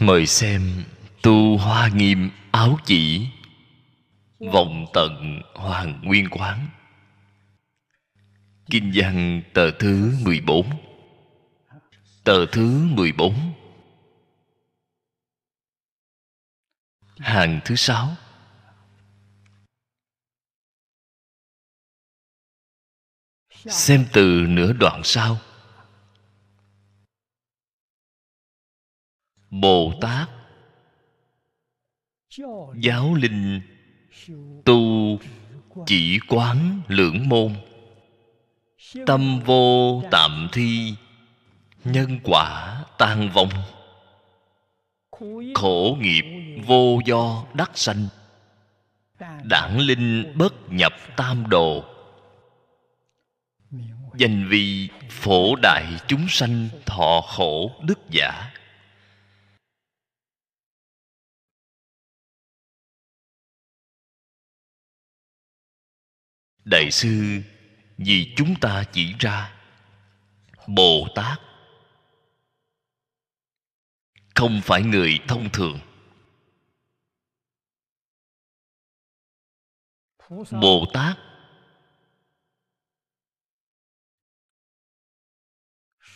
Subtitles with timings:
[0.00, 0.84] Mời xem
[1.22, 3.28] tu hoa nghiêm áo chỉ
[4.52, 6.68] vọng tận hoàng nguyên quán.
[8.70, 10.70] Kinh văn tờ thứ 14
[12.24, 13.34] tờ thứ 14
[17.18, 18.16] hàng thứ sáu.
[23.66, 25.38] Xem từ nửa đoạn sau.
[29.50, 30.28] Bồ tát
[32.74, 33.60] giáo linh
[34.64, 35.18] tu
[35.86, 37.54] chỉ quán lưỡng môn.
[39.06, 40.94] Tâm vô tạm thi
[41.84, 43.50] nhân quả tan vong.
[45.54, 46.24] Khổ nghiệp
[46.66, 48.08] vô do đắc sanh.
[49.44, 51.84] Đản linh bất nhập tam đồ.
[54.16, 58.50] Danh vì phổ đại chúng sanh thọ khổ đức giả.
[66.70, 67.42] Đại sư,
[67.98, 69.54] vì chúng ta chỉ ra,
[70.66, 71.40] bồ tát
[74.34, 75.80] không phải người thông thường.
[80.50, 81.18] Bồ tát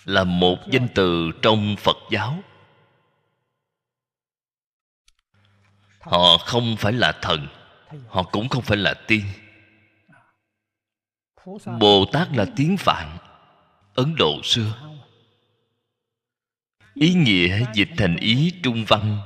[0.05, 2.43] là một danh từ trong phật giáo.
[6.01, 7.49] Họ không phải là thần,
[8.09, 9.23] họ cũng không phải là tiên
[11.81, 13.19] bồ tát là tiếng phạn
[13.95, 14.93] ấn độ xưa.
[16.95, 19.21] Ý nghĩa dịch thành ý trung văn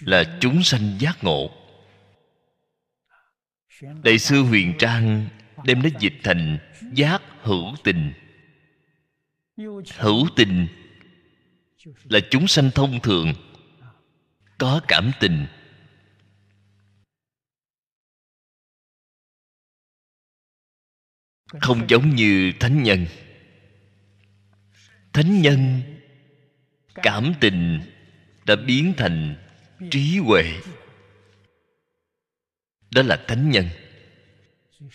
[0.00, 1.50] là chúng sanh giác ngộ.
[4.02, 5.28] Đại sư huyền trang
[5.64, 6.58] đem nó dịch thành
[6.94, 8.12] giác hữu tình.
[9.98, 10.66] Hữu tình
[12.04, 13.32] là chúng sanh thông thường
[14.58, 15.46] có cảm tình
[21.48, 23.06] không giống như thánh nhân.
[25.12, 25.80] Thánh nhân
[26.94, 27.80] cảm tình
[28.46, 29.36] đã biến thành
[29.90, 30.44] trí huệ.
[32.90, 33.68] Đó là thánh nhân.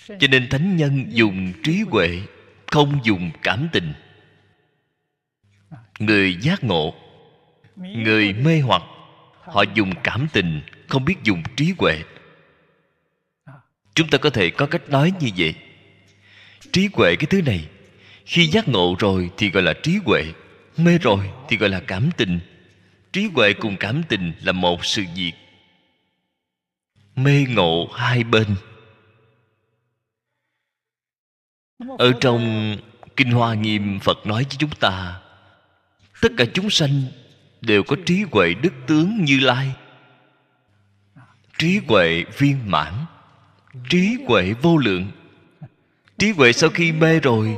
[0.08, 2.22] Cho nên thánh nhân dùng trí huệ,
[2.68, 3.94] không dùng cảm tình.
[6.00, 6.94] Người giác ngộ,
[7.76, 8.82] người mê hoặc,
[9.40, 12.04] họ dùng cảm tình, không biết dùng trí huệ.
[13.96, 15.56] Chúng ta có thể có cách nói như vậy
[16.74, 17.70] trí huệ cái thứ này.
[18.26, 20.24] Khi giác ngộ rồi thì gọi là trí huệ
[20.78, 22.40] mê rồi thì gọi là cảm tình.
[23.14, 25.34] Trí huệ cùng cảm tình là một sự việc
[27.16, 28.56] mê ngộ hai bên.
[31.98, 32.76] Ở trong
[33.16, 35.20] kinh hoa nghiêm phật nói với chúng ta
[36.22, 37.02] tất cả chúng sanh
[37.62, 39.72] đều có trí huệ đức tướng như lai.
[41.58, 42.94] Trí huệ viên mãn
[43.90, 45.12] trí huệ vô lượng
[46.18, 47.58] trí huệ sau khi mê rồi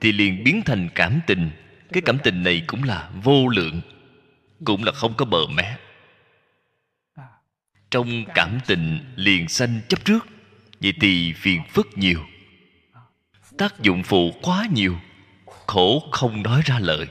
[0.00, 1.50] thì liền biến thành cảm tình.
[1.92, 3.80] Cái cảm tình này cũng là vô lượng,
[4.64, 5.76] cũng là không có bờ mé.
[7.90, 10.26] Trong cảm tình liền sanh chấp trước,
[10.80, 12.20] vậy thì phiền phức nhiều,
[13.58, 14.96] tác dụng phụ quá nhiều,
[15.46, 17.06] khổ không nói ra lời.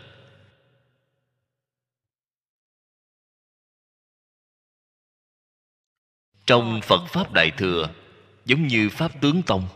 [6.48, 7.90] Trong phật pháp đại thừa,
[8.46, 9.68] giống như pháp tướng tông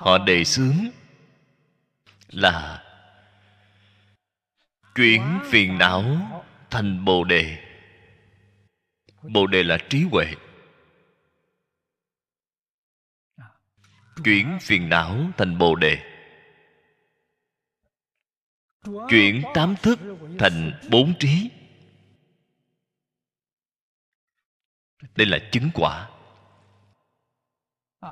[0.00, 0.90] họ đề xướng
[2.28, 2.84] là
[4.94, 6.04] chuyển phiền não
[6.70, 7.64] thành bồ đề.
[9.22, 10.34] Bồ đề là trí huệ.
[14.24, 15.98] Chuyển phiền não thành bồ đề.
[18.84, 19.98] Chuyển tám thức
[20.38, 21.50] thành bốn trí.
[25.16, 26.08] Đây là chứng quả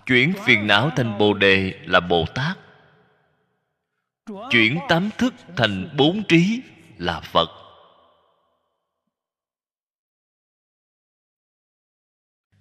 [0.06, 2.58] chuyển phiền não thành bồ đề là bồ tát.
[4.50, 6.62] Chuyển tám thức thành bốn trí
[6.98, 7.48] là phật.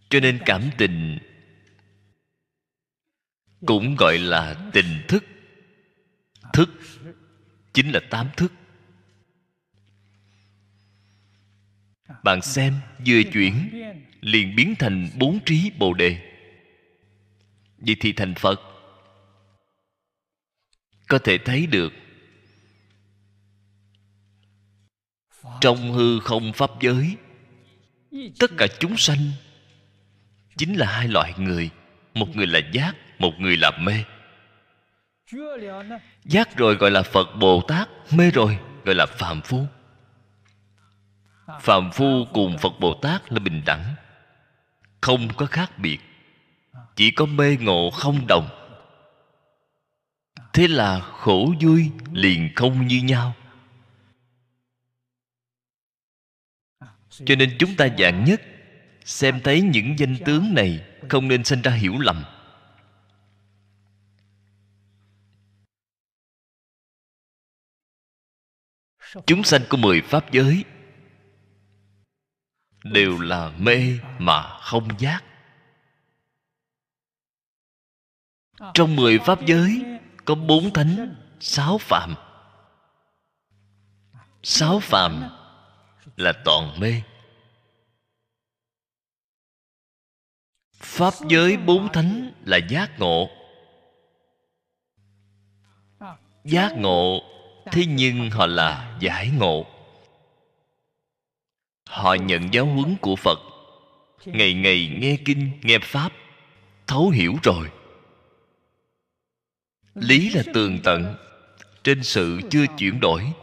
[0.09, 1.19] Cho nên cảm tình
[3.65, 5.23] cũng gọi là tình thức.
[6.53, 6.69] Thức
[7.73, 8.53] chính là tám thức.
[12.23, 12.73] Bạn xem,
[13.07, 13.83] vừa chuyển
[14.21, 16.36] liền biến thành bốn trí bồ đề
[17.77, 18.61] vậy thì thành phật.
[21.07, 21.93] Có thể thấy được,
[25.61, 27.17] trong hư không pháp giới,
[28.39, 29.31] tất cả chúng sanh
[30.57, 31.69] chính là hai loại người.
[32.13, 34.03] Một người là giác, một người là mê.
[36.23, 39.65] Giác rồi gọi là phật bồ tát, mê rồi gọi là phàm phu.
[41.61, 43.95] Phàm phu cùng phật bồ tát là bình đẳng,
[45.01, 45.99] không có khác biệt
[46.97, 48.49] chỉ có mê ngộ không đồng.
[50.53, 53.33] Thế là khổ vui liền không như nhau.
[57.09, 58.41] Cho nên chúng ta dạng nhất,
[59.05, 62.23] xem thấy những danh tướng này không nên sinh ra hiểu lầm.
[69.25, 70.63] Chúng sanh của mười pháp giới
[72.83, 75.23] đều là mê mà không giác.
[78.73, 79.83] Trong mười pháp giới,
[80.25, 82.15] có bốn thánh, sáu phạm
[84.49, 85.29] sáu phạm
[86.15, 87.01] là toàn mê.
[90.79, 93.29] Pháp giới bốn thánh là giác ngộ.
[96.43, 97.21] Giác ngộ,
[97.71, 99.65] thế nhưng họ là giải ngộ.
[101.89, 103.39] Họ nhận giáo huấn của phật.
[104.25, 106.11] Ngày ngày nghe kinh, nghe pháp,
[106.87, 107.71] thấu hiểu rồi
[110.01, 111.15] lý là tường tận,
[111.83, 113.33] trên sự chưa chuyển đổi.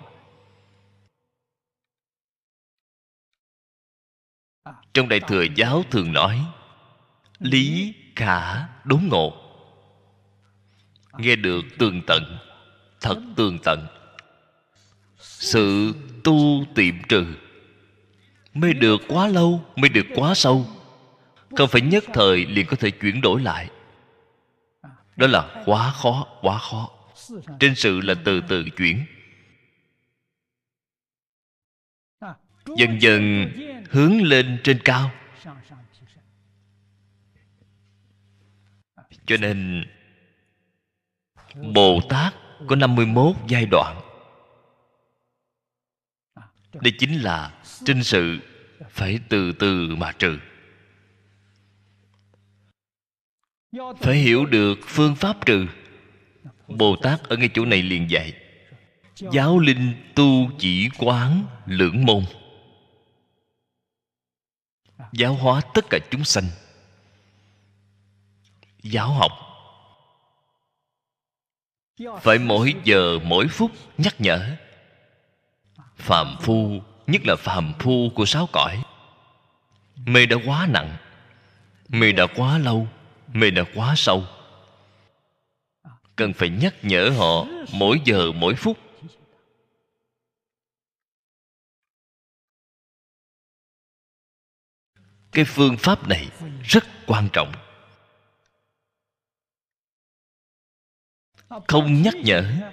[4.94, 6.44] Trong đại thừa giáo thường nói,
[7.38, 9.40] lý khả đốn ngộ.
[11.18, 12.38] Nghe được tường tận,
[13.00, 13.86] thật tường tận.
[15.18, 17.26] Sự tu tiệm trừ,
[18.54, 20.66] mới được quá lâu, mới được quá sâu.
[21.56, 23.70] Không phải nhất thời liền có thể chuyển đổi lại
[25.16, 26.90] đó là quá khó quá khó.
[27.60, 29.06] Trên sự là từ từ chuyển.
[32.76, 33.48] Dần dần
[33.90, 35.10] hướng lên trên cao.
[39.26, 39.86] Cho nên,
[41.74, 42.34] bồ tát
[42.68, 44.00] có 51 giai đoạn.
[46.72, 48.38] Đây chính là trên sự
[48.90, 50.38] phải từ từ mà trừ.
[54.00, 55.66] Phải hiểu được phương pháp trừ.
[56.68, 58.32] Bồ tát ở ngay chỗ này liền dạy.
[59.16, 62.24] Giáo linh tu chỉ quán lưỡng môn.
[65.12, 66.44] Giáo hóa tất cả chúng sanh.
[68.82, 69.32] Giáo học.
[72.22, 74.56] Phải mỗi giờ, mỗi phút nhắc nhở.
[75.96, 78.82] Phàm phu, nhất là phàm phu của sáu cõi.
[79.96, 80.96] Mê đã quá nặng.
[81.88, 82.88] Mê đã quá lâu
[83.34, 84.24] mê đã quá sâu.
[86.16, 88.78] Cần phải nhắc nhở họ mỗi giờ, mỗi phút.
[95.32, 96.28] Cái phương pháp này
[96.62, 97.52] rất quan trọng.
[101.68, 102.70] Không nhắc nhở,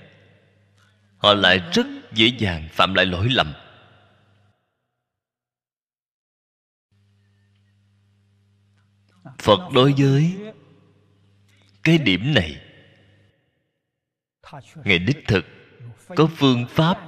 [1.18, 3.53] họ lại rất dễ dàng phạm lại lỗi lầm.
[9.41, 10.38] Phật đối với
[11.83, 12.62] cái điểm này.
[14.75, 15.45] Ngài đích thực
[16.07, 17.00] có phương pháp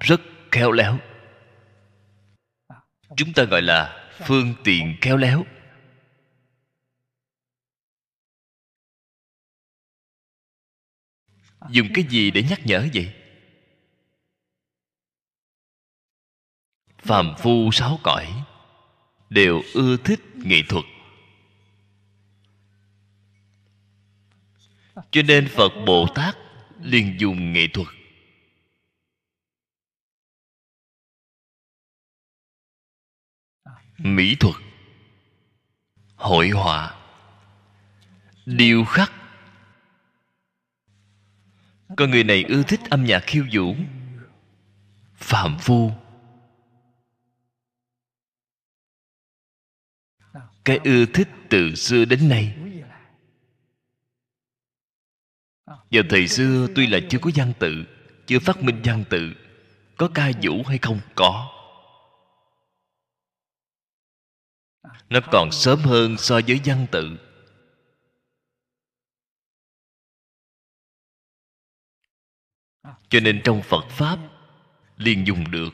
[0.00, 0.20] rất
[0.52, 0.98] khéo léo.
[3.16, 5.44] Chúng ta gọi là phương tiện khéo léo.
[11.70, 13.14] Dùng cái gì để nhắc nhở vậy?
[16.98, 18.26] Phàm phu sáu cõi
[19.30, 20.84] đều ưa thích nghệ thuật.
[25.10, 26.36] Cho nên phật bồ tát
[26.80, 27.88] liền dùng nghệ thuật.
[33.98, 34.54] Mỹ thuật.
[36.16, 36.96] Hội họa.
[38.46, 39.12] Điêu khắc.
[41.96, 43.76] Con người này ưa thích âm nhạc khiêu vũ.
[45.14, 45.92] Phạm phu.
[50.64, 52.65] Cái ưa thích từ xưa đến nay
[55.66, 57.84] vào thời xưa tuy là chưa có văn tự,
[58.26, 59.34] chưa phát minh văn tự,
[59.96, 61.00] có ca vũ hay không?
[61.14, 61.52] Có.
[65.10, 67.18] Nó còn sớm hơn so với văn tự.
[73.08, 74.18] Cho nên trong phật pháp,
[74.96, 75.70] liền dùng được.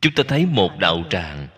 [0.00, 1.48] Chúng ta thấy một đạo tràng.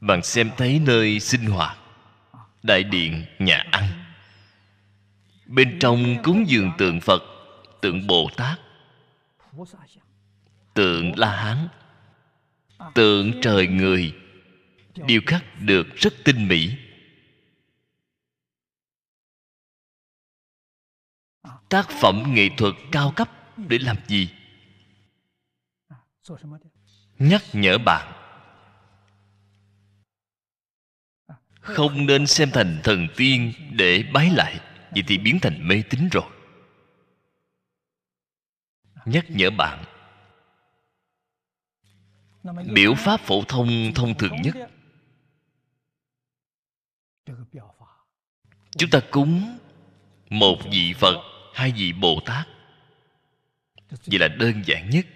[0.00, 1.81] Bạn xem thấy nơi sinh hoạt
[2.62, 3.88] đại điện nhà ăn.
[5.46, 7.22] Bên trong cúng dường tượng phật,
[7.80, 8.60] tượng bồ tát,
[10.74, 11.68] tượng la hán,
[12.94, 14.14] tượng trời người
[14.94, 16.70] điêu khắc được rất tinh mỹ.
[21.68, 24.28] Tác phẩm nghệ thuật cao cấp để làm gì?
[27.18, 28.21] Nhắc nhở bạn
[31.62, 36.08] không nên xem thành thần tiên để bái lại vậy thì biến thành mê tín
[36.12, 36.30] rồi.
[39.04, 39.84] Nhắc nhở bạn.
[42.72, 44.56] Biểu pháp phổ thông thông thường nhất.
[48.78, 49.58] Chúng ta cúng
[50.30, 51.16] một vị phật,
[51.54, 52.48] hai vị bồ tát.
[53.90, 55.06] Vậy là đơn giản nhất.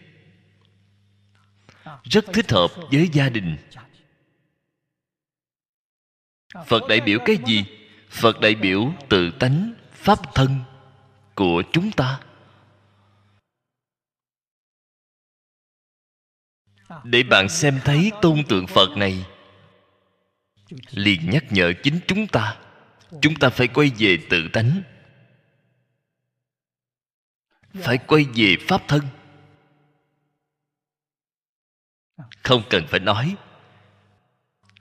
[2.04, 3.56] Rất thích hợp với gia đình
[6.54, 7.64] phật đại biểu cái gì
[8.10, 10.60] phật đại biểu tự tánh pháp thân
[11.34, 12.20] của chúng ta
[17.04, 19.26] để bạn xem thấy tôn tượng phật này
[20.90, 22.56] liền nhắc nhở chính chúng ta
[23.22, 24.82] chúng ta phải quay về tự tánh
[27.74, 29.00] phải quay về pháp thân
[32.42, 33.36] không cần phải nói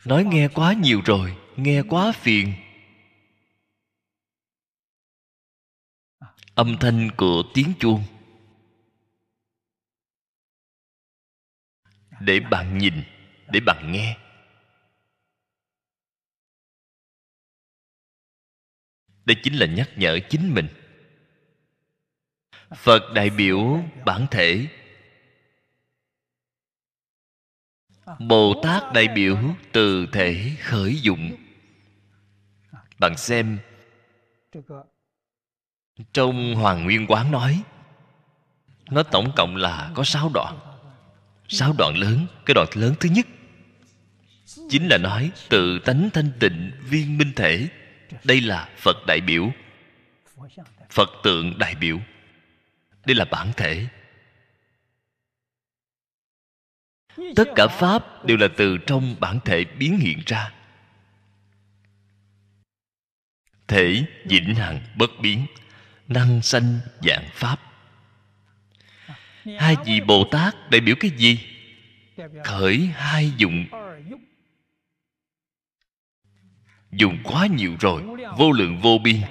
[0.06, 2.54] nói nghe quá nhiều rồi nghe quá phiền.
[6.56, 8.04] Âm thanh của tiếng chuông.
[12.20, 13.04] Để bạn nhìn,
[13.48, 14.18] để bạn nghe.
[19.26, 20.68] Đây chính là nhắc nhở chính mình.
[22.76, 24.68] Phật đại biểu bản thể.
[28.20, 29.38] Bồ tát đại biểu
[29.72, 31.45] từ thể khởi dụng
[33.00, 33.60] bạn xem.
[36.14, 37.64] Trong hoàng nguyên quán nói,
[38.92, 40.60] nó tổng cộng là có sáu đoạn.
[41.48, 43.26] Sáu đoạn lớn, cái đoạn lớn thứ nhất.
[44.70, 47.68] Chính là nói tự tánh thanh tịnh, viên minh thể.
[48.24, 49.52] Đây là phật đại biểu.
[50.90, 52.00] Phật tượng đại biểu.
[53.06, 53.88] Đây là bản thể.
[57.36, 60.55] Tất cả pháp đều là từ trong bản thể biến hiện ra.
[63.68, 65.46] Thể vĩnh hằng bất biến,
[66.08, 67.60] năng sanh dạng pháp.
[69.60, 71.40] Hai vị bồ tát đại biểu cái gì?
[72.44, 73.66] Khởi hai dụng.
[76.92, 78.04] Dùng quá nhiều rồi,
[78.38, 79.22] vô lượng vô biên.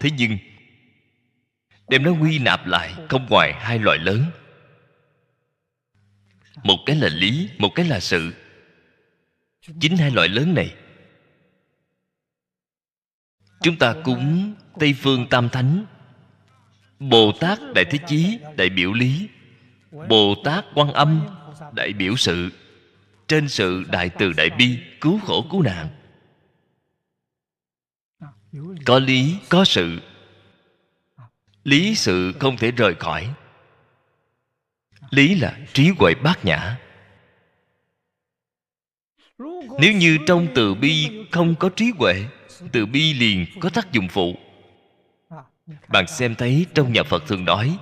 [0.00, 0.38] Thế nhưng,
[1.88, 4.24] đem nó quy nạp lại không ngoài hai loại lớn.
[6.62, 8.34] Một cái là lý, một cái là sự.
[9.80, 10.74] Chính hai loại lớn này
[13.62, 15.84] chúng ta cúng tây phương tam thánh.
[16.98, 19.28] Bồ tát đại thế chí, đại biểu lý.
[20.08, 21.20] Bồ tát quan âm,
[21.72, 22.50] đại biểu sự.
[23.28, 25.88] Trên sự đại từ đại bi, cứu khổ cứu nạn.
[28.86, 30.00] Có lý, có sự.
[31.64, 33.34] Lý sự không thể rời khỏi.
[35.10, 36.78] Lý là trí huệ bát nhã.
[39.78, 42.26] Nếu như trong từ bi không có trí huệ
[42.72, 44.36] từ bi liền có tác dụng phụ.
[45.88, 47.78] Bạn xem thấy trong nhà phật thường nói,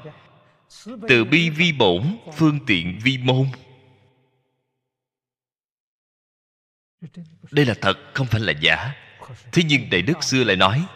[1.08, 3.46] từ bi vi bổn, phương tiện vi môn.
[7.50, 8.94] Đây là thật, không phải là giả.
[9.52, 10.86] Thế nhưng đại đức xưa lại nói,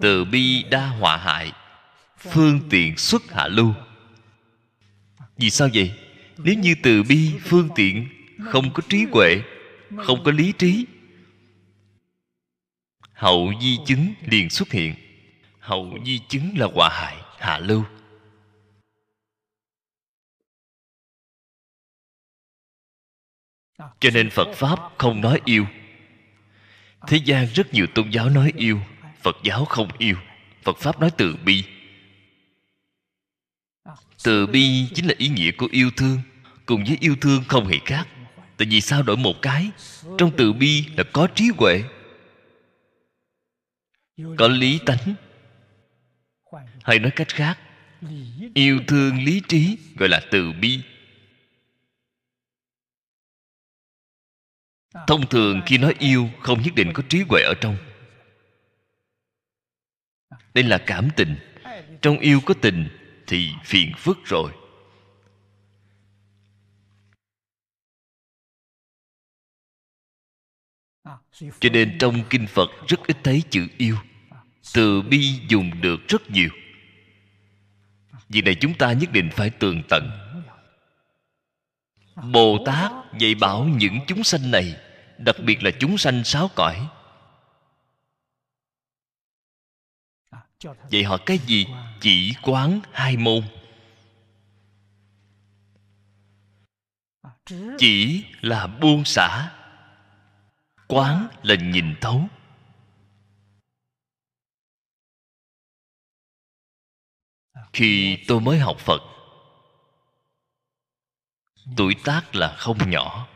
[0.00, 1.52] từ bi đa họa hại,
[2.18, 3.74] phương tiện xuất hạ lưu.
[5.36, 5.92] Vì sao vậy?
[6.36, 8.08] Nếu như từ bi, phương tiện
[8.50, 9.42] không có trí huệ,
[9.96, 10.86] không có lý trí
[13.22, 14.94] hậu di chứng liền xuất hiện.
[15.58, 17.84] Hậu di chứng là quả hại, hạ lưu.
[23.78, 25.66] Cho nên phật pháp không nói yêu.
[27.06, 28.80] Thế gian rất nhiều tôn giáo nói yêu,
[29.20, 30.16] phật giáo không yêu.
[30.62, 31.64] Phật pháp nói từ bi.
[34.24, 36.18] Từ bi chính là ý nghĩa của yêu thương,
[36.66, 38.08] cùng với yêu thương không hề khác.
[38.56, 39.70] Tại vì sao đổi một cái?
[40.18, 41.82] Trong từ bi là có trí huệ
[44.16, 45.14] có lý tánh.
[46.82, 47.58] Hay nói cách khác,
[48.54, 50.80] yêu thương lý trí gọi là từ bi.
[55.06, 57.76] Thông thường khi nói yêu, không nhất định có trí huệ ở trong.
[60.54, 61.36] Đây là cảm tình.
[62.02, 62.88] Trong yêu có tình
[63.26, 64.52] thì phiền phức rồi.
[71.40, 73.96] Cho nên trong kinh phật rất ít thấy chữ yêu.
[74.74, 76.50] Từ bi dùng được rất nhiều.
[78.28, 80.10] Vì này chúng ta nhất định phải tường tận.
[82.32, 84.76] Bồ tát dạy bảo những chúng sanh này,
[85.18, 86.88] đặc biệt là chúng sanh sáu cõi.
[90.90, 91.66] Vậy họ cái gì?
[92.00, 93.42] Chỉ quán hai môn.
[97.78, 99.50] Chỉ là buông xả
[100.92, 102.28] quán là nhìn thấu.
[107.72, 109.02] Khi tôi mới học phật,
[111.76, 113.28] tuổi tác là không nhỏ.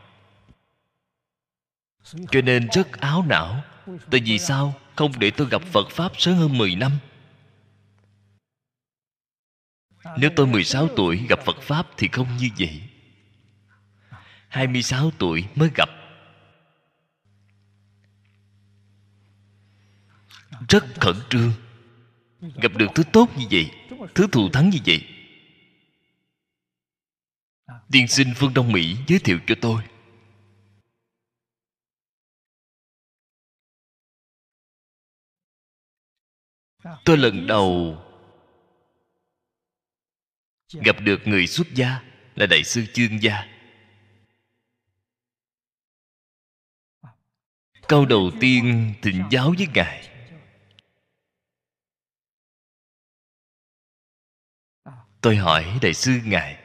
[2.03, 3.63] Cho nên rất áo não,
[4.11, 6.91] tại vì sao không để tôi gặp phật pháp sớm hơn 10 năm?
[10.17, 12.81] Nếu tôi 16 tuổi gặp Phật Pháp thì không như vậy.
[14.47, 15.89] 26 tuổi mới gặp
[20.69, 21.51] Rất khẩn trương.
[22.39, 23.71] Gặp được thứ tốt như vậy,
[24.15, 25.01] Thứ thù thắng như vậy.
[27.91, 29.83] Tiên sinh Phương Đông Mỹ giới thiệu cho tôi.
[37.05, 37.97] Tôi lần đầu
[40.83, 42.03] gặp được người xuất gia
[42.35, 43.47] là đại sư chương gia.
[47.87, 50.16] Câu đầu tiên thịnh giáo với ngài.
[55.21, 56.57] Tôi hỏi đại sư ngài,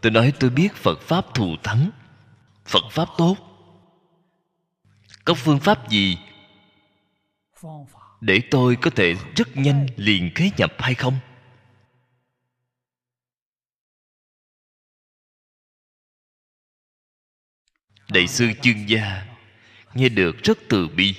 [0.00, 1.90] tôi nói tôi biết phật pháp thù thắng,
[2.64, 3.36] phật pháp tốt.
[5.24, 6.18] Có phương pháp gì
[8.20, 11.18] để tôi có thể rất nhanh liền khế nhập hay không?
[18.12, 19.26] Đại sư chương gia,
[19.94, 21.14] nghe được rất từ bi.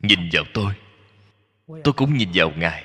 [0.00, 0.83] Nhìn vào tôi
[1.66, 2.84] tôi cũng nhìn vào ngài.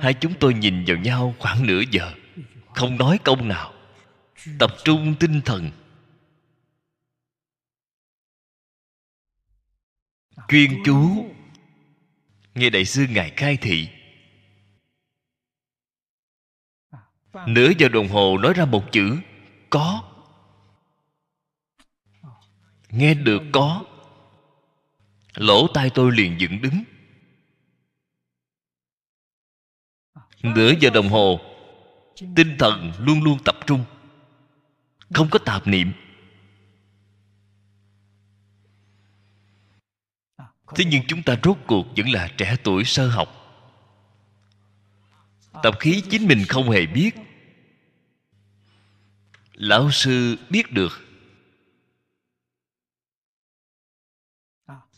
[0.00, 2.12] Hai chúng tôi nhìn vào nhau khoảng nửa giờ,
[2.74, 3.72] không nói câu nào,
[4.58, 5.70] tập trung tinh thần.
[10.48, 11.26] Chuyên chú.
[12.54, 13.88] Nghe đại sư ngài khai thị.
[17.46, 19.18] Nửa giờ đồng hồ nói ra một chữ,
[19.70, 20.12] có.
[22.88, 23.84] Nghe được có
[25.36, 26.84] lỗ tai tôi liền dựng đứng.
[30.42, 31.40] Nửa giờ đồng hồ,
[32.36, 33.84] tinh thần luôn luôn tập trung,
[35.14, 35.92] không có tạp niệm.
[40.74, 43.28] Thế nhưng chúng ta rốt cuộc vẫn là trẻ tuổi sơ học.
[45.62, 47.10] Tập khí chính mình không hề biết.
[49.52, 51.05] Lão sư biết được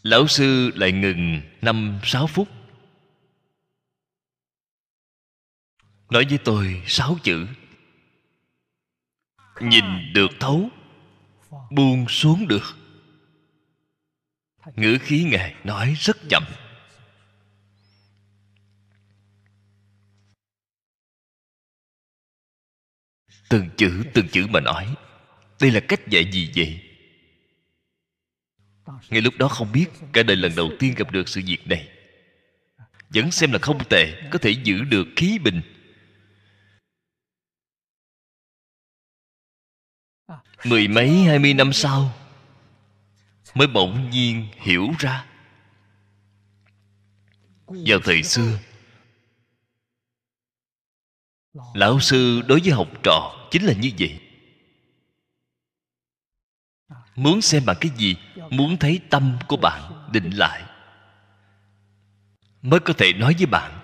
[0.02, 2.48] lão sư lại ngừng năm sáu phút.
[6.10, 7.46] Nói với tôi sáu chữ.
[9.60, 10.70] Nhìn được thấu,
[11.70, 12.76] buông xuống được.
[14.76, 16.44] Ngữ khí ngài nói rất chậm.
[23.48, 24.94] Từng chữ từng chữ mà nói.
[25.60, 26.87] Đây là cách dạy gì vậy?
[29.10, 31.88] Ngay lúc đó không biết cả đời lần đầu tiên gặp được sự việc này.
[33.08, 35.62] Vẫn xem là không tệ, có thể giữ được khí bình.
[40.64, 42.14] Mười mấy, hai mươi năm sau,
[43.54, 45.26] mới bỗng nhiên hiểu ra.
[47.66, 48.58] Vào thời xưa,
[51.74, 54.27] lão sư đối với học trò chính là như vậy
[57.18, 58.16] muốn xem bằng cái gì,
[58.50, 60.62] muốn thấy tâm của bạn định lại.
[62.62, 63.80] Mới có thể nói với bạn,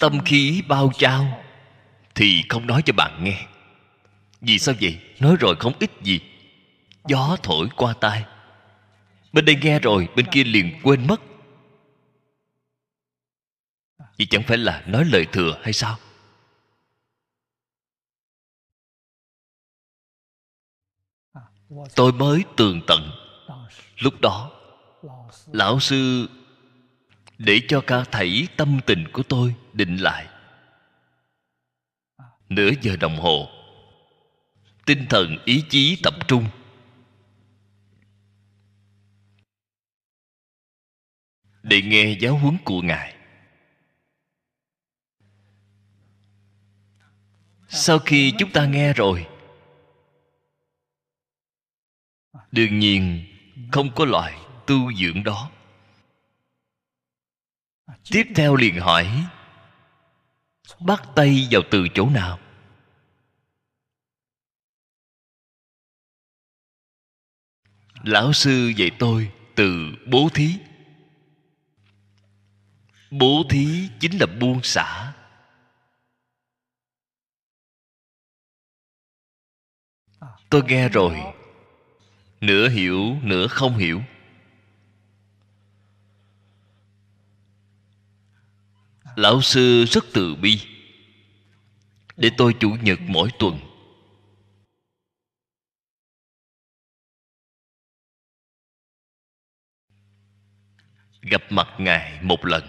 [0.00, 1.42] tâm khí bao trao
[2.14, 3.46] thì không nói cho bạn nghe.
[4.40, 4.98] Vì sao vậy?
[5.20, 6.20] Nói rồi không ích gì.
[7.08, 8.24] Gió thổi qua tai.
[9.32, 11.20] Bên đây nghe rồi, bên kia liền quên mất.
[13.98, 15.98] Vậy chẳng phải là nói lời thừa hay sao?
[21.96, 23.10] Tôi mới tường tận.
[23.98, 24.50] Lúc đó,
[25.46, 26.28] lão sư
[27.38, 30.26] để cho cả thảy tâm tình của tôi định lại.
[32.48, 33.48] Nửa giờ đồng hồ,
[34.86, 36.46] tinh thần ý chí tập trung.
[41.62, 43.16] Để nghe giáo huấn của ngài.
[47.68, 49.26] Sau khi chúng ta nghe rồi
[52.52, 53.24] đương nhiên,
[53.72, 55.50] không có loại tu dưỡng đó.
[58.10, 59.26] Tiếp theo liền hỏi,
[60.80, 62.38] bắt tay vào từ chỗ nào?
[68.02, 70.58] Lão sư dạy tôi từ bố thí.
[73.10, 75.12] Bố thí chính là buông xả.
[80.50, 81.20] Tôi nghe rồi
[82.40, 84.02] nửa hiểu, nửa không hiểu.
[89.16, 90.60] Lão sư rất từ bi.
[92.16, 93.60] Để tôi chủ nhật mỗi tuần.
[101.22, 102.64] Gặp mặt ngài một lần.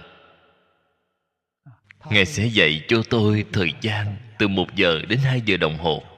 [2.10, 6.17] Ngài sẽ dạy cho tôi thời gian từ một giờ đến hai giờ đồng hồ.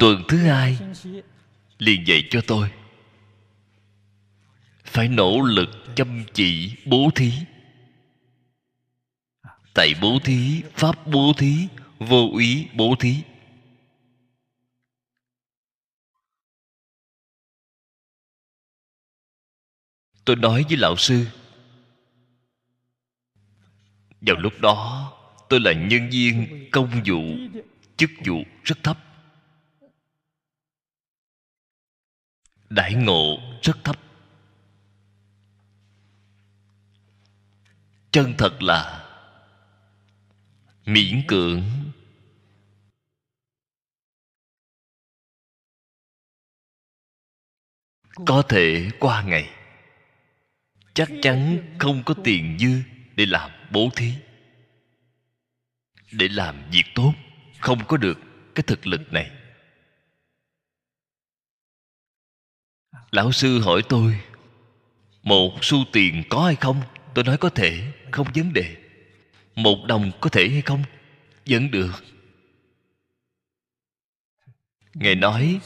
[0.00, 0.78] Tuần thứ hai,
[1.78, 2.70] liền dạy cho tôi.
[4.84, 7.32] Phải nỗ lực chăm chỉ bố thí.
[9.74, 11.54] Tại bố thí, pháp bố thí,
[11.98, 13.16] vô úy bố thí.
[20.24, 21.26] Tôi nói với lão sư,
[24.20, 25.12] vào lúc đó,
[25.48, 27.22] tôi là nhân viên công vụ,
[27.96, 29.09] chức vụ rất thấp.
[32.70, 34.00] Đại ngộ rất thấp.
[38.10, 39.06] Chân thật là
[40.86, 41.62] miễn cưỡng.
[48.26, 49.50] Có thể qua ngày,
[50.94, 52.82] chắc chắn không có tiền dư
[53.16, 54.12] để làm bố thí.
[56.12, 57.12] Để làm việc tốt,
[57.60, 58.18] không có được
[58.54, 59.39] cái thực lực này.
[63.10, 64.20] Lão sư hỏi tôi,
[65.22, 66.82] một xu tiền có hay không?
[67.14, 68.76] Tôi nói, có thể, không vấn đề.
[69.54, 70.82] Một đồng có thể hay không?
[71.46, 72.04] Vẫn được.
[74.94, 75.60] Ngài nói,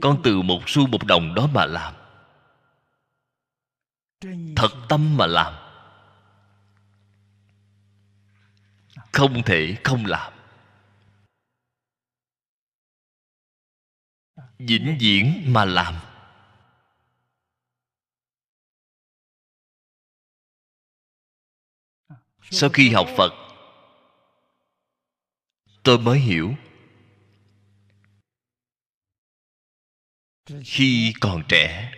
[0.00, 1.94] con từ một xu một đồng đó mà làm.
[4.56, 5.54] Thật tâm mà làm.
[9.12, 10.32] Không thể không làm.
[14.58, 15.94] Vĩnh viễn mà làm.
[22.50, 23.32] Sau khi học phật,
[25.82, 26.54] tôi mới hiểu
[30.64, 31.92] khi còn trẻ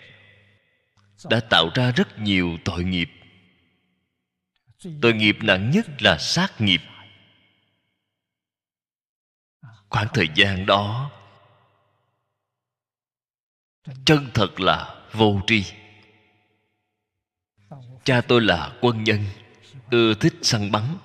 [1.30, 3.10] đã tạo ra rất nhiều tội nghiệp.
[5.02, 6.80] Tội nghiệp nặng nhất là sát nghiệp.
[9.88, 11.10] Khoảng thời gian đó,
[14.04, 15.64] chân thật là vô tri.
[18.04, 19.24] Cha tôi là quân nhân
[19.92, 20.96] ưa thích săn bắn.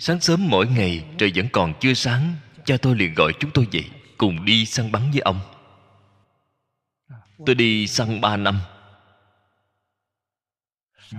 [0.00, 2.34] Sáng sớm mỗi ngày, trời vẫn còn chưa sáng,
[2.64, 5.40] cha tôi liền gọi chúng tôi dậy, cùng đi săn bắn với ông.
[7.46, 8.60] Tôi đi săn ba năm.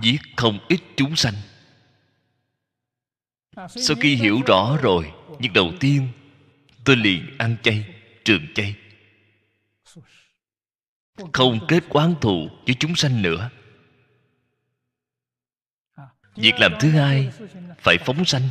[0.02, 1.34] Giết không ít chúng sanh.
[3.56, 6.08] Sau khi hiểu rõ rồi nhưng đầu tiên,
[6.84, 7.84] tôi liền ăn chay,
[8.24, 8.74] trường chay.
[11.32, 13.50] Không kết quán thù với chúng sanh nữa
[16.36, 17.32] việc làm thứ hai,
[17.78, 18.48] phải phóng sanh.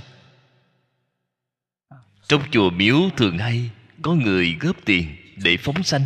[2.28, 3.70] Trong chùa miếu thường hay
[4.02, 6.02] có người góp tiền để phóng sanh.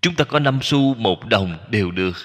[0.00, 2.16] Chúng ta có năm xu một đồng đều được.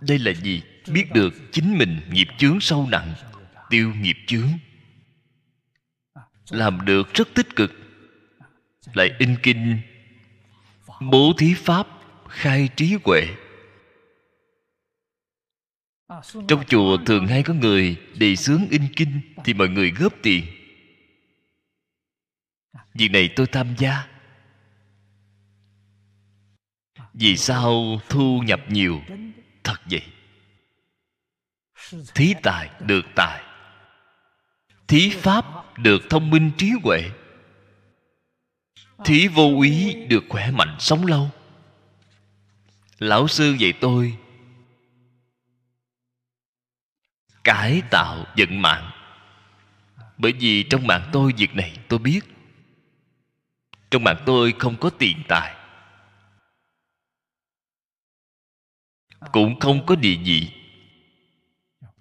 [0.00, 0.62] Đây là gì?
[0.92, 3.14] Biết được chính mình nghiệp chướng sâu nặng,
[3.70, 4.48] tiêu nghiệp chướng.
[6.50, 7.72] Làm được rất tích cực.
[8.94, 9.78] Lại in kinh
[11.00, 11.86] bố thí pháp,
[12.28, 13.26] khai trí huệ.
[16.48, 20.44] Trong chùa thường hay có người đề xướng in kinh thì mọi người góp tiền.
[22.94, 24.06] Việc này tôi tham gia.
[27.14, 29.02] Vì sao thu nhập nhiều?
[29.64, 30.02] Thật vậy.
[32.14, 33.42] Thí tài được tài.
[34.88, 35.44] Thí pháp
[35.78, 37.10] được thông minh trí huệ
[39.04, 41.30] thí vô úy được khỏe mạnh sống lâu.
[42.98, 44.16] Lão sư dạy tôi,
[47.44, 48.90] cải tạo vận mạng.
[50.18, 52.20] Bởi vì trong mạng tôi việc này tôi biết.
[53.90, 55.56] Trong mạng tôi không có tiền tài.
[59.32, 60.52] Cũng không có địa vị.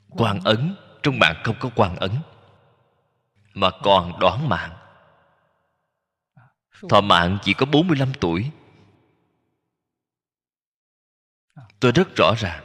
[0.10, 2.12] Quan ấn, trong mạng không có quan ấn.
[3.54, 4.72] Mà còn đoán mạng
[6.90, 8.52] thọ mạng chỉ có 45 tuổi.
[11.80, 12.64] Tôi rất rõ ràng,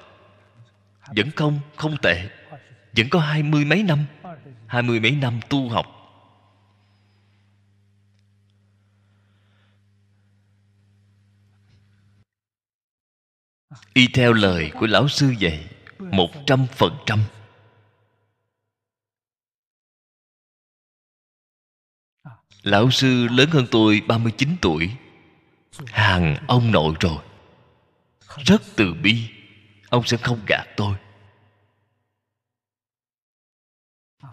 [1.16, 2.30] vẫn không không tệ,
[2.96, 4.04] vẫn có hai mươi mấy năm,
[4.66, 5.86] hai mươi mấy năm tu học.
[13.94, 17.20] Y theo lời của lão sư dạy, một trăm phần trăm.
[22.64, 24.90] Lão sư lớn hơn tôi 39 tuổi.
[25.86, 27.18] Hàng ông nội rồi.
[28.44, 29.28] Rất từ bi.
[29.88, 30.96] Ông sẽ không gạt tôi.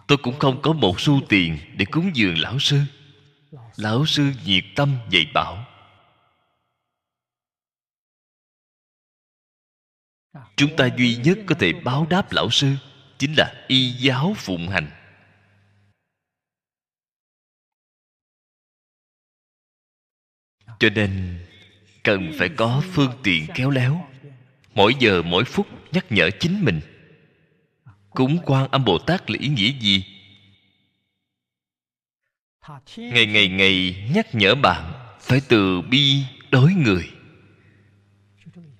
[0.06, 2.80] Tôi cũng không có một xu tiền để cúng dường lão sư.
[3.76, 5.66] Lão sư nhiệt tâm dạy bảo.
[10.56, 12.74] Chúng ta duy nhất có thể báo đáp lão sư
[13.18, 15.01] chính là y giáo phụng hành.
[20.82, 21.38] Cho nên,
[22.02, 24.08] cần phải có phương tiện khéo léo.
[24.74, 26.80] Mỗi giờ, mỗi phút nhắc nhở chính mình.
[28.10, 30.04] Cúng quan âm bồ tát là ý nghĩa gì?
[32.96, 37.10] Ngày ngày ngày nhắc nhở bạn phải từ bi đối người.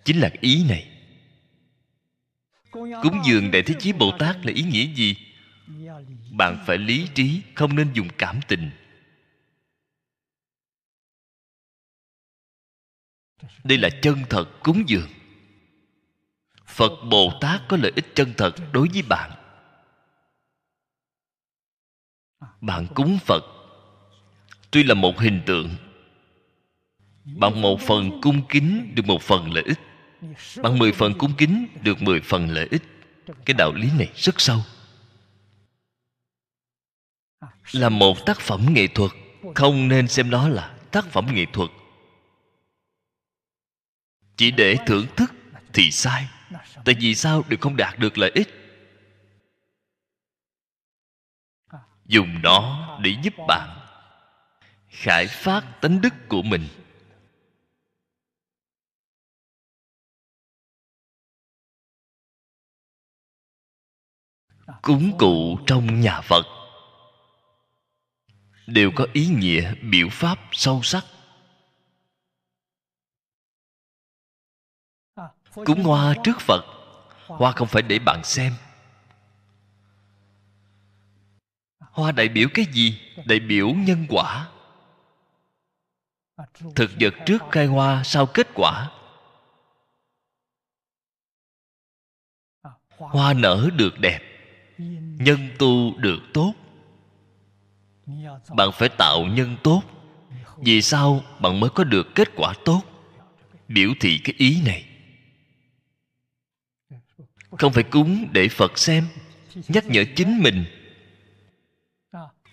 [0.05, 0.89] Chính là ý này.
[2.71, 5.17] Cúng dường đại thế chí bồ tát là ý nghĩa gì?
[6.31, 8.71] Bạn phải lý trí, không nên dùng cảm tình.
[13.65, 15.09] Đây là chân thật cúng dường.
[16.67, 19.31] Phật bồ tát có lợi ích chân thật đối với bạn.
[22.61, 23.45] Bạn cúng phật.
[24.71, 25.71] Tuy là một hình tượng
[27.25, 29.79] bằng một phần cung kính được một phần lợi ích.
[30.63, 32.83] Bằng mười phần cung kính được mười phần lợi ích.
[33.45, 34.61] Cái đạo lý này rất sâu.
[37.73, 39.11] Là một tác phẩm nghệ thuật.
[39.55, 41.71] Không nên xem nó là tác phẩm nghệ thuật
[44.37, 45.33] chỉ để thưởng thức
[45.73, 46.29] thì sai.
[46.85, 47.45] Tại vì sao?
[47.49, 48.49] Đều không đạt được lợi ích.
[52.07, 53.79] Dùng nó để giúp bạn
[54.89, 56.69] khải phát tánh đức của mình.
[64.83, 66.47] Cúng cụ trong nhà phật
[68.67, 71.05] đều có ý nghĩa biểu pháp sâu sắc.
[75.55, 76.65] Cúng hoa trước phật.
[77.27, 78.53] Hoa không phải để bạn xem.
[81.81, 83.01] Hoa đại biểu cái gì?
[83.25, 84.49] Đại biểu nhân quả.
[86.75, 88.91] Thực vật trước khai hoa, sau kết quả.
[92.99, 94.21] Hoa nở được đẹp,
[95.19, 96.53] nhân tu được tốt.
[98.57, 99.83] Bạn phải tạo nhân tốt.
[100.57, 102.83] Vì sao bạn mới có được kết quả tốt?
[103.69, 104.92] Biểu thị cái ý này
[107.59, 109.07] không phải cúng để phật xem,
[109.69, 110.65] nhắc nhở chính mình.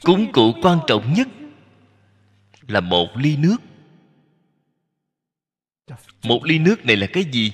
[0.02, 1.28] Cúng cụ quan trọng nhất
[2.68, 3.58] là một ly nước.
[6.24, 7.52] Một ly nước này là cái gì?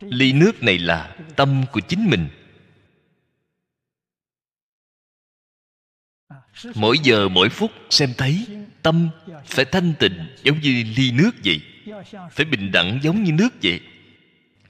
[0.00, 2.28] Ly nước này là tâm của chính mình.
[6.74, 8.46] Mỗi giờ, mỗi phút xem thấy
[8.82, 9.08] tâm
[9.44, 11.60] phải thanh tịnh giống như ly nước vậy,
[12.30, 13.80] phải bình đẳng giống như nước vậy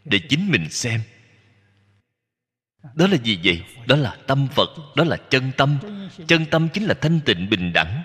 [0.07, 1.01] để chính mình xem.
[2.95, 3.65] Đó là gì vậy?
[3.87, 5.79] Đó là tâm phật, đó là chân tâm.
[6.27, 8.03] Chân tâm chính là thanh tịnh bình đẳng.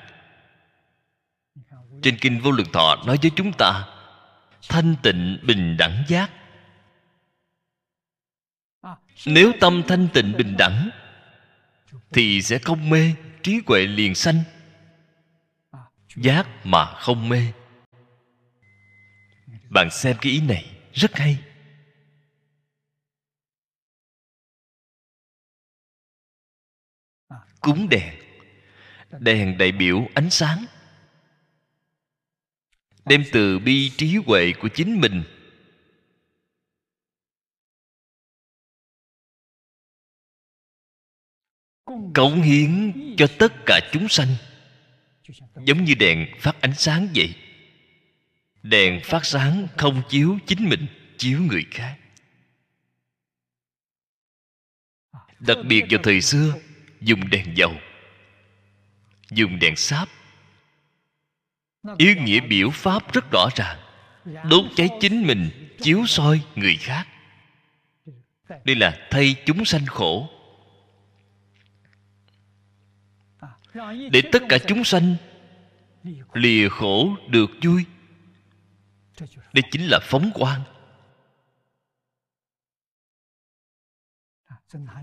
[2.01, 3.87] Trên kinh vô lượng thọ nói với chúng ta,
[4.69, 6.31] thanh tịnh bình đẳng giác.
[9.25, 10.89] Nếu tâm thanh tịnh bình đẳng,
[12.13, 14.43] thì sẽ không mê trí huệ liền sanh.
[16.15, 17.51] Giác mà không mê.
[19.69, 21.37] Bạn xem cái ý này, rất hay.
[27.62, 28.13] Cúng đèn.
[29.19, 30.65] Đèn đại biểu ánh sáng.
[33.06, 35.24] Đem từ bi trí huệ của chính mình.
[42.13, 44.36] Cống hiến cho tất cả chúng sanh.
[45.65, 47.36] Giống như đèn phát ánh sáng vậy.
[48.63, 51.97] Đèn phát sáng không chiếu chính mình, chiếu người khác.
[55.39, 56.54] Đặc biệt vào thời xưa
[57.01, 57.73] dùng đèn dầu.
[59.31, 60.09] Dùng đèn sáp.
[61.97, 63.79] Ý nghĩa biểu pháp rất rõ ràng.
[64.49, 67.07] Đốt cháy chính mình, chiếu soi người khác.
[68.63, 70.29] Đây là thay chúng sanh khổ.
[74.11, 75.15] Để tất cả chúng sanh
[76.33, 77.85] lìa khổ được vui,
[79.53, 80.63] đây chính là phóng quang.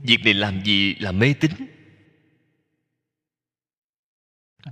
[0.03, 1.51] Việc này làm gì là mê tín?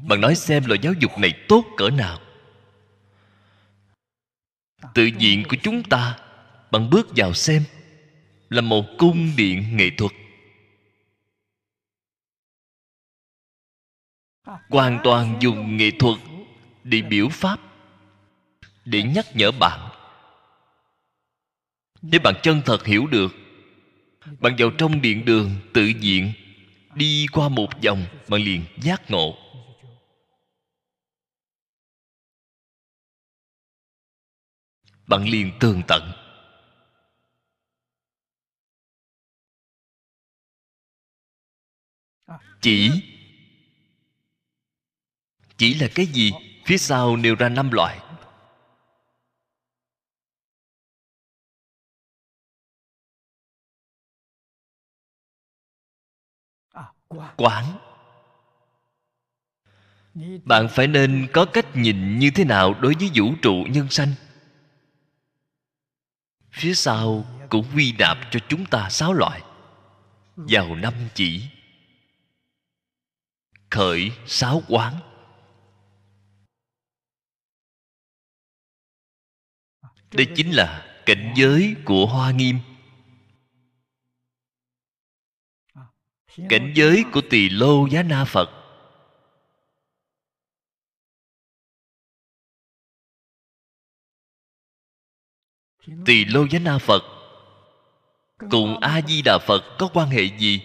[0.02, 2.20] Bạn nói xem loại giáo dục này tốt cỡ nào.
[4.94, 6.18] Tự diện của chúng ta
[6.70, 7.62] bạn bước vào xem,
[8.48, 10.12] là một cung điện nghệ thuật.
[14.68, 16.18] Hoàn toàn dùng nghệ thuật
[16.84, 17.60] để biểu pháp,
[18.84, 19.90] để nhắc nhở bạn.
[22.02, 23.34] Nếu bạn chân thật hiểu được,
[24.40, 26.32] bạn vào trong điện đường tự diện
[26.94, 29.45] đi qua một vòng bạn liền giác ngộ.
[35.06, 36.12] Bạn liền tường tận.
[42.60, 42.90] Chỉ.
[45.56, 46.32] Chỉ là cái gì?
[46.64, 48.00] Phía sau nêu ra năm loại.
[57.36, 57.78] Quán.
[60.44, 64.12] Bạn phải nên có cách nhìn như thế nào đối với vũ trụ nhân sanh?
[66.56, 69.42] Phía sau cũng quy nạp cho chúng ta sáu loại.
[70.36, 71.48] Vào năm chỉ.
[73.70, 74.94] Khởi sáu quán.
[80.12, 82.58] Đây chính là cảnh giới của hoa nghiêm.
[86.48, 88.55] Cảnh giới của tỳ lô giá na phật.
[96.04, 97.02] Tỳ lô giá na phật
[98.50, 100.60] cùng a di đà phật có quan hệ gì?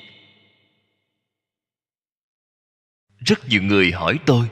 [3.17, 4.49] Rất nhiều người hỏi tôi.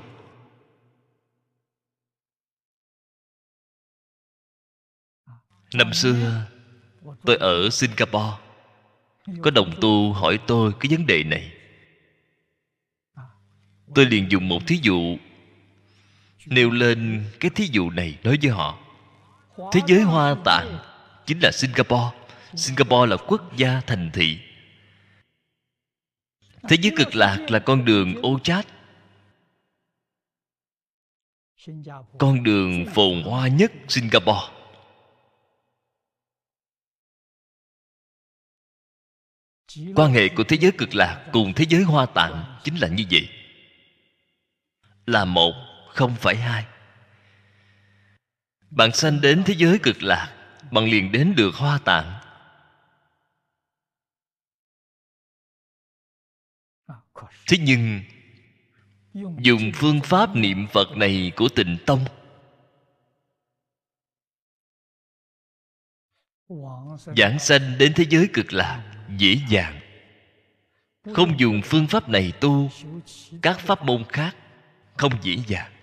[5.73, 6.45] Năm xưa,
[7.25, 8.37] tôi ở singapore.
[9.41, 11.51] Có đồng tu hỏi tôi cái vấn đề này.
[13.95, 15.17] Tôi liền dùng một thí dụ
[16.45, 18.88] nêu lên cái thí dụ này đối với họ
[19.71, 20.79] thế giới hoa tạng
[21.25, 22.17] chính là singapore.
[22.55, 24.39] Singapore là quốc gia thành thị.
[26.69, 28.67] Thế giới cực lạc là con đường ô chát.
[32.17, 34.47] Con đường phồn hoa nhất singapore.
[39.95, 43.03] Quan hệ của thế giới cực lạc cùng thế giới hoa tạng chính là như
[43.11, 43.29] vậy.
[45.05, 45.53] Là một,
[45.89, 46.65] không phải hai
[48.71, 50.35] bạn sanh đến thế giới cực lạc,
[50.71, 52.19] bạn liền đến được hoa tạng.
[57.47, 58.01] Thế nhưng,
[59.41, 62.05] dùng phương pháp niệm phật này của tịnh tông,
[67.17, 69.79] giảng sanh đến thế giới cực lạc dễ dàng.
[71.13, 72.69] Không dùng phương pháp này tu,
[73.41, 74.35] các pháp môn khác
[74.97, 75.78] không dễ dàng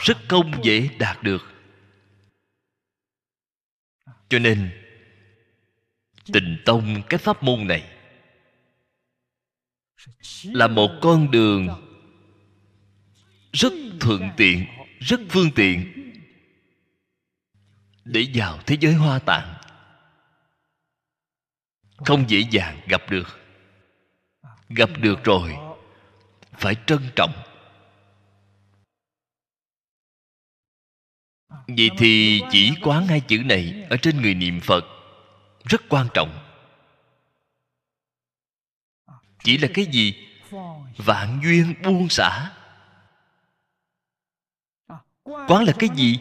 [0.00, 1.42] rất không dễ đạt được.
[4.28, 4.70] Cho nên
[6.32, 7.96] tình tông cái pháp môn này
[10.44, 11.68] là một con đường
[13.52, 14.66] rất thuận tiện,
[15.00, 15.92] rất phương tiện
[18.04, 19.54] để vào thế giới hoa tạng.
[21.96, 23.40] Không dễ dàng gặp được.
[24.68, 25.56] Gặp được rồi,
[26.52, 27.49] phải trân trọng.
[31.50, 34.84] Vậy thì chỉ quán hai chữ này ở trên người niệm phật,
[35.64, 36.38] rất quan trọng.
[39.44, 40.14] Chỉ là cái gì?
[40.96, 42.52] Vạn duyên buông xả.
[45.22, 46.18] Quán là cái gì?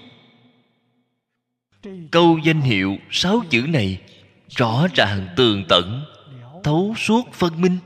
[2.11, 4.01] Câu danh hiệu sáu chữ này
[4.49, 6.05] rõ ràng tường tận,
[6.63, 7.77] thấu suốt phân minh.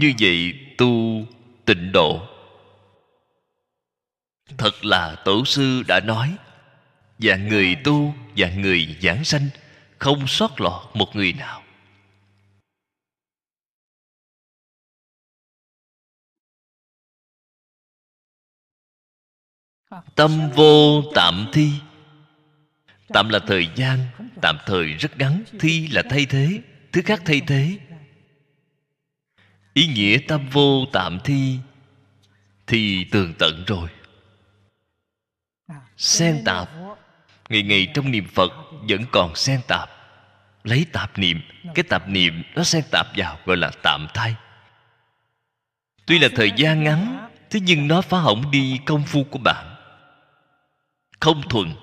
[0.00, 1.22] Như vậy tu
[1.64, 2.28] tịnh độ.
[4.58, 6.36] Thật là tổ sư đã nói,
[7.18, 9.48] và người tu và người giảng sanh
[9.98, 11.62] không sót lọt một người nào.
[20.14, 21.72] Tâm vô tạm thi.
[23.08, 23.98] Tạm là thời gian,
[24.42, 25.44] tạm thời rất ngắn.
[25.60, 26.60] Thi là thay thế.
[26.92, 27.78] Thứ khác thay thế
[29.76, 31.58] ý nghĩa tam vô tạm thi
[32.66, 33.88] thì tường tận rồi.
[35.96, 36.68] Xen tạp.
[37.48, 38.52] Ngày ngày trong niệm phật
[38.88, 39.90] vẫn còn xen tạp.
[40.64, 41.40] Lấy tạp niệm
[41.74, 44.34] cái tạp niệm nó xen tạp vào gọi là tạm thai
[46.06, 49.76] tuy là thời gian ngắn thế nhưng nó phá hỏng đi công phu của bạn.
[51.20, 51.74] Không thuần.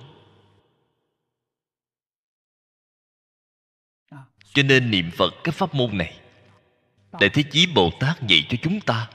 [4.54, 6.23] Cho nên niệm phật cái pháp môn này
[7.20, 9.10] đại thế chí bồ tát dạy cho chúng ta.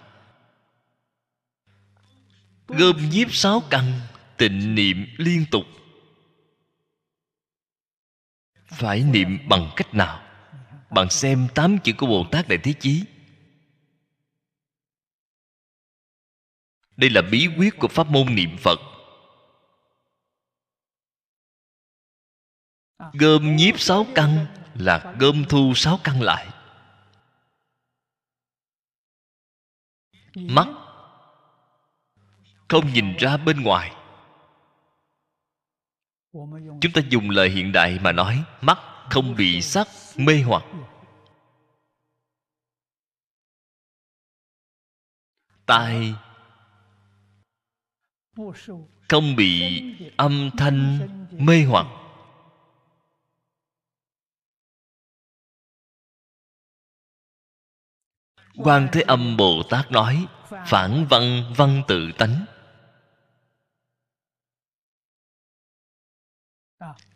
[2.69, 4.01] Gom nhiếp sáu căn,
[4.37, 5.65] tịnh niệm liên tục.
[8.67, 10.23] Phải niệm bằng cách nào?
[10.91, 13.05] Bạn xem tám chữ của bồ tát đại thế chí.
[16.97, 18.79] Đây là bí quyết của pháp môn niệm phật.
[23.13, 26.58] Gom nhiếp sáu căn là gom thu sáu căn lại.
[30.49, 30.69] Mắt.
[32.69, 33.95] Không nhìn ra bên ngoài.
[36.81, 38.79] Chúng ta dùng lời hiện đại mà nói, mắt
[39.11, 40.65] không bị sắc mê hoặc.
[45.67, 46.15] Tai
[49.09, 49.83] không bị
[50.17, 50.99] âm thanh
[51.31, 51.87] mê hoặc.
[58.59, 60.27] Quan thế âm bồ tát nói,
[60.67, 62.45] phản văn văn tự tánh.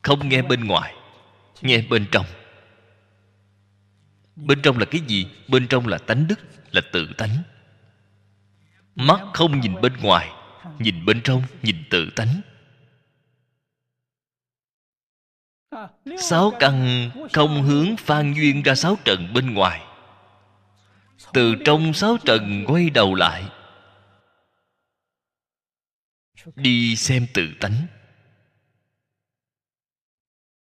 [0.03, 0.95] Không nghe bên ngoài,
[1.61, 2.27] nghe bên trong.
[4.37, 5.27] Bên trong là cái gì?
[5.49, 6.39] Bên trong là tánh đức,
[6.71, 7.43] là tự tánh.
[8.95, 10.31] Mắt không nhìn bên ngoài,
[10.79, 12.41] nhìn bên trong, nhìn tự tánh.
[16.19, 19.92] Sáu căn không hướng phan duyên ra sáu trận bên ngoài
[21.33, 23.45] từ trong sáu trần quay đầu lại.
[26.57, 27.87] Đi xem tự tánh.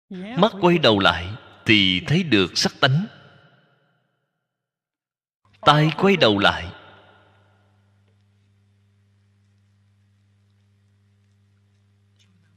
[0.09, 1.29] Mắt quay đầu lại
[1.65, 3.05] thì thấy được sắc tánh.
[5.61, 6.71] Tai quay đầu lại.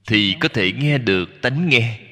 [0.07, 2.08] Thì có thể nghe được tánh nghe.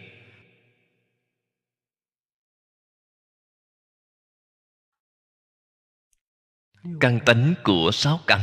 [7.00, 8.40] Căn tánh của sáu căn.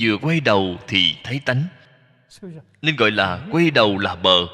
[0.00, 1.64] Vừa quay đầu thì thấy tánh.
[2.82, 4.46] Nên gọi là quay đầu là bờ.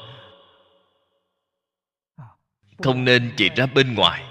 [2.77, 4.23] Không nên chạy ra bên ngoài.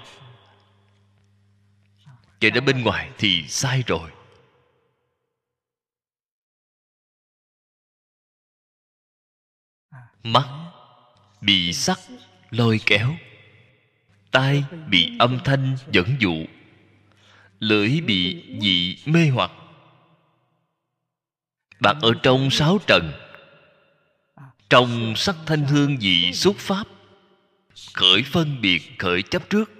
[2.39, 4.11] Chạy ra bên ngoài thì sai rồi.
[10.23, 10.47] Mắt
[11.41, 11.99] bị sắc,
[12.49, 13.15] lôi kéo.
[14.31, 16.45] Tai bị âm thanh dẫn dụ
[17.61, 19.51] lưỡi bị dị mê hoặc.
[21.79, 23.11] Bạn ở trong sáu trần,
[24.69, 26.87] trong sắc thanh hương vị xuất pháp,
[27.93, 29.71] khởi phân biệt, khởi chấp trước.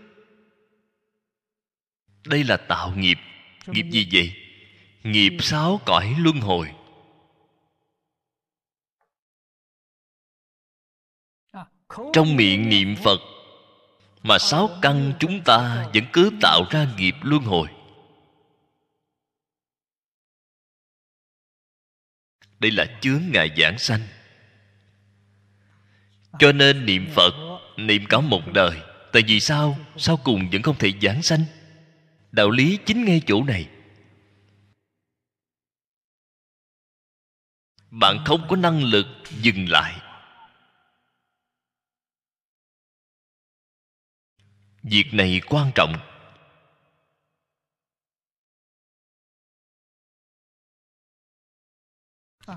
[2.26, 3.18] Đây là tạo nghiệp.
[3.68, 4.34] Nghiệp gì vậy?
[5.04, 6.72] Nghiệp sáu cõi luân hồi.
[12.14, 13.20] Trong miệng niệm phật
[14.24, 17.68] mà sáu căn chúng ta vẫn cứ tạo ra nghiệp luân hồi.
[22.60, 24.02] Đây là chướng ngại giảng sanh.
[26.40, 27.34] Cho nên niệm phật,
[27.78, 29.78] niệm cả một đời, tại vì sao?
[29.98, 31.44] Sau cùng vẫn không thể giảng sanh.
[32.32, 33.70] Đạo lý chính ngay chỗ này.
[37.92, 40.01] Bạn không có năng lực dừng lại.
[44.84, 45.96] Việc này quan trọng.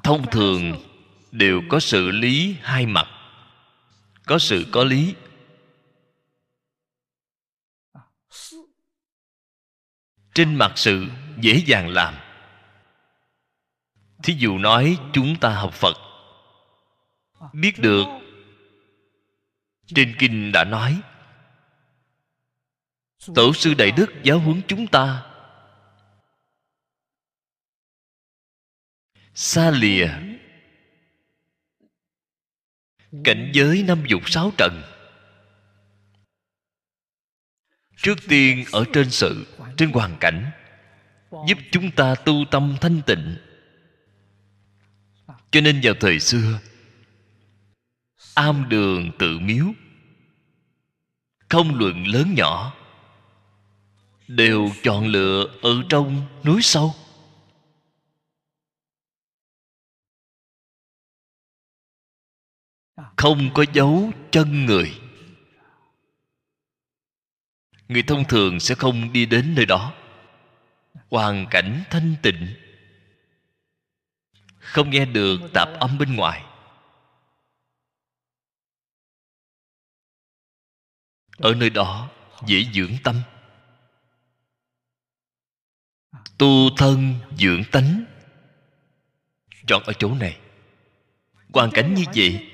[0.03, 0.85] Thông thường,
[1.33, 3.07] đều có sự lý hai mặt.
[4.27, 5.15] Có sự có lý.
[10.35, 11.07] Trên mặt sự
[11.41, 12.15] dễ dàng làm.
[14.23, 15.97] Thí dụ nói chúng ta học phật.
[17.53, 18.05] Biết được.
[19.87, 21.01] Trên kinh đã nói
[23.35, 25.27] tổ sư đại đức giáo huấn chúng ta.
[29.35, 30.09] Xa lìa.
[33.25, 34.83] Cảnh giới năm dục sáu trần.
[37.97, 39.47] Trước tiên ở trên sự,
[39.77, 40.51] trên hoàn cảnh,
[41.31, 43.37] giúp chúng ta tu tâm thanh tịnh.
[45.51, 46.61] Cho nên vào thời xưa,
[48.35, 49.67] am đường tự miếu,
[51.49, 52.84] không luận lớn nhỏ
[54.29, 56.95] đều chọn lựa ở trong núi sâu.
[63.17, 65.01] Không có dấu chân người.
[67.89, 69.95] Người thông thường sẽ không đi đến nơi đó.
[71.11, 72.55] Hoàn cảnh thanh tịnh.
[74.59, 76.45] Không nghe được tạp âm bên ngoài.
[81.39, 82.11] Ở nơi đó
[82.47, 83.17] dễ dưỡng tâm
[86.39, 88.05] tu thân dưỡng tánh.
[89.67, 90.39] Chọn ở chỗ này.
[91.53, 92.51] Hoàn cảnh như vậy,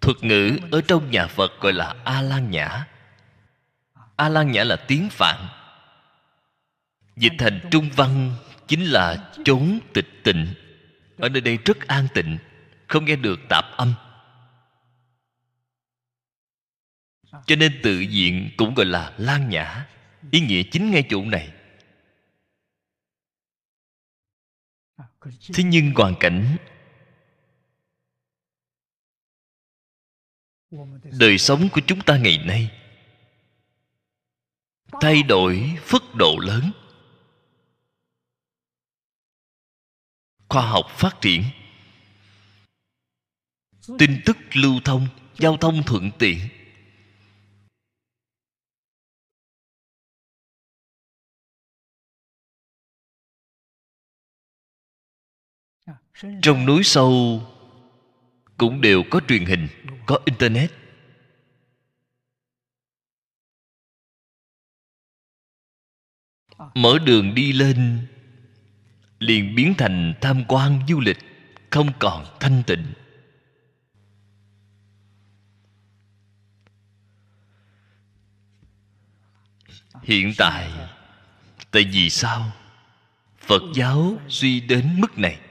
[0.00, 2.86] thuật ngữ ở trong nhà phật gọi là a lan nhã
[4.18, 5.48] a lan nhã là tiếng phạn.
[7.16, 8.34] Dịch thành trung văn
[8.68, 10.54] chính là chốn tịch tịnh.
[11.18, 12.38] Ở nơi đây rất an tịnh,
[12.86, 13.94] không nghe được tạp âm.
[17.46, 19.86] Cho nên tự diện cũng gọi là lan nhã
[20.30, 21.52] ý nghĩa chính ngay chỗ này.
[25.54, 26.56] Thế nhưng hoàn cảnh
[31.18, 32.70] đời sống của chúng ta ngày nay
[35.00, 36.72] thay đổi phức độ lớn.
[40.48, 41.42] Khoa học phát triển,
[43.98, 45.08] tin tức lưu thông,
[45.38, 46.38] giao thông thuận tiện
[56.42, 57.42] trong núi sâu,
[58.56, 59.68] cũng đều có truyền hình,
[60.06, 60.72] có internet.
[66.74, 68.06] Mở đường đi lên,
[69.18, 71.18] liền biến thành tham quan du lịch
[71.70, 72.92] không còn thanh tịnh.
[80.02, 80.70] Hiện tại
[81.70, 82.52] tại vì sao
[83.38, 85.47] phật giáo suy đến mức này?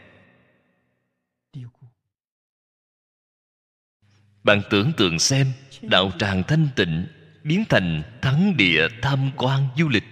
[4.48, 5.48] Bạn tưởng tượng xem,
[5.82, 7.08] đạo tràng thanh tịnh
[7.43, 10.04] biến thành thắng địa tham quan du lịch.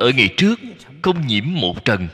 [0.00, 0.58] Ở ngày trước,
[1.02, 2.08] không nhiễm một trần.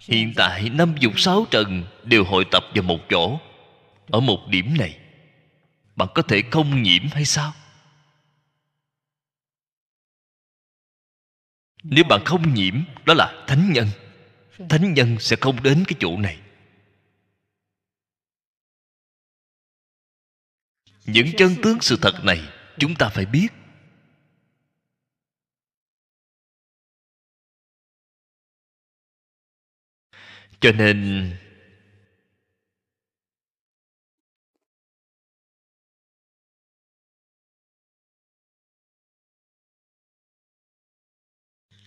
[0.00, 3.40] Hiện tại, năm dục sáu trần đều hội tập vào một chỗ,
[4.10, 4.98] ở một điểm này.
[5.96, 7.52] Bạn có thể không nhiễm hay sao?
[11.84, 12.74] Nếu bạn không nhiễm,
[13.06, 13.88] đó là thánh nhân.
[14.68, 16.40] Thánh nhân sẽ không đến cái chỗ này.
[21.06, 22.40] Những chân tướng sự thật này
[22.78, 23.48] chúng ta phải biết.
[30.60, 31.30] Cho nên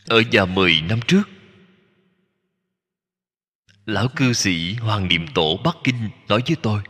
[0.08, 1.24] ở vào mười năm trước,
[3.86, 6.82] lão cư sĩ hoàng niệm tổ bắc kinh nói với tôi.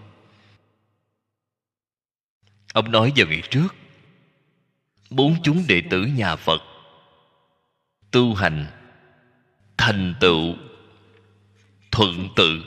[2.73, 3.67] Ông nói vào ngày trước
[5.09, 6.61] bốn chúng đệ tử nhà phật
[8.11, 8.65] tu hành
[9.77, 10.55] thành tựu
[11.91, 12.63] thuận tự.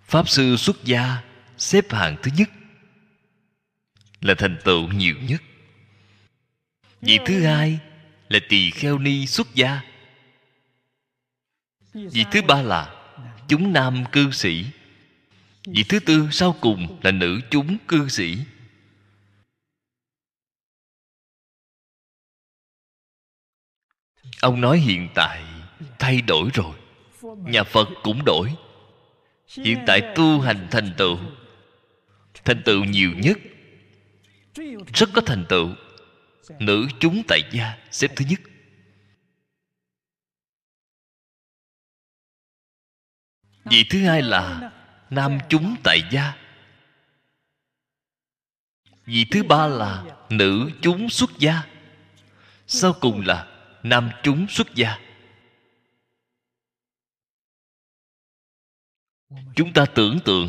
[0.00, 1.22] Pháp sư xuất gia
[1.58, 2.50] xếp hạng thứ nhất
[4.20, 5.42] là thành tựu nhiều nhất
[7.04, 7.78] vị thứ hai
[8.28, 9.80] là tỳ kheo ni xuất gia.
[11.92, 12.94] Vị thứ ba là
[13.48, 14.64] chúng nam cư sĩ.
[15.66, 18.38] Vị thứ tư sau cùng là nữ chúng cư sĩ.
[24.40, 25.44] Ông nói hiện tại
[25.98, 26.74] thay đổi rồi,
[27.22, 28.54] nhà phật cũng đổi.
[29.56, 31.18] Hiện tại tu hành thành tựu
[32.44, 33.38] thành tựu nhiều nhất,
[34.94, 35.68] rất có thành tựu
[36.58, 38.40] nữ chúng tại gia, xếp thứ nhất.
[43.64, 44.72] Vị thứ hai là
[45.10, 46.36] nam chúng tại gia.
[49.04, 51.62] Vị thứ ba là nữ chúng xuất gia.
[52.66, 53.48] Sau cùng là
[53.82, 54.98] nam chúng xuất gia.
[59.56, 60.48] Chúng ta tưởng tượng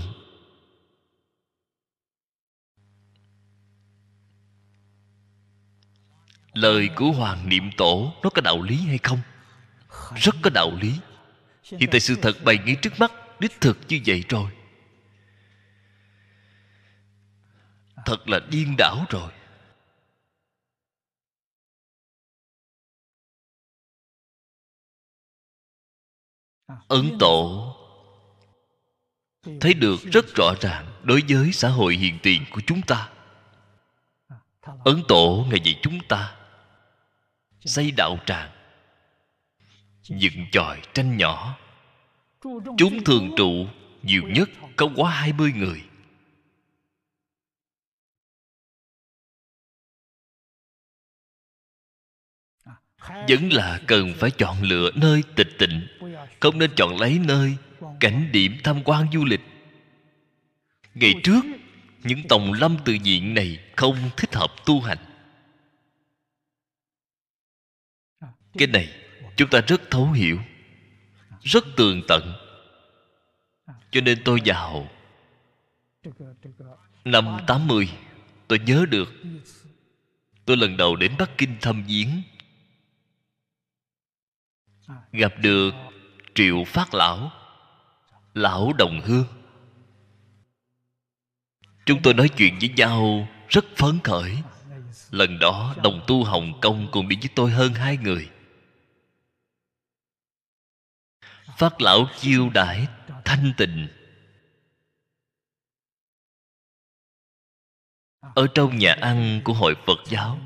[6.56, 9.20] lời của hoàng niệm tổ nó có đạo lý hay không?
[10.16, 11.00] Rất có đạo lý.
[11.64, 14.52] Hiện tại sự thật bày ngay trước mắt, đích thực như vậy rồi.
[18.06, 19.32] Thật là điên đảo rồi.
[26.88, 27.72] Ấn tổ
[29.62, 33.10] thấy được rất rõ ràng đối với xã hội hiện tiền của chúng ta.
[34.86, 36.35] Ấn tổ ngày dạy chúng ta
[37.66, 38.52] xây đạo tràng,
[40.04, 41.58] dựng chòi tranh nhỏ.
[42.78, 43.68] Chúng thường trụ
[44.04, 45.84] nhiều nhất không quá hai mươi người.
[53.28, 55.88] Vẫn là cần phải chọn lựa nơi tịch tịnh,
[56.40, 57.56] không nên chọn lấy nơi
[58.00, 59.42] cảnh điểm tham quan du lịch.
[60.94, 61.42] Ngày trước,
[62.04, 65.15] những tòng lâm tự diện này không thích hợp tu hành.
[68.58, 68.90] Cái này
[69.36, 70.40] chúng ta rất thấu hiểu,
[71.42, 72.34] rất tường tận.
[73.92, 74.90] Cho nên tôi vào
[77.06, 77.90] năm 80
[78.48, 79.14] tôi nhớ được.
[80.46, 82.22] Tôi lần đầu đến Bắc Kinh thăm viếng,
[85.12, 85.72] gặp được
[86.34, 87.32] triệu phát lão
[88.34, 89.26] lão đồng hương.
[91.86, 94.38] Chúng tôi nói chuyện với nhau rất phấn khởi.
[95.12, 98.30] Lần đó đồng tu hồng kông cùng đi với tôi hơn hai người.
[101.58, 102.88] Phát lão chiêu đãi
[103.26, 103.88] thanh tịnh.
[108.20, 110.40] Ở trong nhà ăn của hội phật giáo,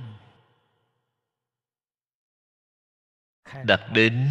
[3.64, 4.28] đặt đến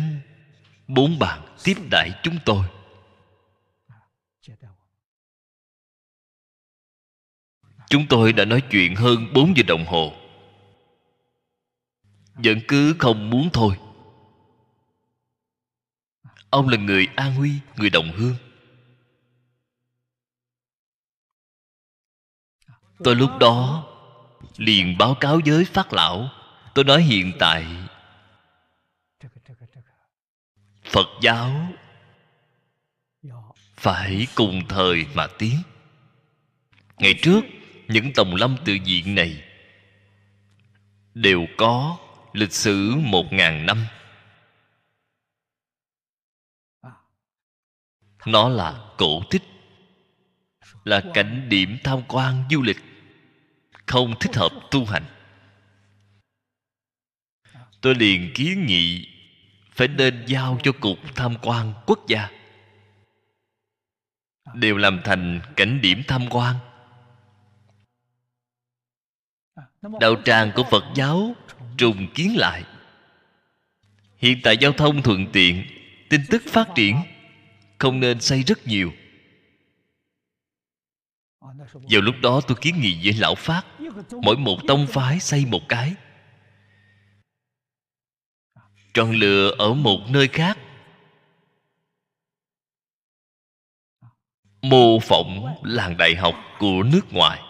[0.88, 2.64] bốn bàn tiếp đãi chúng tôi.
[7.90, 10.12] Chúng tôi đã nói chuyện hơn bốn giờ đồng hồ.
[12.34, 13.78] Vẫn cứ không muốn thôi
[16.50, 18.36] ông là người an huy người đồng hương.
[23.04, 23.86] Tôi lúc đó
[24.56, 26.28] liền báo cáo với phát lão.
[26.74, 27.66] Tôi nói hiện tại,
[30.84, 31.72] phật giáo
[33.76, 35.56] phải cùng thời mà tiến.
[36.98, 37.40] Ngày trước,
[37.88, 39.44] những tòng lâm tự viện này
[41.14, 41.96] đều có
[42.32, 43.86] lịch sử một ngàn năm.
[48.26, 49.42] Nó là cổ tích,
[50.84, 52.78] là cảnh điểm tham quan du lịch
[53.86, 55.04] không thích hợp tu hành.
[57.80, 59.08] Tôi liền kiến nghị
[59.72, 62.28] phải nên giao cho cục tham quan quốc gia
[64.54, 66.56] đều làm thành cảnh điểm tham quan.
[70.00, 71.34] Đạo tràng của phật giáo
[71.76, 72.64] trùng kiến lại.
[74.16, 75.64] Hiện tại giao thông thuận tiện,
[76.10, 76.96] tin tức phát triển
[77.78, 78.92] không nên xây rất nhiều.
[81.72, 83.62] Vào lúc đó tôi kiến nghị với lão phát,
[84.22, 85.94] mỗi một tông phái xây một cái.
[88.94, 90.58] Chọn lựa ở một nơi khác.
[94.62, 97.42] Mô phỏng làng đại học của nước ngoài.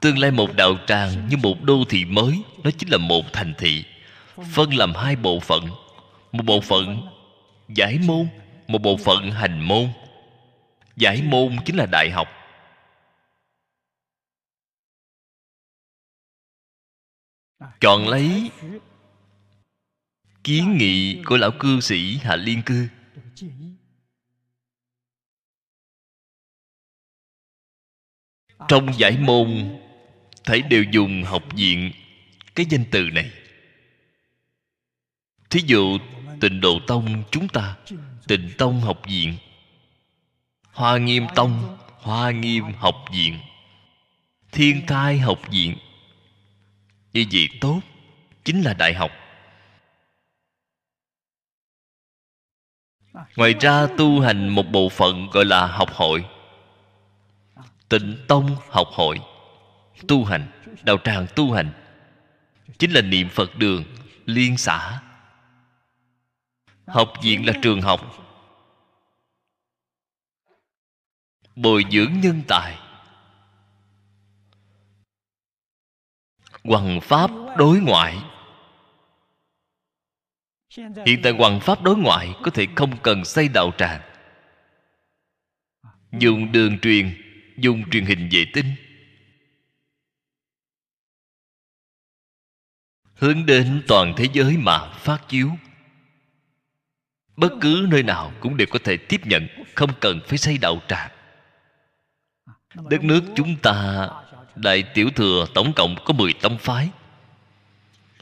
[0.00, 3.54] Tương lai một đạo tràng như một đô thị mới, nó chính là một thành
[3.58, 3.84] thị,
[4.52, 5.64] phân làm hai bộ phận.
[6.32, 7.13] Một bộ phận
[7.68, 8.28] giải môn,
[8.68, 9.88] một bộ phận hành môn.
[10.96, 12.28] Giải môn chính là đại học.
[17.80, 18.50] Chọn lấy
[20.44, 22.88] kiến nghị của lão cư sĩ hạ liên cư.
[28.68, 29.78] Trong giải môn
[30.44, 31.92] thấy đều dùng học viện
[32.54, 33.30] cái danh từ này.
[35.50, 35.98] Thí dụ
[36.44, 37.76] tịnh độ tông chúng ta.
[38.26, 39.34] Tịnh tông học viện.
[40.72, 43.38] Hoa nghiêm tông, hoa nghiêm học viện.
[44.52, 45.76] Thiên thai học viện.
[47.12, 47.80] Như vậy tốt,
[48.44, 49.10] chính là đại học.
[53.36, 56.24] Ngoài ra tu hành một bộ phận gọi là học hội.
[57.88, 59.20] Tịnh tông học hội.
[60.08, 60.46] Tu hành,
[60.82, 61.72] đạo tràng tu hành.
[62.78, 63.84] Chính là niệm phật đường,
[64.26, 65.00] liên xã
[66.86, 68.00] học viện là trường học.
[71.56, 72.78] Bồi dưỡng nhân tài.
[76.64, 78.18] Hoằng pháp đối ngoại.
[81.06, 84.00] Hiện tại Hoằng pháp đối ngoại Có thể không cần xây đạo tràng.
[86.12, 87.20] Dùng đường truyền,
[87.56, 88.74] Dùng truyền hình vệ tinh.
[93.14, 95.50] Hướng đến toàn thế giới mà phát chiếu.
[97.36, 100.82] Bất cứ nơi nào cũng đều có thể tiếp nhận, Không cần phải xây đạo
[100.88, 101.10] tràng
[102.74, 104.08] Đất nước chúng ta,
[104.56, 106.90] Đại Tiểu Thừa tổng cộng có 10 tông phái.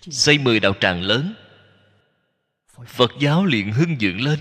[0.00, 1.34] Xây 10 đạo tràng lớn.
[2.86, 4.38] Phật giáo liền hưng dựng lên.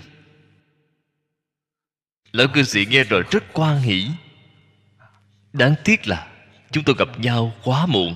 [2.31, 4.07] Lão cư sĩ nghe rồi rất quan hỷ.
[5.53, 6.27] Đáng tiếc là
[6.71, 8.15] chúng tôi gặp nhau quá muộn.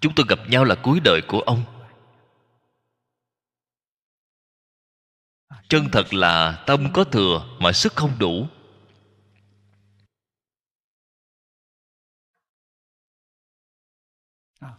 [0.00, 1.64] Chúng tôi gặp nhau là cuối đời của ông.
[5.68, 8.48] Chân thật là tâm có thừa mà sức không đủ.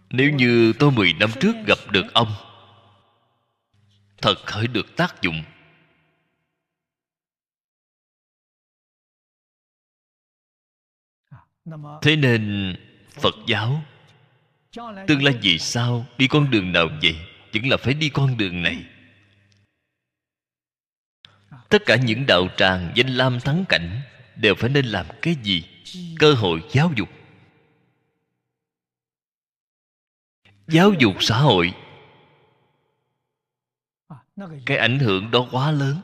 [0.10, 2.28] Nếu như tôi 10 năm trước gặp được ông,
[4.22, 5.44] thật khởi được tác dụng.
[12.02, 12.76] Thế nên
[13.10, 13.84] phật giáo
[15.08, 17.16] tương lai vì sao đi con đường nào vậy?
[17.54, 18.86] Vẫn là phải đi con đường này
[21.70, 24.02] tất cả những đạo tràng danh lam thắng cảnh
[24.36, 25.64] đều phải nên làm cái gì?
[26.20, 27.10] Cơ hội giáo dục.
[30.68, 31.74] Giáo dục xã hội.
[34.66, 35.98] Cái ảnh hưởng đó quá lớn.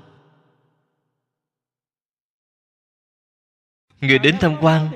[4.01, 4.89] Người đến tham quan,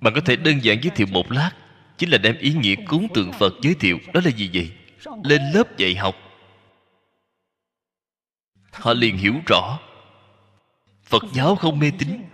[0.00, 1.50] bạn có thể đơn giản giới thiệu một lát,
[1.98, 3.98] chính là đem ý nghĩa cúng tượng phật giới thiệu.
[4.14, 4.72] Đó là gì vậy?
[5.24, 6.14] Lên lớp dạy học
[8.72, 9.78] họ liền hiểu rõ.
[11.02, 12.24] Phật giáo không mê tín.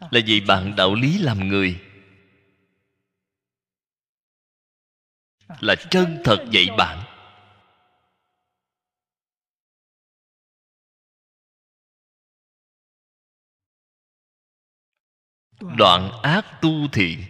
[0.00, 1.80] Là vì bạn đạo lý làm người.
[5.60, 7.04] Là chân thật dạy bạn.
[15.60, 17.24] Đoạn ác tu thiện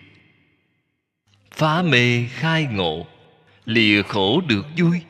[1.50, 3.06] phá mê khai ngộ.
[3.64, 5.02] Lìa khổ được vui.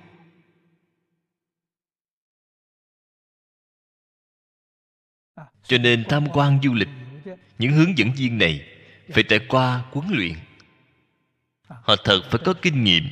[5.70, 6.88] Cho nên tham quan du lịch,
[7.58, 8.68] những hướng dẫn viên này
[9.12, 10.34] phải trải qua huấn luyện.
[11.68, 13.04] Họ thật phải có kinh nghiệm,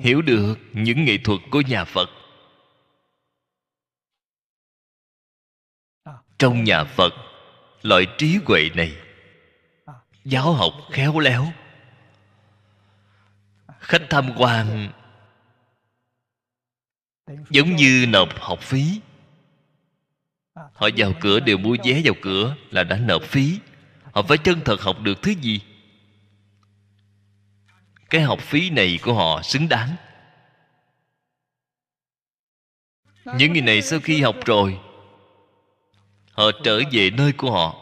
[0.00, 2.10] hiểu được những nghệ thuật của nhà phật.
[6.38, 7.12] Trong nhà phật,
[7.82, 8.96] loại trí huệ này,
[10.24, 11.52] giáo học khéo léo.
[13.78, 14.92] Khách tham quan
[17.50, 19.00] giống như nộp học phí
[20.54, 23.58] họ vào cửa đều mua vé vào cửa là đã nộp phí.
[24.12, 25.60] Họ phải chân thật học được thứ gì?
[28.10, 29.96] Cái học phí này của họ xứng đáng.
[33.24, 34.78] Những người này sau khi học rồi,
[36.30, 37.80] họ trở về nơi của họ.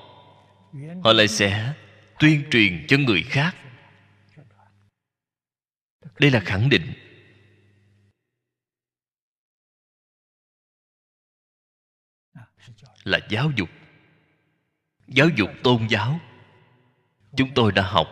[1.04, 1.72] Họ lại sẽ
[2.18, 3.56] tuyên truyền cho người khác.
[6.18, 6.92] Đây là khẳng định.
[13.05, 13.68] Là giáo dục.
[15.07, 16.20] Giáo dục tôn giáo.
[17.36, 18.09] Chúng tôi đã học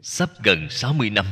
[0.00, 1.26] sắp gần 60 năm.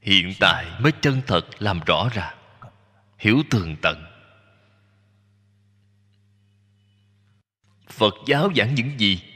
[0.00, 2.34] Hiện tại mới chân thật làm rõ ra.
[3.18, 4.04] Hiểu tường tận.
[7.88, 9.29] Phật giáo giảng những gì?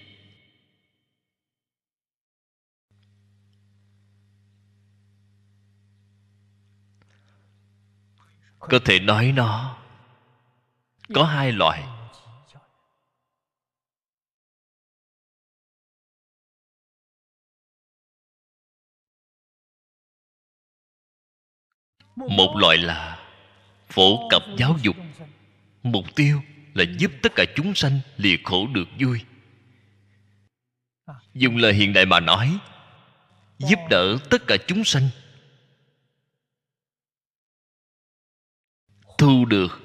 [8.71, 9.77] Có thể nói nó
[11.15, 11.85] có hai loại.
[22.17, 23.19] Một loại là
[23.89, 24.97] phổ cập giáo dục.
[25.83, 26.43] Mục tiêu
[26.75, 29.21] là giúp tất cả chúng sanh lìa khổ được vui.
[31.35, 32.59] Dùng lời hiện đại mà nói,
[33.59, 35.09] giúp đỡ tất cả chúng sanh
[39.19, 39.83] thu được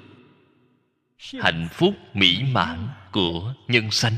[1.40, 4.14] hạnh phúc mỹ mãn của nhân sanh.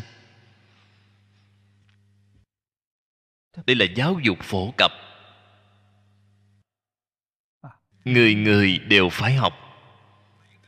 [3.66, 4.92] Đây là giáo dục phổ cập.
[8.04, 9.52] Người người đều phải học.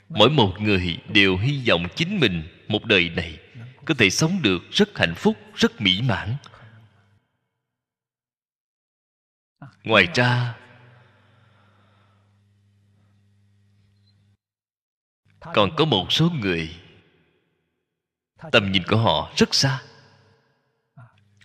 [0.08, 3.40] Mỗi một người đều hy vọng chính mình một đời này
[3.84, 6.36] có thể sống được rất hạnh phúc, rất mỹ mãn.
[9.84, 10.54] Ngoài ra
[15.54, 16.76] còn có một số người,
[18.52, 19.82] tầm nhìn của họ rất xa.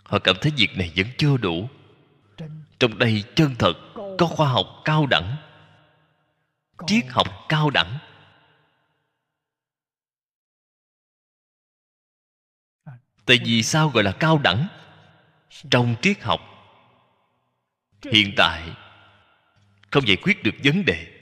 [0.04, 1.70] Họ cảm thấy việc này vẫn chưa đủ.
[2.80, 3.74] Trong đây chân thật,
[4.20, 5.36] có khoa học cao đẳng,
[6.88, 7.98] triết học cao đẳng.
[13.26, 14.68] Tại vì sao gọi là cao đẳng?
[15.72, 16.40] Trong triết học,
[18.04, 18.70] hiện tại,
[19.92, 21.19] không giải quyết được vấn đề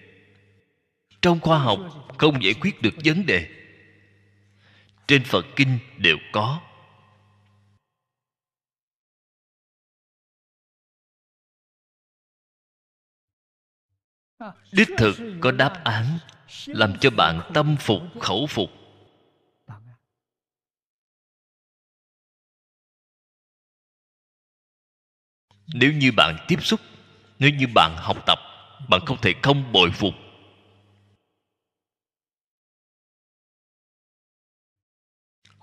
[1.22, 1.80] trong khoa học
[2.18, 3.50] không giải quyết được vấn đề.
[5.08, 6.62] Trên phật kinh đều có.
[14.72, 16.20] Đích thực có đáp án,
[16.66, 18.70] làm cho bạn tâm phục, khẩu phục.
[25.74, 26.80] Nếu như bạn tiếp xúc,
[27.40, 28.40] nếu như bạn học tập,
[28.90, 30.14] bạn không thể không bội phục.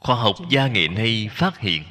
[0.05, 1.85] Khoa học gia nghệ nay phát hiện.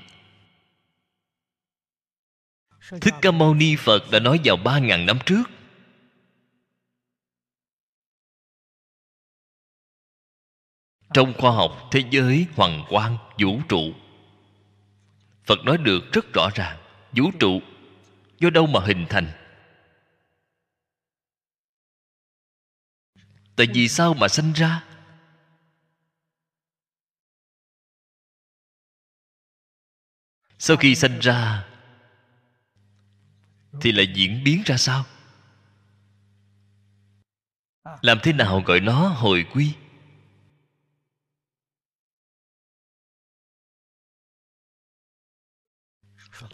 [3.02, 5.44] Thích ca mâu ni phật đã nói vào ba ngàn năm trước.
[11.14, 13.94] Trong khoa học thế giới hoàng quang, vũ trụ,
[15.46, 16.80] phật nói được rất rõ ràng,
[17.12, 17.62] vũ trụ,
[18.40, 19.32] do đâu mà hình thành?
[23.56, 24.93] Tại vì sao mà sanh ra?
[30.66, 31.66] Sau khi sanh ra,
[33.82, 35.06] thì lại diễn biến ra sao?
[38.02, 39.74] Làm thế nào gọi nó hồi quy?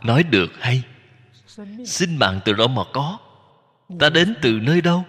[0.02, 0.84] Nói được hay?
[1.86, 3.20] Sinh mạng từ đâu mà có?
[4.00, 5.06] Ta đến từ nơi đâu?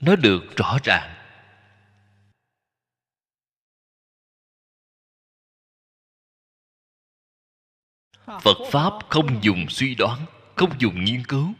[0.00, 1.21] Nói được rõ ràng.
[8.26, 11.54] Phật pháp không dùng suy đoán, không dùng nghiên cứu.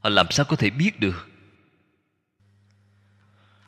[0.00, 1.28] Họ làm sao có thể biết được?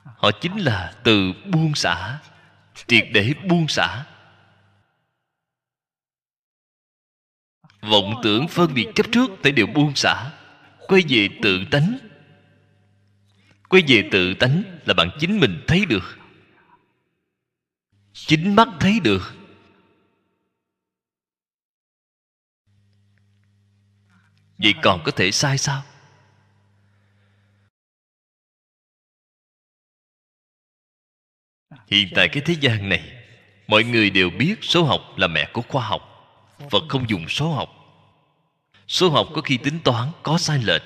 [0.05, 2.21] Họ chính là từ buông xả,
[2.87, 4.07] triệt để buông xả.
[7.81, 10.31] Vọng tưởng phân biệt chấp trước phải đều buông xả,
[10.89, 11.99] quay về tự tánh.
[13.69, 16.19] Quay về tự tánh là bạn chính mình thấy được.
[18.13, 19.35] Chính mắt thấy được.
[24.59, 25.83] Vậy còn có thể sai sao?
[31.87, 33.25] Hiện tại cái thế gian này,
[33.67, 36.03] mọi người đều biết số học là mẹ của khoa học.
[36.71, 37.69] Phật không dùng số học.
[38.89, 40.83] Số học có khi tính toán, có sai lệch.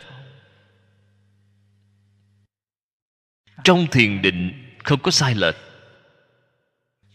[3.65, 5.57] Trong thiền định không có sai lệch.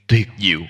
[0.07, 0.61] Tuyệt diệu.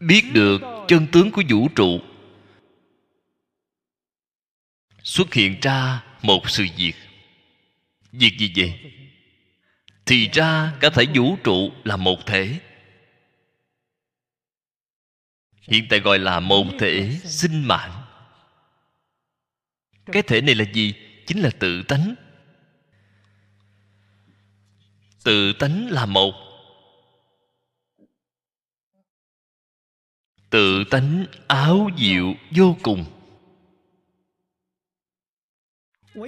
[0.00, 2.00] Biết được chân tướng của vũ trụ.
[5.02, 6.94] Xuất hiện ra một sự việc.
[8.12, 8.92] Việc gì vậy?
[10.06, 12.58] Thì ra cả thể vũ trụ là một thể.
[15.60, 18.02] Hiện tại gọi là một thể sinh mạng.
[20.12, 20.94] Cái thể này là gì?
[21.26, 22.14] Chính là tự tánh.
[25.24, 26.49] Tự tánh là một.
[30.50, 33.04] Tự tánh áo diệu vô cùng.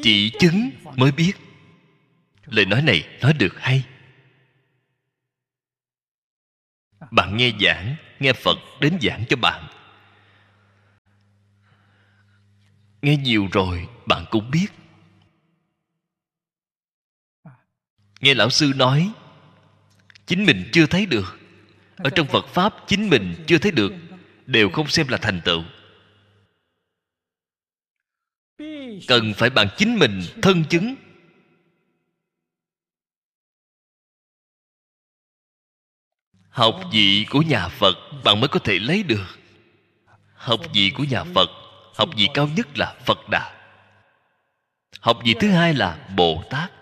[0.03, 1.33] Chỉ chứng mới biết.
[2.45, 3.85] Lời nói này nói được hay.
[7.11, 9.69] Bạn nghe giảng, nghe phật đến giảng cho bạn.
[13.03, 14.67] Nghe nhiều rồi, bạn cũng biết.
[18.21, 19.13] Nghe lão sư nói,
[20.27, 21.39] chính mình chưa thấy được.
[21.97, 23.93] Ở trong phật pháp, chính mình chưa thấy được
[24.53, 25.63] đều không xem là thành tựu.
[29.09, 30.95] Cần phải bằng chính mình thân chứng.
[36.49, 37.95] Học vị của nhà phật
[38.25, 39.39] bạn mới có thể lấy được.
[40.35, 41.51] Học vị của nhà phật,
[41.95, 43.59] học vị cao nhất là phật đà.
[45.01, 46.73] Học vị thứ hai là bồ tát.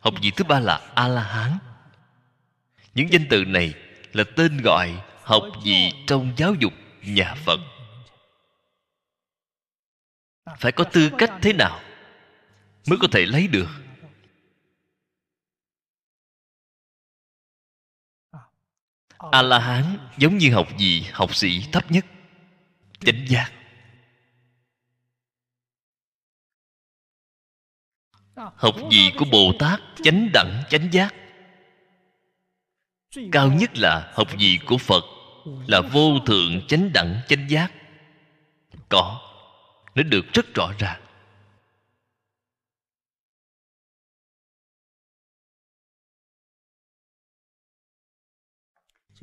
[0.00, 1.58] Học vị thứ ba là a la hán
[2.94, 3.74] những danh từ này
[4.12, 6.72] là tên gọi học vị trong giáo dục
[7.02, 7.60] nhà phật
[10.58, 11.80] phải có tư cách thế nào
[12.86, 13.68] mới có thể lấy được?
[19.30, 22.06] A la hán giống như học gì học sĩ thấp nhất.
[23.00, 23.52] Chánh giác.
[28.34, 31.14] Học gì của bồ tát chánh đẳng, chánh giác?
[33.32, 35.04] Cao nhất là học gì của phật?
[35.44, 37.72] Là vô thượng chánh đẳng chánh giác.
[38.88, 39.20] Có,
[39.94, 41.02] nó được rất rõ ràng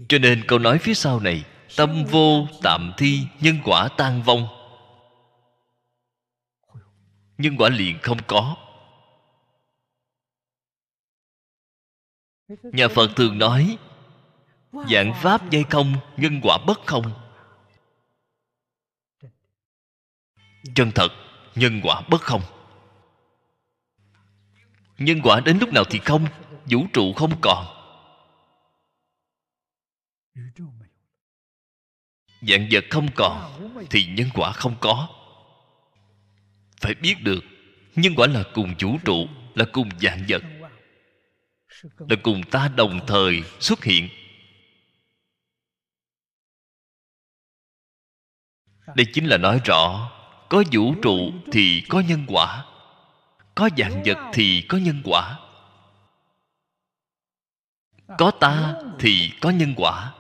[0.08, 1.46] cho nên câu nói phía sau này,
[1.76, 4.48] tâm vô tạm thi, nhân quả tan vong.
[7.38, 8.56] Nhân quả liền không có.
[12.48, 13.78] Nhà phật thường nói
[14.72, 17.12] dạng pháp dây không, nhân quả bất không.
[20.76, 21.10] Chân thật,
[21.56, 22.42] nhân quả bất không.
[24.98, 26.28] Nhân quả đến lúc nào thì không,
[26.66, 27.66] vũ trụ không còn.
[32.42, 33.52] Dạng vật không còn,
[33.90, 35.08] thì nhân quả không có.
[36.82, 37.44] Phải biết được,
[37.96, 40.44] nhân quả là cùng vũ trụ, là cùng dạng vật,
[41.84, 44.10] là cùng ta đồng thời xuất hiện.
[48.96, 50.12] Đây chính là nói rõ,
[50.50, 52.66] có vũ trụ thì có nhân quả,
[53.56, 55.40] có dạng vật thì có nhân quả.
[58.18, 60.14] Có ta thì có nhân quả.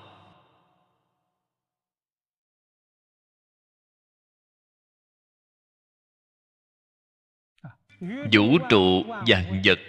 [8.31, 9.79] Vũ trụ, dạng vật.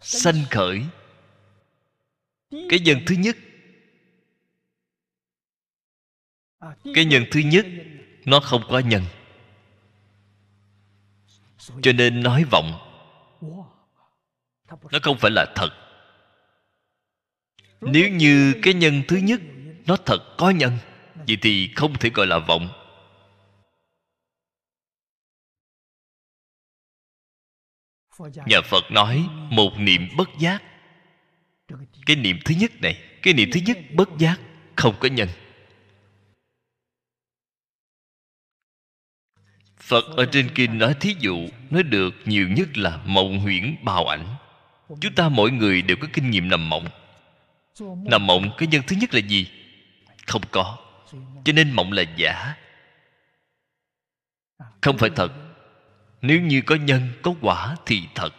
[0.00, 0.84] Sanh khởi.
[2.50, 3.36] Cái dân thứ nhất
[6.94, 7.66] cái nhân thứ nhất,
[8.24, 9.02] nó không có nhân.
[11.82, 12.72] Cho nên nói vọng,
[14.68, 15.68] nó không phải là thật.
[17.80, 19.40] Nếu như cái nhân thứ nhất,
[19.86, 20.78] nó thật có nhân,
[21.14, 22.68] vậy thì không thể gọi là vọng.
[28.46, 30.62] Nhà phật nói một niệm bất giác.
[32.06, 34.40] Cái niệm thứ nhất này, cái niệm thứ nhất bất giác
[34.76, 35.28] không có nhân.
[39.84, 44.06] Phật ở trên kinh nói thí dụ, nói được nhiều nhất là mộng huyễn bào
[44.06, 44.26] ảnh.
[45.00, 46.86] Chúng ta mỗi người đều có kinh nghiệm nằm mộng.
[47.80, 49.46] Nằm mộng cái nhân thứ nhất là gì?
[50.26, 50.78] Không có.
[51.44, 52.54] Cho nên mộng là giả.
[54.80, 55.32] Không phải thật.
[56.22, 58.34] Nếu như có nhân, có quả thì thật.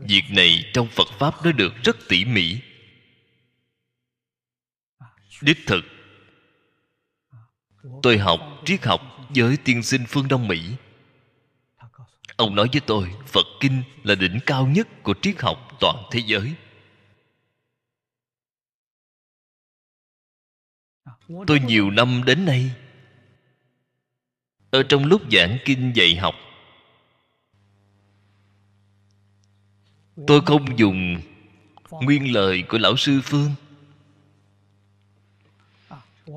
[0.00, 2.58] Việc này trong phật pháp nói được rất tỉ mỉ.
[5.42, 5.84] Đích thực,
[8.02, 10.60] tôi học triết học với tiên sinh phương đông mỹ.
[12.36, 16.22] Ông nói với tôi, phật kinh là đỉnh cao nhất của triết học toàn thế
[16.26, 16.54] giới.
[21.46, 22.70] Tôi nhiều năm đến nay,
[24.70, 26.34] ở trong lúc giảng kinh dạy học
[30.26, 31.20] tôi không dùng
[31.90, 33.50] nguyên lời của lão sư phương.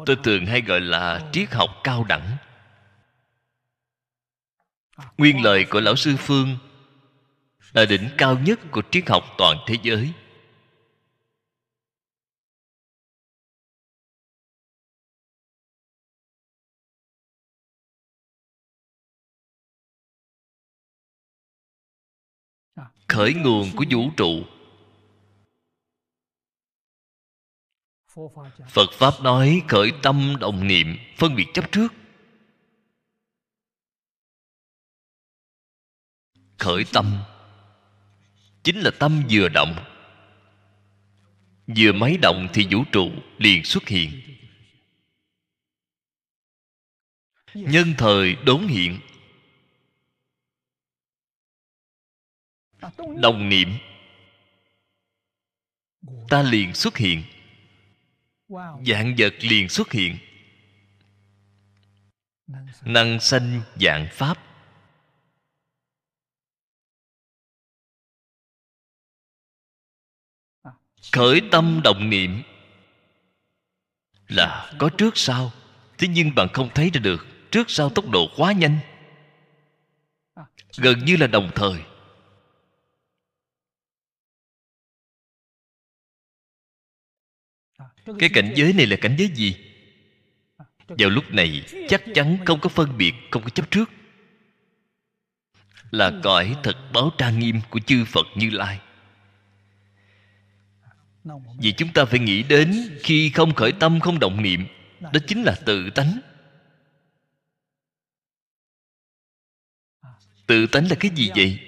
[0.06, 2.38] Tôi thường hay gọi là triết học cao đẳng.
[5.18, 6.58] Nguyên lời của lão sư phương
[7.74, 10.12] là đỉnh cao nhất của triết học toàn thế giới.
[23.16, 24.44] Khởi nguồn của vũ trụ.
[28.70, 31.94] Phật pháp nói khởi tâm đồng niệm, phân biệt chấp trước.
[36.58, 37.18] Khởi tâm
[38.64, 39.76] chính là tâm vừa động.
[41.68, 44.22] Vừa máy động thì vũ trụ liền xuất hiện.
[47.54, 49.00] Nhân thời đốn hiện
[53.22, 53.70] đồng niệm.
[56.30, 57.24] Ta liền xuất hiện.
[58.88, 60.18] Dạng vật liền xuất hiện.
[62.82, 64.38] Năng sanh dạng pháp.
[71.12, 72.44] Khởi tâm động niệm.
[74.28, 75.52] Là có trước sau.
[75.98, 78.80] Thế nhưng bạn không thấy ra được trước sau tốc độ quá nhanh.
[80.78, 81.95] Gần như là đồng thời.
[88.20, 89.56] Cái cảnh giới này là cảnh giới gì?
[90.88, 93.90] Vào lúc này, chắc chắn không có phân biệt, không có chấp trước.
[95.92, 98.80] Là cõi thật báo trang nghiêm của chư phật như lai.
[101.60, 104.66] Vì chúng ta phải nghĩ đến khi không khởi tâm, không động niệm,
[105.00, 106.20] đó chính là tự tánh.
[110.48, 111.60] Tự tánh là cái gì vậy?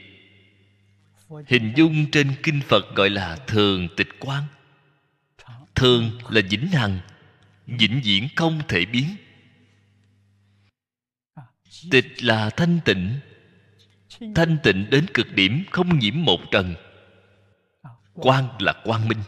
[1.47, 4.43] Hình dung trên kinh phật gọi là thường tịch quan
[5.75, 6.99] thường là vĩnh hằng,
[7.67, 9.15] vĩnh viễn không thể biến.
[11.91, 13.19] Tịch là thanh tịnh
[14.35, 16.75] thanh tịnh đến cực điểm không nhiễm một trần.
[18.13, 19.19] Quang là quang minh.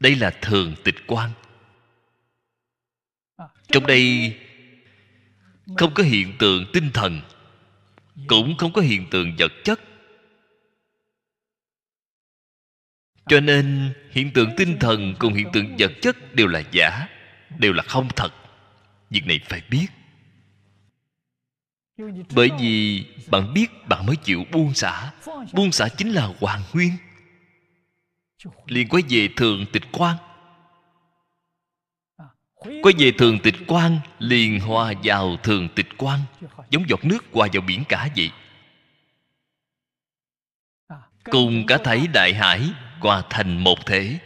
[0.00, 1.30] Đây là thường tịch quan
[3.68, 4.36] trong đây
[5.78, 7.20] không có hiện tượng tinh thần,
[8.26, 9.80] cũng không có hiện tượng vật chất.
[13.26, 17.08] Cho nên, hiện tượng tinh thần cùng hiện tượng vật chất đều là giả,
[17.58, 18.34] đều là không thật.
[19.10, 19.86] Việc này phải biết.
[22.34, 25.10] Bởi vì bạn biết, bạn mới chịu buông xả.
[25.52, 26.90] Buông xả chính là hoàn nguyên.
[28.66, 30.16] Liền quay về thường tịch quan
[32.82, 36.20] quay về thường tịch quan liền hòa vào thường tịch quan
[36.70, 38.30] giống giọt nước hòa vào biển cả vậy.
[41.24, 42.70] Cùng cả thảy đại hải
[43.04, 44.18] hòa thành một thể.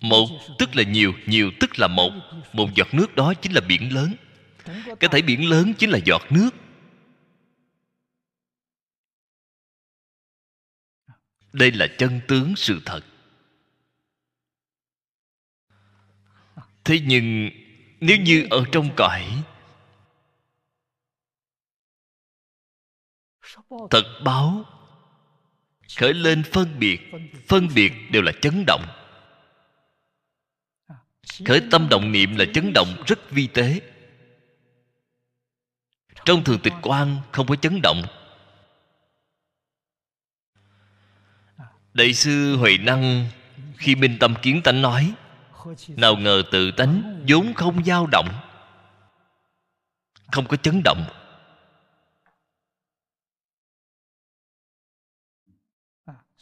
[0.00, 2.10] Một, tức là nhiều nhiều tức là một.
[2.52, 4.14] Một giọt nước đó chính là biển lớn.
[5.00, 6.50] Cái thể biển lớn chính là giọt nước.
[11.52, 13.00] Đây là chân tướng sự thật.
[16.84, 17.50] Thế nhưng,
[18.00, 19.42] nếu như ở trong cõi
[23.90, 24.64] thật báo.
[25.98, 27.00] Khởi lên phân biệt.
[27.48, 28.86] Phân biệt đều là chấn động.
[31.44, 33.80] Khởi tâm động niệm là chấn động rất vi tế.
[36.24, 38.02] Trong thường tịch quan không có chấn động.
[41.94, 43.26] Đại sư huệ năng
[43.76, 45.14] khi minh tâm kiến tánh nói,
[45.88, 48.28] nào ngờ tự tánh vốn không dao động,
[50.32, 51.04] không có chấn động.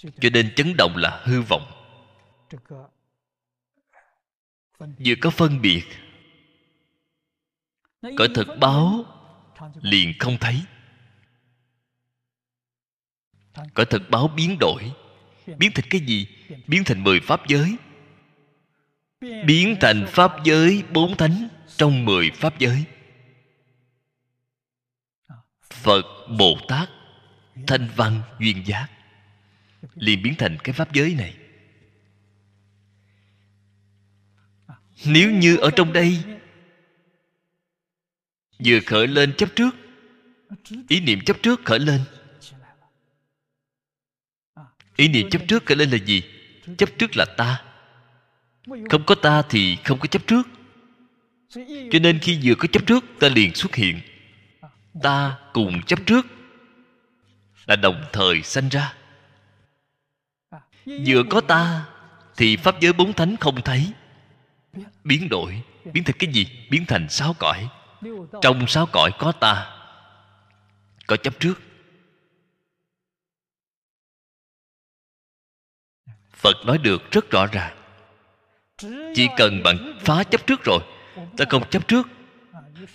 [0.02, 1.72] Cho nên chấn động là hư vọng.
[4.78, 5.84] Vừa có phân biệt
[8.16, 9.04] cõi thực báo,
[9.82, 10.62] liền không thấy.
[13.74, 14.92] Cõi thực báo biến đổi.
[15.46, 16.26] Biến thành cái gì?
[16.66, 17.76] Biến thành mười pháp giới.
[19.20, 22.84] Biến thành pháp giới bốn thánh trong mười pháp giới.
[25.70, 26.02] Phật
[26.38, 26.88] bồ tát
[27.66, 28.88] thanh văn duyên giác
[29.94, 31.36] liền biến thành cái pháp giới này.
[35.06, 36.18] Nếu như ở trong đây,
[38.64, 39.70] vừa khởi lên chấp trước,
[40.88, 42.00] ý niệm chấp trước khởi lên.
[44.96, 46.22] Ý niệm chấp trước khởi lên là gì?
[46.78, 47.64] Chấp trước là ta.
[48.90, 50.42] Không có ta thì không có chấp trước.
[51.90, 54.00] Cho nên khi vừa có chấp trước, ta liền xuất hiện.
[55.02, 56.26] Ta cùng chấp trước
[57.66, 58.94] là đồng thời sanh ra
[60.86, 61.84] vừa có ta,
[62.36, 63.92] thì pháp giới bốn thánh không thấy.
[65.04, 65.62] Biến đổi,
[65.92, 66.46] biến thành cái gì?
[66.70, 67.68] Biến thành sáu cõi.
[68.42, 69.76] Trong sáu cõi có ta,
[71.06, 71.60] có chấp trước.
[76.32, 77.76] Phật nói được rất rõ ràng.
[79.14, 80.80] Chỉ cần bạn phá chấp trước rồi,
[81.36, 82.08] ta không chấp trước.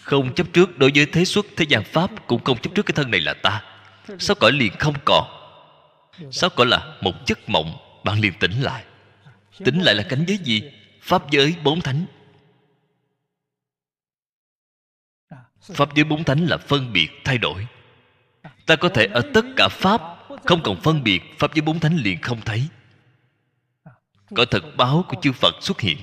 [0.01, 2.93] Không chấp trước đối với thế xuất, thế gian pháp cũng không chấp trước cái
[2.95, 3.63] thân này là ta.
[4.19, 5.36] Sáu cõi liền không còn
[6.31, 7.77] sao gọi là một giấc mộng.
[8.03, 8.85] Bạn liền tỉnh lại.
[9.65, 10.71] Tỉnh lại là cảnh giới gì?
[11.01, 12.05] Pháp giới bốn thánh.
[15.61, 17.67] Pháp giới bốn thánh là phân biệt thay đổi.
[18.65, 20.01] Ta có thể ở tất cả pháp,
[20.45, 22.67] không còn phân biệt, pháp giới bốn thánh liền không thấy.
[24.35, 25.97] Có thật báo của chư phật xuất hiện.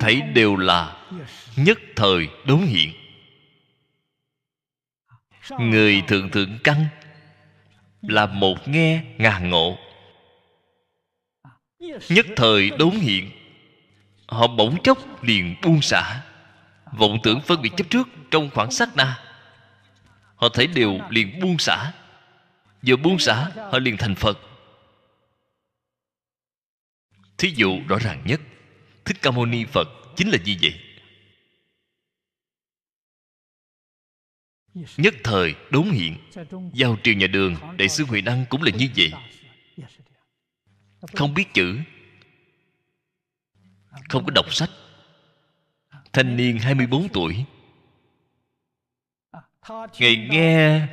[0.00, 1.06] Thấy đều là
[1.56, 3.01] nhất thời đốn hiện
[5.50, 6.86] người thượng thượng căn
[8.02, 9.78] là một nghe ngàn ngộ.
[12.08, 13.30] Nhất thời đốn hiện,
[14.26, 16.22] họ bỗng chốc liền buông xả.
[16.92, 19.18] Vọng tưởng phân biệt chấp trước trong khoảng sát na,
[20.36, 21.92] họ thấy đều liền buông xả.
[22.86, 24.38] Vừa buông xả, họ liền thành phật.
[27.38, 28.40] Thí dụ rõ ràng nhất,
[29.04, 30.91] thích ca mâu ni phật chính là như vậy?
[34.74, 36.16] Nhất thời đốn hiện.
[36.72, 39.12] Giao triều nhà đường đại sư huệ đăng cũng là như vậy.
[41.14, 41.78] Không biết chữ.
[44.08, 44.70] Không có đọc sách.
[46.12, 47.44] Thanh niên 24 tuổi.
[49.98, 50.86] Ngài nghe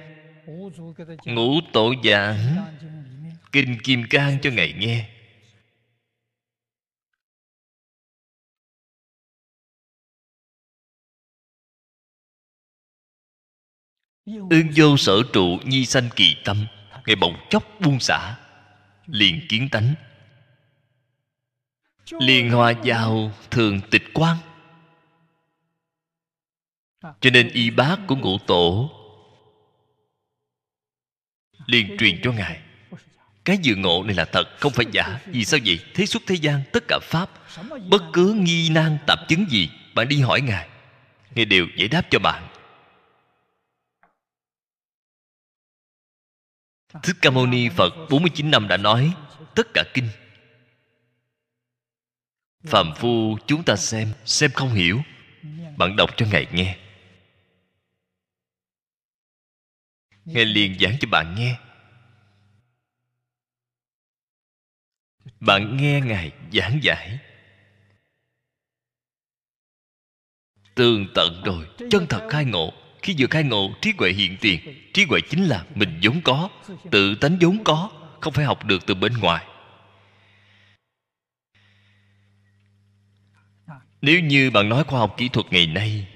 [1.26, 2.38] Ngũ tổ giảng
[3.52, 5.10] Kinh Kim Cang cho Ngài nghe
[14.50, 16.66] Ương vô sở trụ nhi sanh kỳ tâm
[17.06, 18.36] ngày bỗng chốc buông xả,
[19.08, 19.94] Liền kiến tánh.
[22.20, 24.38] Liền hòa vào thường tịch quan
[27.02, 28.90] Cho nên y bác của ngũ tổ
[31.66, 32.60] liền truyền cho ngài,
[33.46, 35.20] cái dự ngộ này là thật, không phải giả.
[35.26, 35.80] Vì sao vậy?
[35.94, 37.30] Thế xuất thế gian, tất cả pháp,
[37.90, 40.68] bất cứ nghi nan tạp chứng gì, bạn đi hỏi ngài.
[41.36, 42.49] Ngài đều giải đáp cho bạn.
[46.94, 49.14] Thích Ca Mâu Ni Phật 49 năm đã nói
[49.56, 50.10] Tất cả kinh.
[52.64, 55.02] Phạm phu chúng ta xem Xem không hiểu.
[55.78, 56.78] Bạn đọc cho Ngài nghe.
[60.26, 61.60] Ngài liền giảng cho bạn nghe.
[65.40, 67.20] Bạn nghe Ngài giảng giải.
[70.76, 74.60] Tường tận rồi Chân thật khai ngộ khi vừa khai ngộ, trí huệ hiện tiền,
[74.94, 76.50] Trí huệ chính là mình vốn có,
[76.92, 79.46] Tự tánh vốn có, Không phải học được từ bên ngoài.
[84.02, 86.08] Nếu như bạn nói khoa học kỹ thuật ngày nay,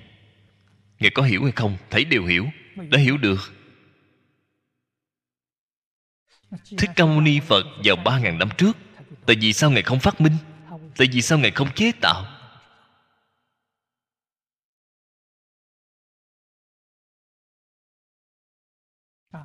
[0.99, 1.77] Ngài có hiểu hay không?
[1.89, 3.53] Thấy đều hiểu, Đã hiểu được.
[6.77, 8.77] Thích Ca Mâu Ni Phật vào ba ngàn năm trước,
[9.25, 10.33] Tại vì sao Ngài không phát minh?
[10.97, 12.32] Tại vì sao Ngài không chế tạo?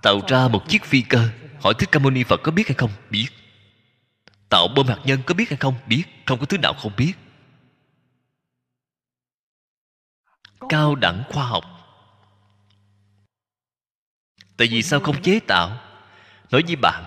[0.03, 1.29] Tạo ra một chiếc phi cơ.
[1.61, 2.91] Hỏi Thích Ca Mâu Ni Phật có biết hay không?
[3.11, 3.29] Biết.
[4.49, 5.75] Tạo bom hạt nhân có biết hay không?
[5.87, 6.05] Biết.
[6.27, 7.13] Không có thứ nào không biết.
[10.69, 11.65] Cao đẳng khoa học.
[14.57, 15.81] Tại vì sao không chế tạo?
[16.51, 17.05] Nói với bạn,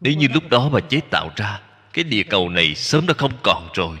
[0.00, 1.62] Nếu như lúc đó mà chế tạo ra,
[1.92, 3.98] Cái địa cầu này sớm đã không còn rồi.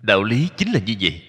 [0.00, 1.25] Đạo lý chính là như vậy.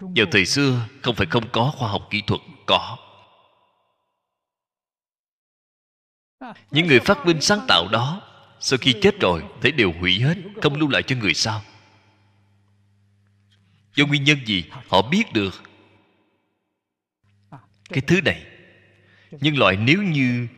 [0.00, 2.98] Vào thời xưa không phải không có khoa học kỹ thuật có.
[6.70, 8.22] Những người phát minh sáng tạo đó
[8.60, 11.62] sau khi chết rồi thấy đều hủy hết không lưu lại cho người sau.
[13.94, 14.64] Do nguyên nhân gì?
[14.88, 15.62] Họ biết được.
[17.88, 18.46] Cái thứ này.
[19.30, 20.48] Nhân loại nếu như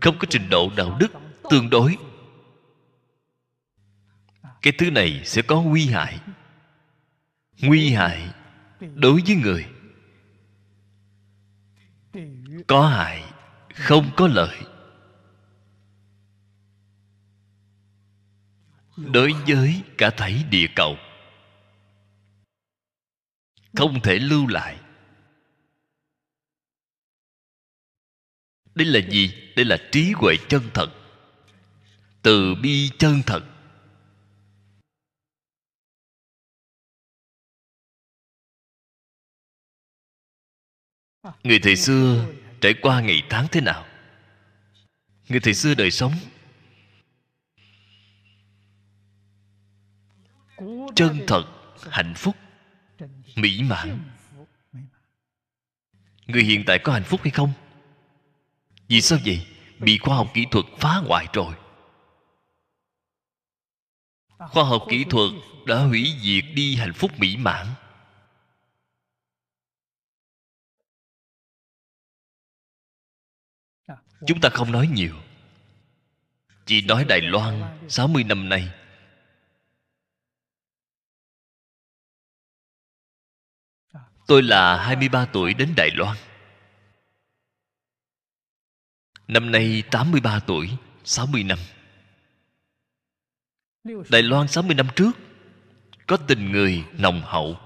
[0.00, 1.12] không có trình độ đạo đức
[1.50, 1.96] tương đối
[4.66, 6.18] cái thứ này sẽ có nguy hại.
[7.60, 8.30] Nguy hại
[8.80, 9.66] đối với người,
[12.66, 13.32] có hại,
[13.74, 14.58] không có lợi.
[18.96, 20.96] Đối với cả thảy địa cầu,
[23.76, 24.80] không thể lưu lại.
[28.74, 29.52] Đây là gì?
[29.56, 30.88] Đây là trí huệ chân thật.
[32.22, 33.55] Từ bi chân thật.
[41.44, 42.26] Người thời xưa
[42.60, 43.86] trải qua ngày tháng thế nào?
[45.28, 46.12] Người thời xưa đời sống?
[50.94, 51.44] Chân thật,
[51.90, 52.36] hạnh phúc,
[53.36, 53.98] mỹ mãn.
[56.26, 57.52] Người hiện tại có hạnh phúc hay không?
[58.88, 59.46] Vì sao vậy?
[59.78, 61.54] Bị khoa học kỹ thuật phá hoại rồi.
[64.38, 65.30] Khoa học kỹ thuật
[65.66, 67.66] đã hủy diệt đi hạnh phúc mỹ mãn.
[74.26, 75.14] Chúng ta không nói nhiều.
[76.66, 78.70] Chỉ nói Đài Loan 60 năm nay.
[84.26, 86.16] Tôi là 23 tuổi đến Đài Loan.
[89.28, 90.70] Năm nay 83 tuổi
[91.04, 91.58] 60 năm.
[94.10, 95.10] Đài Loan 60 năm trước,
[96.06, 97.58] Có tình người nồng hậu.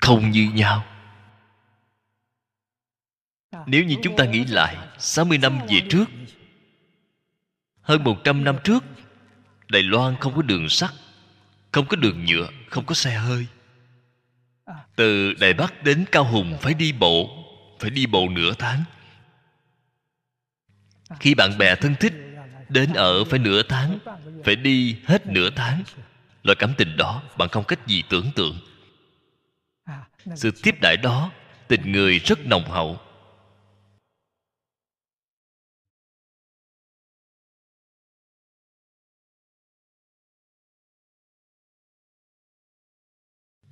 [0.00, 0.97] Không như nhau
[3.66, 6.04] nếu như chúng ta nghĩ lại 60 năm về trước
[7.80, 8.84] Hơn 100 năm trước
[9.68, 10.90] Đài Loan không có đường sắt
[11.72, 13.46] Không có đường nhựa Không có xe hơi.
[14.96, 17.44] Từ Đài Bắc đến Cao Hùng phải đi bộ
[17.80, 18.84] Phải đi bộ nửa tháng.
[21.20, 22.12] Khi bạn bè thân thích
[22.68, 23.98] Đến ở phải nửa tháng
[24.44, 25.82] Phải đi hết nửa tháng.
[26.42, 28.58] Loại cảm tình đó bạn không cách gì tưởng tượng.
[30.36, 31.30] Sự tiếp đãi đó
[31.68, 33.00] Tình người rất nồng hậu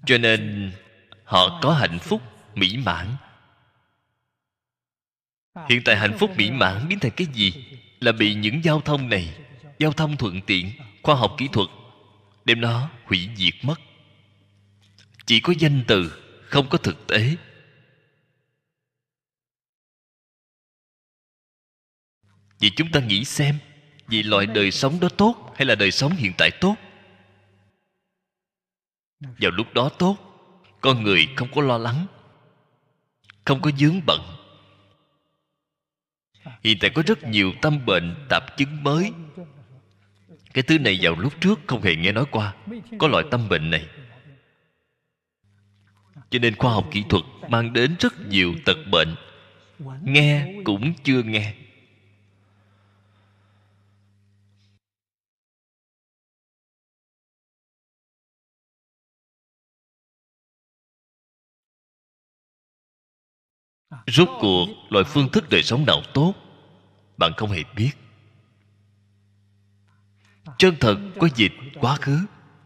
[0.07, 0.73] cho nên,
[1.25, 2.23] họ có hạnh phúc
[2.55, 3.17] mỹ mãn.
[5.69, 7.53] Hiện tại hạnh phúc mỹ mãn biến thành cái gì?
[8.01, 9.37] Là bị những giao thông này,
[9.79, 10.73] giao thông thuận tiện,
[11.03, 11.69] khoa học kỹ thuật,
[12.45, 13.81] đem nó hủy diệt mất.
[15.27, 17.37] Chỉ có danh từ, không có thực tế.
[22.59, 23.59] Vì chúng ta nghĩ xem,
[24.07, 26.77] vì loại đời sống đó tốt hay là đời sống hiện tại tốt?
[29.21, 30.17] Vào lúc đó tốt,
[30.81, 32.07] con người không có lo lắng,
[33.45, 34.21] không có dướng bận.
[36.65, 39.13] Hiện tại có rất nhiều tâm bệnh, tạp chứng mới.
[40.55, 42.55] Cái thứ này vào lúc trước không hề nghe nói qua,
[42.99, 43.87] có loại tâm bệnh này.
[46.31, 49.15] Cho nên khoa học kỹ thuật mang đến rất nhiều tật bệnh.
[50.03, 51.55] Nghe cũng chưa nghe.
[64.07, 66.35] Rốt cuộc, loại phương thức đời sống nào tốt,
[67.17, 67.91] bạn không hề biết.
[70.59, 72.19] Chân thật có dịch quá khứ,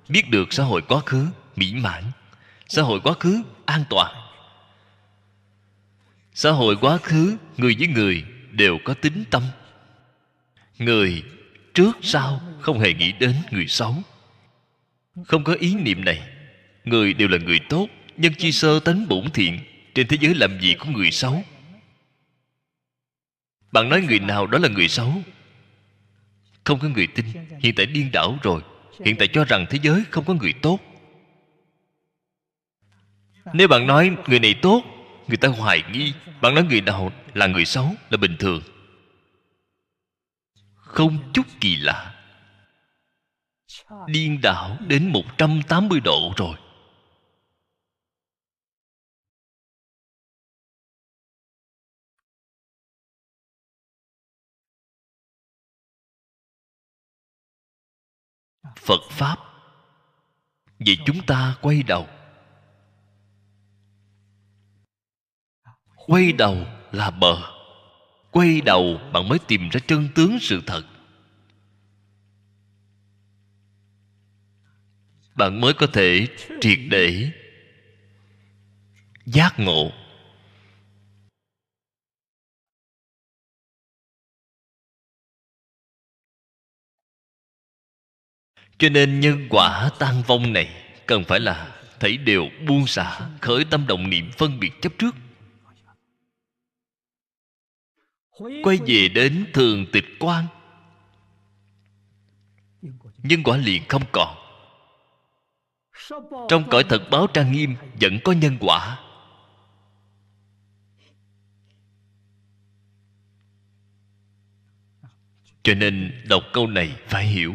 [0.08, 1.26] biết được xã hội quá khứ,
[1.56, 2.04] mỹ mãn.
[2.68, 4.14] Xã hội quá khứ, an toàn.
[6.34, 9.42] Xã hội quá khứ, người với người đều có tính tâm.
[10.78, 11.22] Người
[11.74, 13.94] trước sau không hề nghĩ đến người xấu.
[15.26, 16.28] Không có ý niệm này,
[16.84, 19.60] người đều là người tốt nhân chi sơ tánh bổn thiện
[19.94, 21.44] trên thế giới làm gì có người xấu?
[23.72, 25.12] Bạn nói người nào đó là người xấu?
[26.64, 27.26] Không có người tin.
[27.60, 28.62] Hiện tại điên đảo rồi.
[29.04, 30.78] Hiện tại cho rằng thế giới không có người tốt.
[33.52, 34.82] Nếu bạn nói người này tốt,
[35.28, 36.12] người ta hoài nghi.
[36.40, 38.62] Bạn nói người nào là người xấu là bình thường.
[40.74, 42.14] Không chút kỳ lạ.
[44.06, 46.56] Điên đảo đến 180 độ rồi.
[58.76, 59.36] Phật pháp.
[60.78, 62.08] Vì chúng ta quay đầu.
[66.06, 67.36] Quay đầu là bờ.
[68.30, 70.82] Quay đầu bạn mới tìm ra chân tướng sự thật.
[75.34, 76.26] Bạn mới có thể
[76.60, 77.30] triệt để
[79.26, 79.92] giác ngộ.
[88.80, 90.68] Cho nên nhân quả tan vong này
[91.06, 95.16] cần phải là thấy đều buông xả khởi tâm động niệm phân biệt chấp trước.
[98.62, 100.46] Quay về đến thường tịch quan.
[103.22, 104.36] Nhân quả liền không còn.
[106.48, 108.98] Trong cõi thật báo trang nghiêm vẫn có nhân quả.
[115.62, 117.54] Cho nên đọc câu này phải hiểu.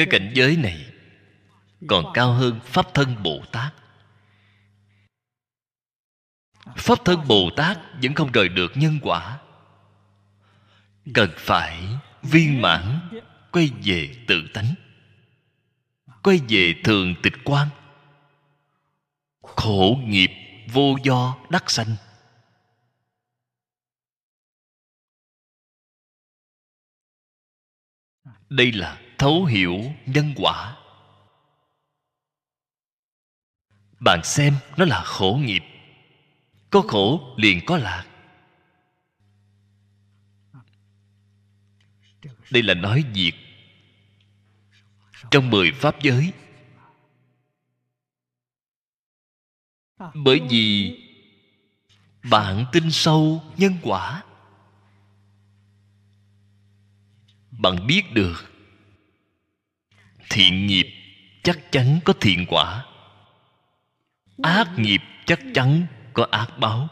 [0.00, 0.92] Cái cảnh giới này
[1.86, 3.74] còn cao hơn pháp thân bồ tát.
[6.76, 9.40] Pháp thân bồ tát vẫn không rời được nhân quả.
[11.14, 11.88] Cần phải
[12.22, 13.08] viên mãn,
[13.52, 14.74] quay về tự tánh,
[16.22, 17.68] quay về thường tịch quan.
[19.42, 20.30] Khổ nghiệp
[20.72, 21.96] vô do đắc sanh.
[28.48, 30.76] Đây là thấu hiểu nhân quả.
[34.00, 35.62] Bạn xem, nó là khổ nghiệp.
[36.70, 38.06] Có khổ, liền có lạc.
[42.50, 43.32] Đây là nói việc
[45.30, 46.32] trong mười pháp giới,
[50.14, 50.96] bởi vì
[52.30, 54.24] bạn tin sâu nhân quả.
[57.50, 58.49] Bạn biết được
[60.30, 60.86] thiện nghiệp
[61.42, 62.86] chắc chắn có thiện quả.
[64.42, 66.88] Ác nghiệp chắc chắn có ác báo.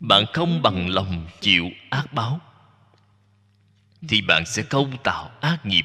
[0.00, 2.40] Bạn không bằng lòng chịu ác báo
[4.08, 5.84] thì bạn sẽ không tạo ác nghiệp.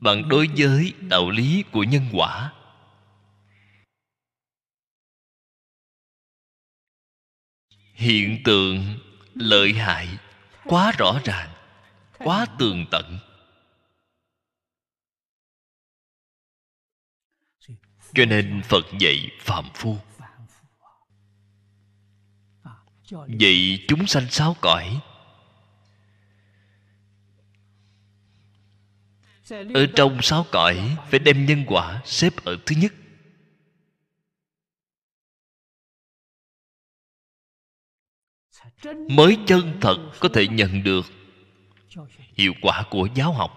[0.00, 2.52] Bạn đối với đạo lý của nhân quả.
[7.94, 8.98] Hiện tượng
[9.40, 10.18] lợi hại,
[10.64, 11.50] quá rõ ràng,
[12.18, 13.18] quá tường tận.
[18.14, 19.98] Cho nên phật dạy phạm phu.
[23.28, 25.00] Dạy chúng sanh sáu cõi.
[29.74, 32.92] Ở trong sáu cõi phải đem nhân quả xếp ở thứ nhất.
[39.08, 41.06] Mới chân thật có thể nhận được
[42.34, 43.56] hiệu quả của giáo học.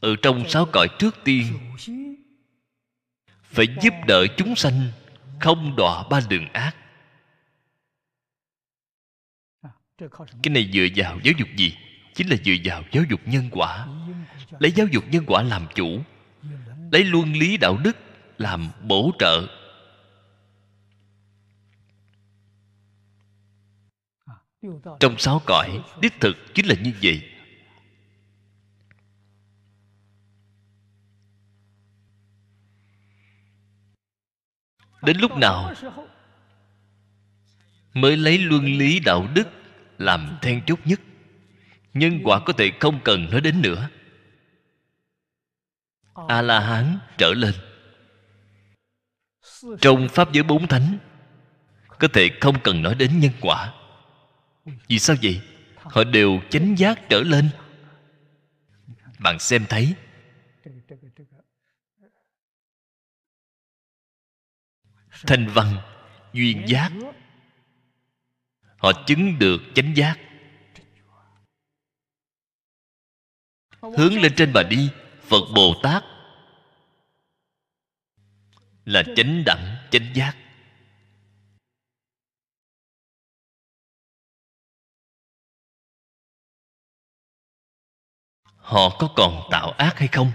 [0.00, 1.46] Ở trong sáu cõi trước tiên,
[3.42, 4.82] phải giúp đỡ chúng sanh
[5.40, 6.76] không đọa ba đường ác.
[10.42, 11.76] Cái này dựa vào giáo dục gì?
[12.14, 13.86] Chính là dựa vào giáo dục nhân quả.
[14.58, 16.02] Lấy giáo dục nhân quả làm chủ,
[16.92, 17.96] lấy luân lý đạo đức
[18.38, 19.46] làm bổ trợ.
[25.00, 27.22] Trong sáu cõi, đích thực chính là như vậy.
[35.02, 35.74] Đến lúc nào
[37.94, 39.48] mới lấy luân lý đạo đức
[39.98, 41.00] làm then chốt nhất?
[41.94, 43.88] Nhân quả có thể không cần nói đến nữa.
[46.28, 47.54] A la hán trở lên.
[49.80, 50.98] Trong pháp giới bốn thánh,
[51.98, 53.77] có thể không cần nói đến nhân quả
[54.88, 55.40] vì sao vậy?
[55.76, 57.50] Họ đều chánh giác trở lên.
[59.18, 59.94] Bạn xem thấy.
[65.26, 65.76] Thanh văn,
[66.32, 66.92] duyên giác.
[68.76, 70.18] Họ chứng được chánh giác.
[73.80, 74.90] Hướng lên trên mà đi,
[75.22, 76.04] phật bồ tát.
[78.84, 80.36] Là chánh đẳng, chánh giác.
[88.68, 90.32] Họ có còn tạo ác hay không?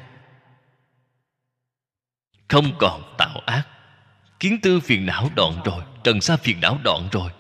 [2.48, 3.68] Không còn tạo ác.
[4.40, 7.32] Kiến tư phiền não đoạn rồi, trần sa phiền não đoạn rồi.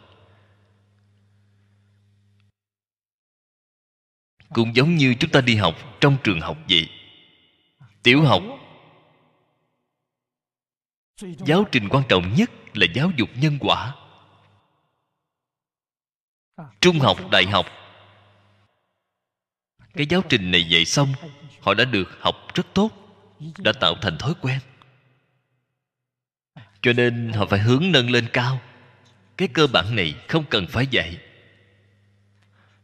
[4.53, 6.89] Cũng giống như chúng ta đi học trong trường học vậy.
[8.03, 8.43] Tiểu học,
[11.21, 13.95] giáo trình quan trọng nhất là giáo dục nhân quả.
[16.81, 17.65] Trung học, đại học
[19.93, 21.13] cái giáo trình này dạy xong,
[21.61, 22.91] họ đã được học rất tốt,
[23.57, 24.59] đã tạo thành thói quen.
[26.81, 28.61] Cho nên họ phải hướng nâng lên cao.
[29.37, 31.17] Cái cơ bản này không cần phải dạy.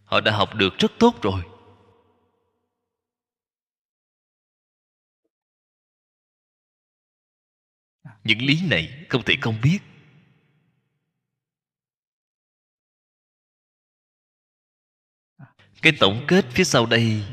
[0.04, 1.42] Họ đã học được rất tốt rồi.
[8.24, 9.80] Những lý này không thể không biết.
[15.82, 17.24] Cái tổng kết phía sau đây,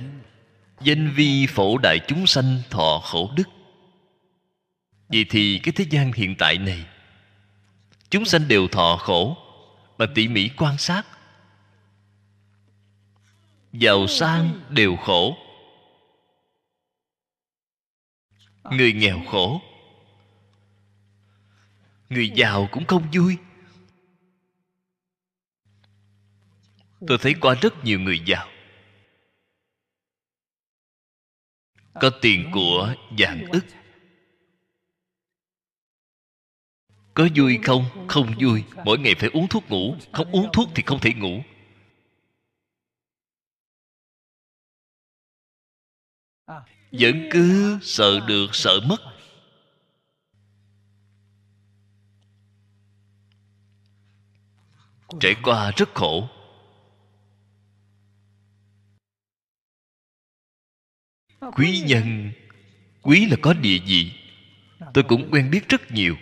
[0.81, 3.49] danh vi phổ đại chúng sanh thọ khổ đức.
[5.09, 6.87] Vậy thì cái thế gian hiện tại này,
[8.11, 9.37] chúng sanh đều thọ khổ
[9.99, 11.07] mà tỉ mỉ quan sát.
[13.73, 15.37] Giàu sang đều khổ.
[18.71, 19.61] Người nghèo khổ.
[22.09, 23.37] Người giàu cũng không vui.
[27.09, 28.49] Tôi thấy qua rất nhiều người giàu.
[32.01, 33.65] Có tiền của vạn ức.
[37.15, 38.07] Có vui không?
[38.09, 38.65] Không vui.
[38.85, 39.97] Mỗi ngày phải uống thuốc ngủ.
[40.13, 41.43] Không uống thuốc thì không thể ngủ.
[46.93, 49.01] Vẫn cứ sợ được, sợ mất.
[55.21, 56.29] Trải qua rất khổ.
[61.55, 62.33] Quý nhân,
[63.03, 64.13] quý là có địa vị.
[64.95, 66.17] Tôi cũng quen biết rất nhiều.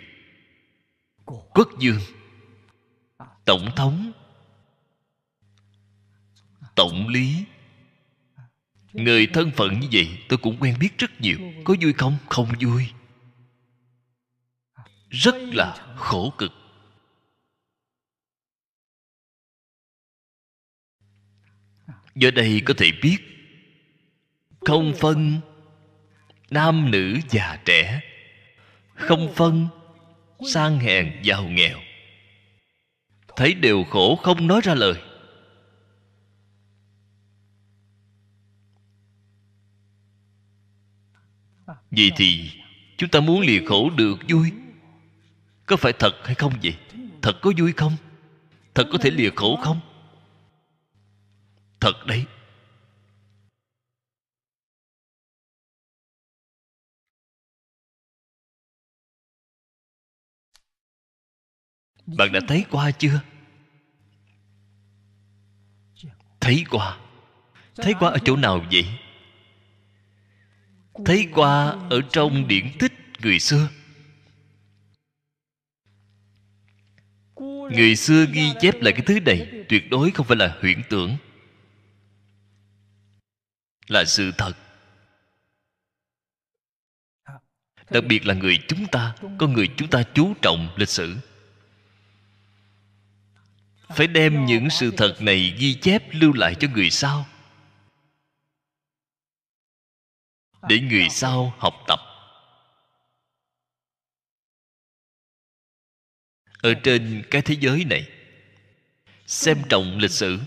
[1.25, 1.99] Quốc dương,
[3.45, 4.11] tổng thống,
[6.75, 7.45] tổng lý.
[8.93, 11.37] Người thân phận như vậy tôi cũng quen biết rất nhiều.
[11.63, 12.17] Có vui không?
[12.29, 12.89] Không vui.
[15.09, 16.51] Rất là khổ cực.
[22.15, 23.34] Giờ đây có thể biết
[24.65, 25.39] không phân
[26.49, 28.01] nam nữ già trẻ,
[28.95, 29.67] không phân
[30.53, 31.79] sang hèn giàu nghèo.
[33.35, 35.01] Thấy đều khổ không nói ra lời.
[41.91, 42.51] Vì thì
[42.97, 44.51] chúng ta muốn lìa khổ được vui.
[45.65, 46.75] Có phải thật hay không vậy?
[47.21, 47.95] Thật có vui không?
[48.73, 49.79] Thật có thể lìa khổ không?
[51.79, 52.25] Thật đấy.
[62.05, 63.21] Bạn đã thấy qua chưa?
[66.39, 66.97] Thấy qua.
[67.75, 68.85] Thấy qua ở chỗ nào vậy?
[71.05, 73.69] Thấy qua ở trong điển tích người xưa.
[77.71, 81.17] Người xưa ghi chép lại cái thứ này, tuyệt đối không phải là huyễn tưởng.
[83.87, 84.53] Là sự thật.
[87.89, 91.15] Đặc biệt là người chúng ta con người chúng ta chú trọng lịch sử
[93.87, 97.25] phải đem những sự thật này ghi chép lưu lại cho người sau.
[100.69, 101.99] Để người sau học tập.
[106.61, 108.09] Ở trên cái thế giới này,
[109.27, 110.39] xem trọng lịch sử,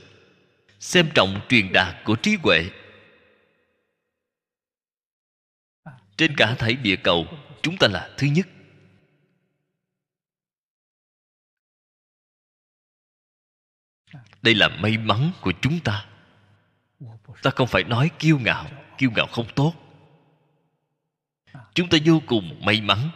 [0.80, 2.70] xem trọng truyền đạt của trí huệ.
[6.16, 7.26] Trên cả thảy địa cầu,
[7.62, 8.46] chúng ta là thứ nhất.
[14.48, 16.06] Đây là may mắn của chúng ta.
[17.42, 19.74] Ta không phải nói kiêu ngạo kiêu ngạo không tốt.
[21.74, 23.10] Chúng ta vô cùng may mắn.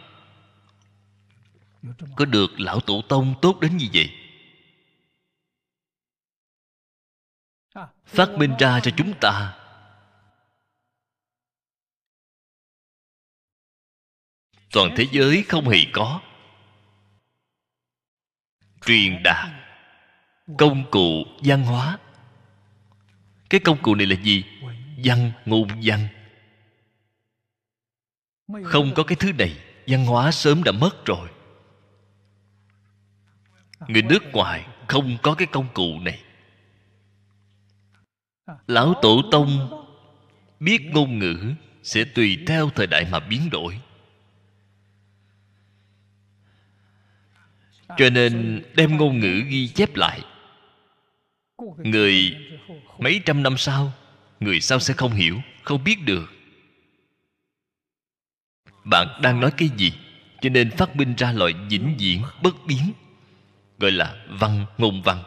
[2.15, 4.09] Có được lão tổ tông tốt đến như vậy?
[8.05, 9.57] Phát minh ra cho chúng ta.
[14.71, 16.21] Toàn thế giới không hề có.
[18.85, 19.62] Truyền đạt
[20.57, 21.97] công cụ văn hóa.
[23.49, 24.43] Cái công cụ này là gì?
[25.03, 26.07] Văn ngôn văn.
[28.63, 29.57] Không có cái thứ này,
[29.87, 31.29] văn hóa sớm đã mất rồi.
[33.87, 36.19] Người nước ngoài không có cái công cụ này.
[38.67, 39.83] Lão tổ tông
[40.59, 41.53] biết ngôn ngữ
[41.83, 43.79] sẽ tùy theo thời đại mà biến đổi.
[47.97, 50.21] Cho nên đem ngôn ngữ ghi chép lại
[51.77, 52.37] người
[52.99, 53.93] mấy trăm năm sau,
[54.39, 56.31] người sau sẽ không hiểu, không biết được.
[58.83, 59.93] Bạn đang nói cái gì?
[60.41, 62.91] Cho nên phát minh ra loại vĩnh viễn bất biến,
[63.79, 65.23] gọi là văn ngôn văn.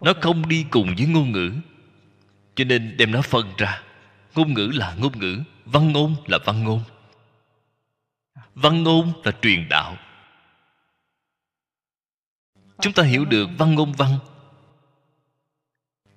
[0.00, 1.52] Nó không đi cùng với ngôn ngữ.
[2.54, 3.82] Cho nên đem nó phân ra.
[4.34, 6.80] Ngôn ngữ là ngôn ngữ, văn ngôn là văn ngôn.
[8.54, 9.96] Văn ngôn là truyền đạo.
[12.80, 14.18] Chúng ta hiểu được văn ngôn văn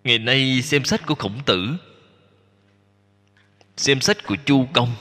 [0.08, 1.76] ngày nay xem sách của khổng tử,
[3.78, 4.96] xem sách của chu công,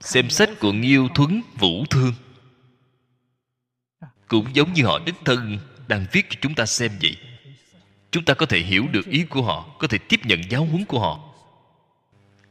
[0.00, 2.14] xem sách của nghiêu thuấn vũ thương.
[4.28, 7.16] Cũng giống như họ đích thân đang viết cho chúng ta xem vậy.
[8.10, 10.84] Chúng ta có thể hiểu được ý của họ, có thể tiếp nhận giáo huấn
[10.84, 11.20] của họ.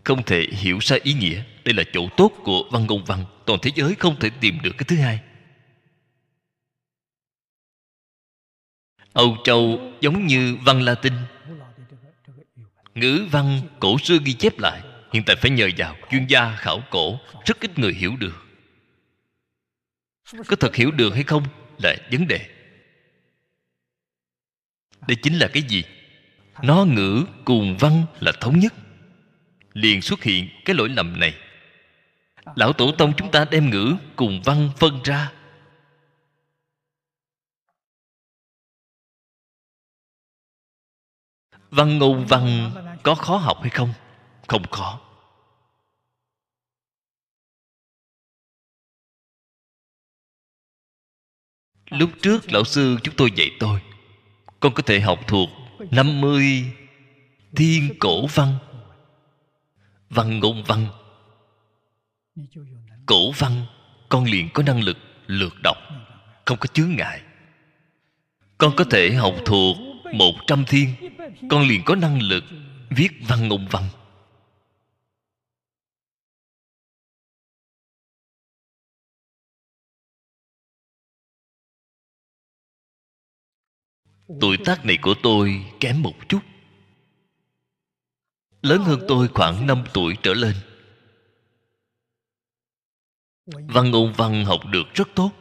[0.03, 1.43] Không thể hiểu sai ý nghĩa.
[1.65, 3.25] Đây là chỗ tốt của văn ngôn văn.
[3.45, 5.19] Toàn thế giới không thể tìm được cái thứ hai.
[9.13, 11.13] Âu châu giống như văn latin.
[12.95, 14.81] Ngữ văn cổ xưa ghi chép lại,
[15.13, 18.45] hiện tại phải nhờ vào chuyên gia khảo cổ, rất ít người hiểu được.
[20.47, 21.43] Có thật hiểu được hay không
[21.83, 22.47] là vấn đề.
[25.07, 25.83] Đây chính là cái gì?
[26.63, 28.73] Nó ngữ cùng văn là thống nhất.
[29.73, 31.33] Liền xuất hiện cái lỗi lầm này.
[32.55, 35.31] Lão tổ tông chúng ta đem ngữ cùng văn phân ra.
[41.71, 42.71] Văn ngôn văn,
[43.03, 43.93] có khó học hay không?
[44.47, 44.99] Không khó.
[51.89, 53.81] Lúc trước lão sư chúng tôi dạy tôi,
[54.59, 55.49] con có thể học thuộc
[55.91, 56.73] 50
[57.55, 58.55] thiên cổ văn.
[60.09, 60.87] Văn ngôn văn.
[63.05, 63.65] Cổ văn,
[64.09, 65.77] con liền có năng lực lượt đọc,
[66.45, 67.21] không có chướng ngại.
[68.57, 69.77] Con có thể học thuộc
[70.13, 71.10] một trăm thiên
[71.49, 72.43] con liền có năng lực
[72.89, 73.83] viết văn ngôn văn.
[84.41, 86.39] Tuổi tác này của tôi kém một chút.
[88.61, 90.55] Lớn hơn tôi khoảng 5 tuổi trở lên.
[93.45, 95.31] Văn ngôn văn học được rất tốt.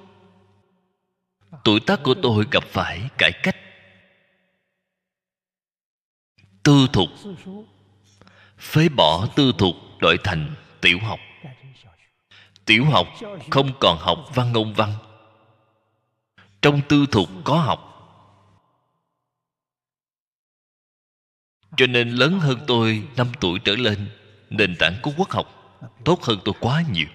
[1.65, 3.57] Tuổi tác của tôi gặp phải cải cách
[6.63, 7.09] tư thục
[8.59, 11.21] phế bỏ tư thục đổi thành tiểu học.
[12.65, 13.09] Tiểu học
[13.51, 14.93] không còn học văn ngôn văn.
[16.63, 17.87] Trong tư thục có học.
[21.77, 24.09] Cho nên lớn hơn tôi 5 tuổi trở lên,
[24.51, 25.47] nền tảng của quốc học
[26.05, 27.07] tốt hơn tôi quá nhiều.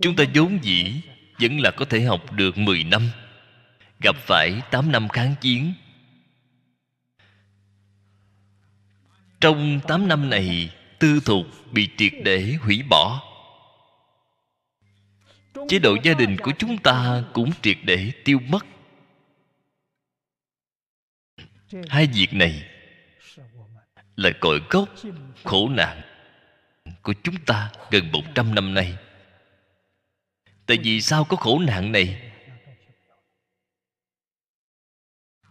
[0.00, 1.00] Chúng ta vốn dĩ
[1.40, 3.10] vẫn là có thể học được 10 năm,
[4.00, 5.74] gặp phải 8 năm kháng chiến
[9.42, 13.22] trong 8 năm này, tư thục bị triệt để hủy bỏ.
[15.68, 18.66] Chế độ gia đình của chúng ta cũng triệt để tiêu mất.
[21.88, 22.62] Hai việc này
[24.16, 24.88] là cội gốc
[25.44, 26.00] khổ nạn
[27.02, 28.96] của chúng ta gần 100 năm nay.
[30.66, 32.32] Tại vì sao có khổ nạn này?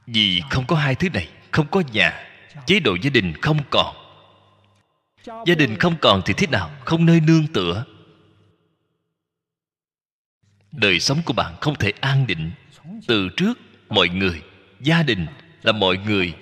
[0.06, 2.31] Vì không có hai thứ này, không có nhà
[2.66, 3.96] chế độ gia đình không còn.
[5.46, 6.72] Gia đình không còn thì thế nào?
[6.86, 7.86] Không nơi nương tựa.
[10.72, 12.52] Đời sống của bạn không thể an định.
[13.08, 13.60] Từ trước,
[13.90, 14.42] mọi người,
[14.80, 15.28] gia đình
[15.62, 16.34] là mọi người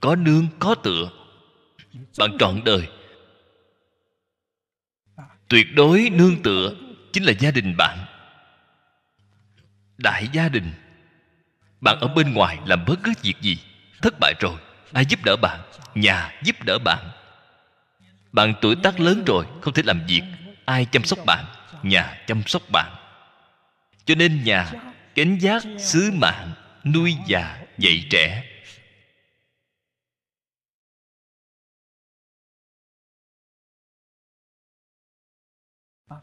[0.00, 1.10] có nương, có tựa.
[2.18, 2.88] Bạn trọn đời.
[5.48, 6.74] Tuyệt đối nương tựa
[7.12, 7.98] chính là gia đình bạn.
[9.98, 10.72] Đại gia đình.
[11.80, 13.58] Bạn ở bên ngoài làm bất cứ việc gì,
[14.02, 14.56] thất bại rồi
[14.92, 15.60] ai giúp đỡ bạn?
[15.94, 17.10] Nhà giúp đỡ bạn.
[18.32, 20.22] Bạn tuổi tác lớn rồi, không thể làm việc.
[20.64, 21.44] Ai chăm sóc bạn?
[21.82, 22.94] Nhà chăm sóc bạn.
[24.04, 24.72] Cho nên nhà
[25.14, 26.52] gánh giác sứ mạng,
[26.84, 28.44] nuôi già, dạy trẻ.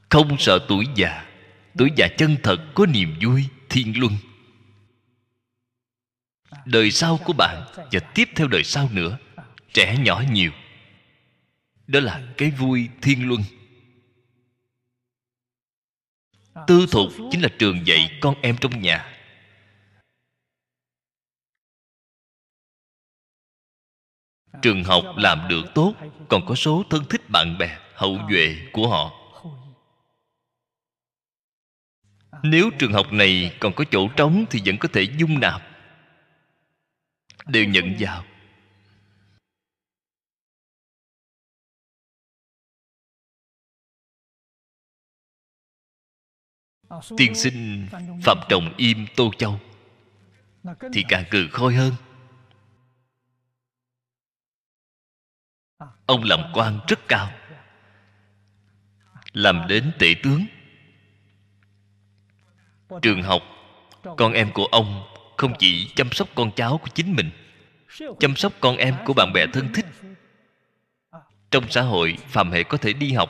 [0.10, 1.26] Không sợ tuổi già.
[1.78, 4.14] Tuổi già chân thật có niềm vui, thiên luân
[6.66, 9.18] đời sau của bạn và tiếp theo đời sau nữa,
[9.74, 10.52] trẻ nhỏ nhiều.
[11.88, 13.42] Đó là cái vui thiên luân.
[16.68, 19.18] Tư thục chính là trường dạy con em trong nhà.
[24.62, 25.94] Trường học làm được tốt,
[26.30, 29.12] còn có số thân thích bạn bè, hậu duệ của họ.
[32.44, 35.71] Nếu trường học này còn có chỗ trống thì vẫn có thể dung nạp
[37.46, 38.24] đều nhận vào.
[47.18, 47.88] Tiên sinh
[48.24, 49.60] phạm trọng im tô châu,
[50.94, 51.94] thì càng cười khôi hơn.
[56.06, 57.32] Ông làm quan rất cao,
[59.32, 60.46] làm đến tể tướng.
[63.02, 63.42] Trường học
[64.18, 65.11] con em của ông
[65.42, 67.30] không chỉ chăm sóc con cháu của chính mình,
[68.20, 69.86] chăm sóc con em của bạn bè thân thích.
[71.52, 73.30] Trong xã hội phạm hệ có thể đi học.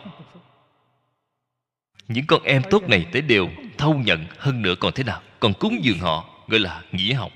[2.08, 5.54] Những con em tốt này tới đều thâu nhận hơn nữa còn thế nào, còn
[5.54, 7.32] cúng dường họ, gọi là nghĩa học.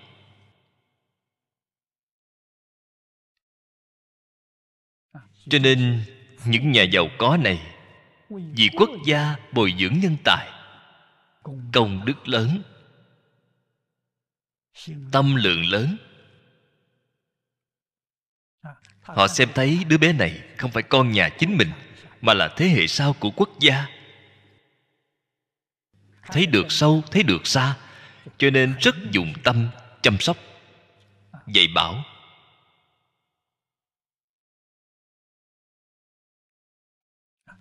[5.50, 6.04] Cho nên,
[6.46, 7.60] những nhà giàu có này,
[8.30, 10.50] vì quốc gia bồi dưỡng nhân tài,
[11.74, 12.62] công đức lớn
[15.12, 15.98] tâm lượng lớn.
[19.02, 21.72] Họ xem thấy đứa bé này không phải con nhà chính mình,
[22.22, 23.88] mà là thế hệ sau của quốc gia.
[26.24, 27.78] Thấy được sâu, thấy được xa,
[28.38, 29.70] cho nên rất dùng tâm
[30.02, 30.38] chăm sóc.
[31.48, 32.04] Dạy bảo.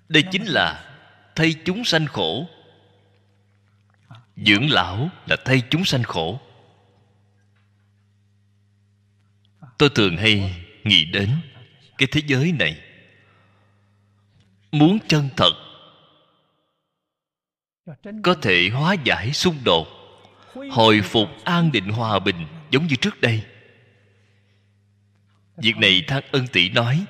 [0.09, 0.97] Đây chính là
[1.37, 2.49] thay chúng sanh khổ.
[4.37, 6.41] Dưỡng lão là thay chúng sanh khổ.
[9.79, 11.31] Tôi thường hay nghĩ đến
[11.99, 12.81] cái thế giới này.
[14.73, 15.53] Muốn chân thật,
[18.23, 19.89] có thể hóa giải xung đột,
[20.71, 23.43] hồi phục an định hòa bình giống như trước đây.
[25.57, 27.05] Việc này thác ân tỷ nói,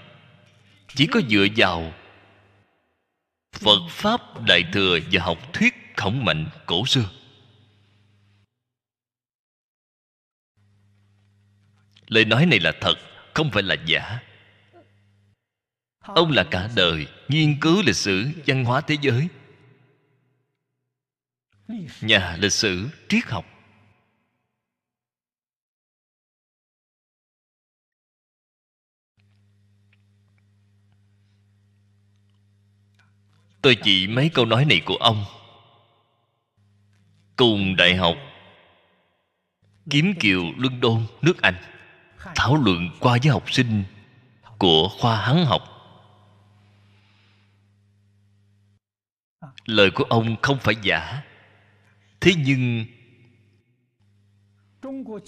[0.88, 1.92] chỉ có dựa vào
[3.52, 7.10] phật pháp đại thừa và học thuyết khổng mạnh cổ xưa.
[12.14, 12.94] Lời nói này là thật,
[13.34, 14.20] không phải là giả.
[15.98, 19.28] Ông là cả đời nghiên cứu lịch sử, văn hóa thế giới.
[22.00, 23.46] Nhà lịch sử, triết học.
[33.62, 35.24] Tôi chỉ mấy câu nói này của ông.
[37.36, 38.16] Cùng đại học,
[39.90, 41.54] kiếm kiều, luân đôn, nước anh
[42.34, 43.84] thảo luận qua với học sinh
[44.58, 45.62] của khoa hắn học.
[49.64, 51.22] Lời của ông không phải giả.
[52.20, 52.84] Thế nhưng,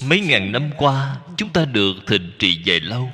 [0.03, 3.11] mấy ngàn năm qua, chúng ta được thịnh trị dài lâu.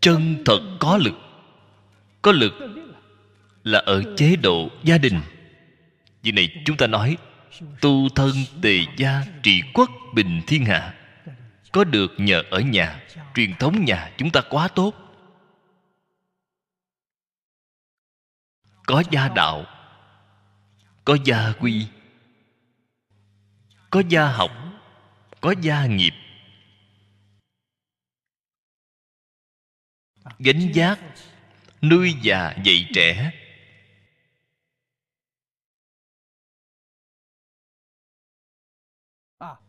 [0.00, 1.14] Chân thật có lực.
[2.22, 2.52] Có lực
[3.64, 5.20] là ở chế độ gia đình.
[6.22, 7.16] Vì này chúng ta nói
[7.80, 8.30] tu thân
[8.62, 10.94] tề gia trị quốc bình thiên hạ,
[11.72, 13.02] có được nhờ ở nhà,
[13.34, 14.94] truyền thống nhà chúng ta quá tốt.
[18.86, 19.64] Có gia đạo,
[21.04, 21.86] có gia quy,
[23.90, 24.50] có gia học,
[25.40, 26.12] có gia nghiệp.
[30.38, 30.98] Gánh giác
[31.82, 33.32] nuôi già dạy trẻ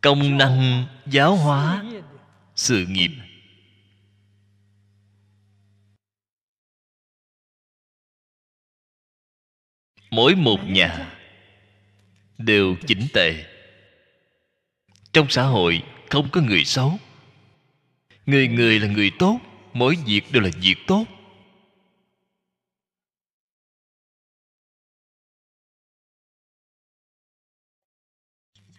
[0.00, 1.84] công năng giáo hóa
[2.54, 3.10] sự nghiệp.
[10.10, 11.12] Mỗi một nhà
[12.38, 13.44] đều chỉnh tề.
[15.12, 16.98] Trong xã hội không có người xấu.
[18.26, 19.40] Người người là người tốt,
[19.72, 21.04] mỗi việc đều là việc tốt.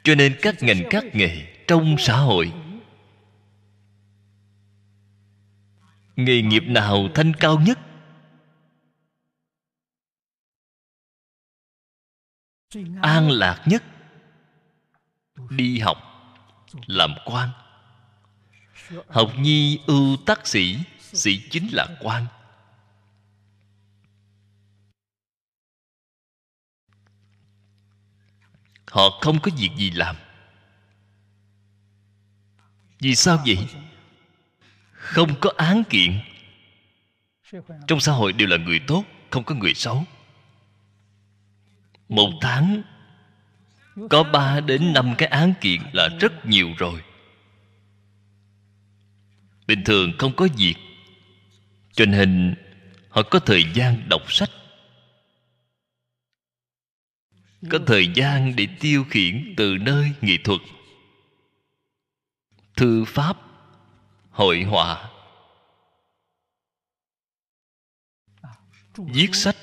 [0.08, 2.54] Cho nên các ngành các nghề trong xã hội,
[6.16, 7.80] nghề nghiệp nào thanh cao nhất?
[13.02, 13.84] An lạc nhất?
[15.50, 15.98] Đi học,
[16.86, 17.50] làm quan.
[19.08, 22.26] Học nhi ưu tác sĩ sĩ chính là quan.
[28.92, 30.16] Họ không có việc gì làm.
[33.00, 33.58] Vì sao vậy?
[34.92, 36.20] Không có án kiện.
[37.88, 40.04] Trong xã hội đều là người tốt, không có người xấu.
[42.10, 42.82] Một tháng,
[44.10, 47.04] có ba đến năm cái án kiện là rất nhiều rồi.
[49.68, 50.76] Bình thường không có việc,
[51.94, 52.56] cho nên
[53.10, 54.50] họ có thời gian đọc sách
[57.62, 60.62] có thời gian để tiêu khiển từ nơi nghệ thuật.
[62.76, 63.38] Thư pháp
[64.30, 65.10] hội họa.
[68.98, 69.56] Viết sách.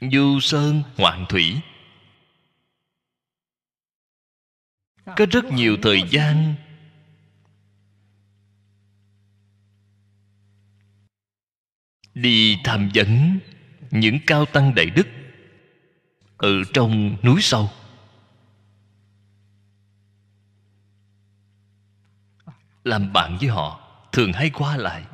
[0.00, 1.60] Du sơn hoạn thủy.
[5.04, 6.54] Có rất nhiều thời gian.
[12.14, 13.38] Đi tham vấn
[13.90, 15.06] những cao tăng đại đức
[16.36, 17.70] ở trong núi sâu.
[22.84, 23.80] Làm bạn với họ,
[24.12, 25.04] thường hay qua lại.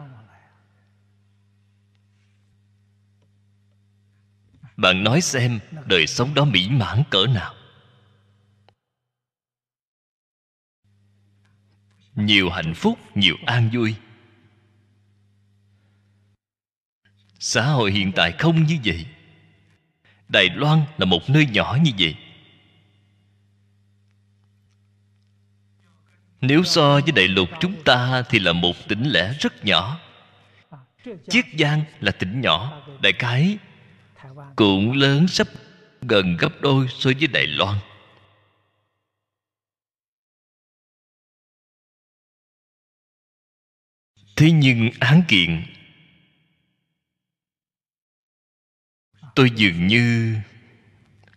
[4.76, 7.54] Bạn nói xem đời sống đó mỹ mãn cỡ nào.
[12.14, 13.94] Nhiều hạnh phúc, nhiều an vui.
[17.38, 19.06] Xã hội hiện tại không như vậy
[20.30, 22.16] đài loan là một nơi nhỏ như vậy.
[26.40, 30.00] Nếu so với đại lục chúng ta thì là một tỉnh lẻ rất nhỏ.
[31.28, 33.58] Chiết giang là tỉnh nhỏ, đại Cái
[34.56, 35.48] cũng lớn sắp
[36.02, 37.76] gần gấp đôi so với đài loan.
[44.36, 45.62] Thế nhưng án kiện
[49.40, 50.36] tôi dường như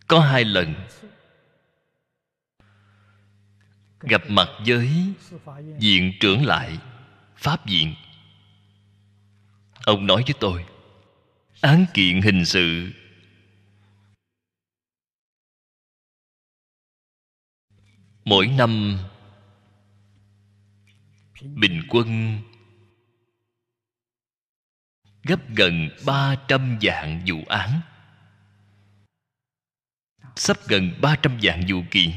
[0.07, 0.75] có hai lần
[3.99, 5.13] gặp mặt với
[5.79, 6.77] viện trưởng lại,
[7.37, 7.95] pháp viện.
[9.85, 10.65] Ông nói với tôi,
[11.61, 12.91] án kiện hình sự
[18.25, 18.97] mỗi năm
[21.41, 22.39] bình quân
[25.23, 26.79] gấp gần ba trăm
[27.27, 27.81] vụ án
[30.35, 31.37] sắp gần ba trăm
[31.67, 32.09] vụ kiện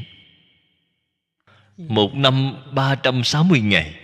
[1.77, 3.95] một năm ba trăm sáu mươi ngày,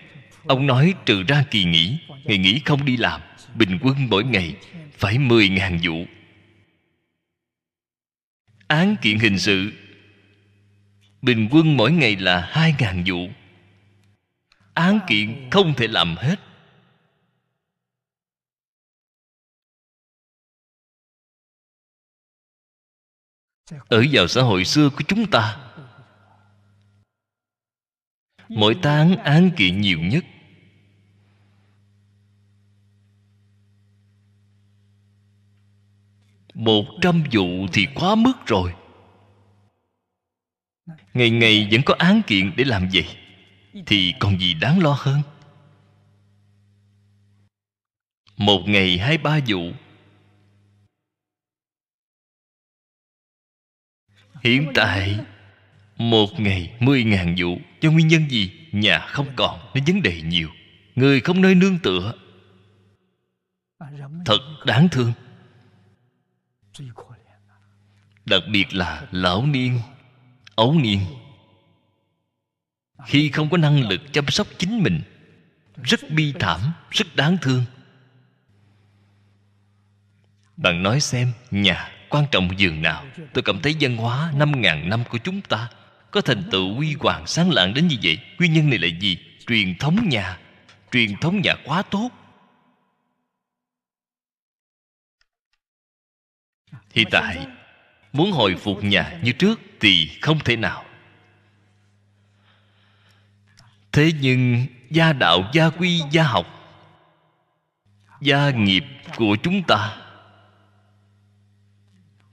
[0.45, 3.21] ông nói trừ ra kỳ nghỉ, ngày nghỉ không đi làm,
[3.55, 4.55] bình quân mỗi ngày
[4.97, 6.05] phải mười ngàn vụ
[8.67, 9.73] án kiện hình sự,
[11.21, 13.29] bình quân mỗi ngày là hai ngàn vụ
[14.73, 16.39] án kiện không thể làm hết.
[23.71, 25.57] Ở vào xã hội xưa của chúng ta,
[28.49, 30.25] mỗi tháng án kiện nhiều nhất.
[36.53, 38.73] Một trăm vụ thì quá mức rồi.
[41.13, 43.05] Ngày ngày vẫn có án kiện để làm gì
[43.85, 45.21] thì còn gì đáng lo hơn?
[48.37, 49.71] Một ngày hai ba vụ
[54.43, 55.19] hiện tại
[55.97, 58.51] một ngày mười ngàn vụ do nguyên nhân gì?
[58.71, 60.49] Nhà không còn nên vấn đề nhiều.
[60.95, 62.13] Người không nơi nương tựa.
[64.25, 65.13] Thật đáng thương.
[68.25, 69.79] Đặc biệt là lão niên
[70.55, 70.99] ấu niên.
[73.05, 75.01] Khi không có năng lực chăm sóc chính mình
[75.83, 76.59] rất bi thảm
[76.91, 77.65] rất đáng thương.
[80.57, 83.05] Bạn nói xem nhà quan trọng dường nào.
[83.33, 85.69] Tôi cảm thấy văn hóa năm ngàn năm của chúng ta
[86.11, 88.17] có thành tựu huy hoàng sáng lạng đến như vậy.
[88.39, 89.17] Nguyên nhân này là gì?
[89.47, 90.37] Truyền thống nhà,
[90.91, 92.09] truyền thống nhà quá tốt.
[96.93, 97.47] Hiện tại,
[98.13, 100.85] muốn hồi phục nhà như trước thì không thể nào.
[103.91, 106.47] Thế nhưng, gia đạo, gia quy, gia học,
[108.21, 108.83] gia nghiệp
[109.15, 110.02] của chúng ta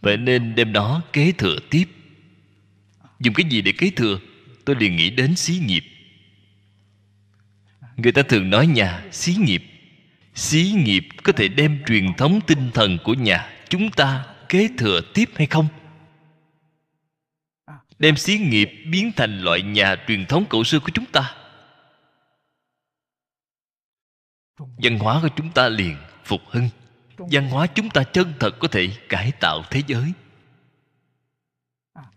[0.01, 1.85] vậy nên đem nó kế thừa tiếp.
[3.21, 4.21] Dùng cái gì để kế thừa?
[4.65, 5.85] Tôi liền nghĩ đến xí nghiệp.
[7.97, 9.65] Người ta thường nói nhà, xí nghiệp.
[10.35, 15.01] Xí nghiệp có thể đem truyền thống tinh thần của nhà chúng ta kế thừa
[15.15, 15.69] tiếp hay không?
[17.99, 21.35] Đem xí nghiệp biến thành loại nhà truyền thống cổ xưa của chúng ta.
[24.59, 26.69] Văn hóa của chúng ta liền phục hưng
[27.31, 30.13] văn hóa chúng ta chân thật có thể cải tạo thế giới.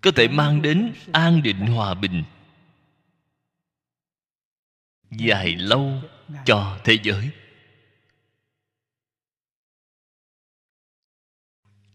[0.01, 2.23] Có thể mang đến an định hòa bình.
[5.11, 6.01] Dài lâu
[6.45, 7.30] cho thế giới.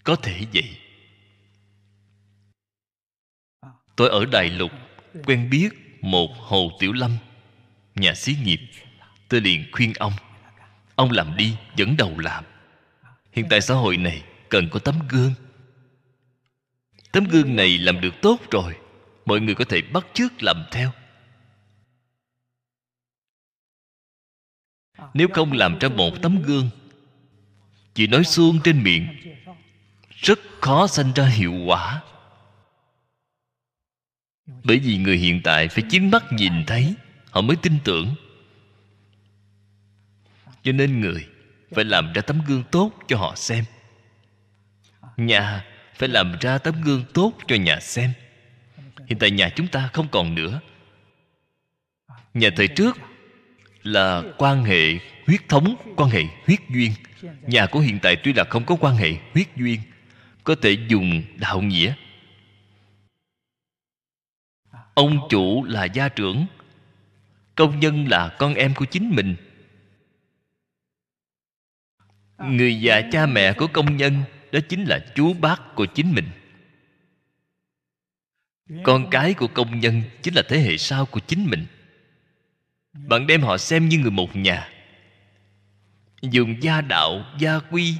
[0.04, 0.78] Có thể vậy.
[3.96, 4.70] Tôi ở đại lục,
[5.26, 5.68] quen biết
[6.00, 7.16] một hồ tiểu lâm,
[7.94, 8.60] nhà xí nghiệp.
[9.28, 10.12] Tôi liền khuyên ông.
[10.94, 12.44] Ông làm đi, dẫn đầu làm
[13.38, 15.34] hiện tại xã hội này cần có tấm gương.
[17.12, 18.76] Tấm gương này làm được tốt rồi,
[19.26, 20.92] mọi người có thể bắt chước làm theo.
[25.14, 26.70] Nếu không làm ra một tấm gương,
[27.94, 29.06] chỉ nói suông trên miệng,
[30.10, 32.02] rất khó sanh ra hiệu quả.
[34.64, 36.94] Bởi vì người hiện tại phải chính mắt nhìn thấy,
[37.30, 38.14] họ mới tin tưởng.
[40.62, 41.26] Cho nên người
[41.70, 43.64] phải làm ra tấm gương tốt cho họ xem.
[45.16, 45.64] Nhà
[45.94, 48.12] phải làm ra tấm gương tốt cho nhà xem.
[49.06, 50.60] Hiện tại nhà chúng ta không còn nữa.
[52.34, 52.98] Nhà thời trước
[53.82, 56.92] là quan hệ huyết thống, quan hệ huyết duyên.
[57.42, 59.80] Nhà của hiện tại tuy là không có quan hệ huyết duyên,
[60.44, 61.94] có thể dùng đạo nghĩa.
[64.94, 66.46] Ông chủ là gia trưởng,
[67.54, 69.36] công nhân là con em của chính mình
[72.38, 76.28] người già cha mẹ của công nhân đó chính là chú bác của chính mình.
[78.84, 81.66] Con cái của công nhân chính là thế hệ sau của chính mình.
[82.92, 84.68] Bạn đem họ xem như người một nhà.
[86.22, 87.94] Dùng gia đạo, gia quy,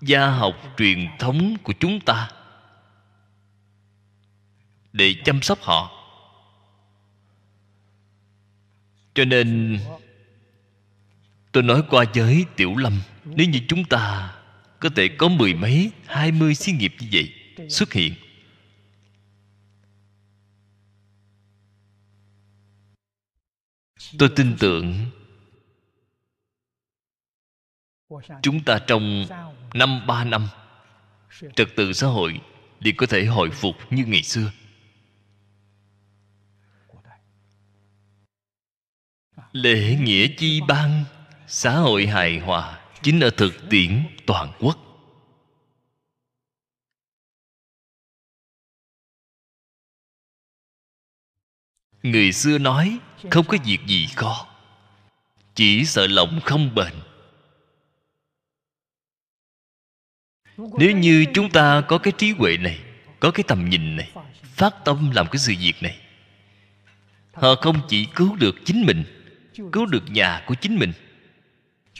[0.00, 2.30] gia học truyền thống của chúng ta
[4.92, 5.98] để chăm sóc họ.
[9.14, 9.78] Cho nên
[11.52, 14.34] tôi nói qua với tiểu lâm, nếu như chúng ta
[14.80, 17.34] có thể có mười mấy, hai mươi xí nghiệp như vậy
[17.68, 18.14] xuất hiện.
[24.18, 24.94] Tôi tin tưởng
[28.42, 29.26] chúng ta trong
[29.74, 30.48] năm, ba năm,
[31.54, 32.40] trật tự xã hội
[32.80, 34.52] liền có thể hồi phục như ngày xưa.
[39.52, 41.04] Lễ nghĩa chi ban
[41.54, 44.78] xã hội hài hòa chính ở thực tiễn toàn quốc.
[52.02, 52.98] Người xưa nói,
[53.30, 54.46] không có việc gì khó,
[55.54, 56.92] chỉ sợ lòng không bền.
[60.56, 62.80] Nếu như chúng ta có cái trí huệ này,
[63.20, 64.12] có cái tầm nhìn này,
[64.42, 66.00] phát tâm làm cái sự việc này,
[67.32, 69.04] họ không chỉ cứu được chính mình,
[69.72, 70.92] cứu được nhà của chính mình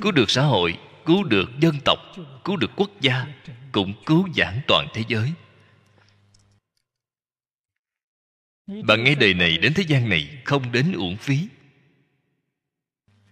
[0.01, 1.99] cứu được xã hội, cứu được dân tộc,
[2.45, 3.27] cứu được quốc gia,
[3.73, 5.33] cũng cứu giảng toàn thế giới.
[8.67, 11.49] Bạn nghe đời này đến thế gian này không đến uổng phí.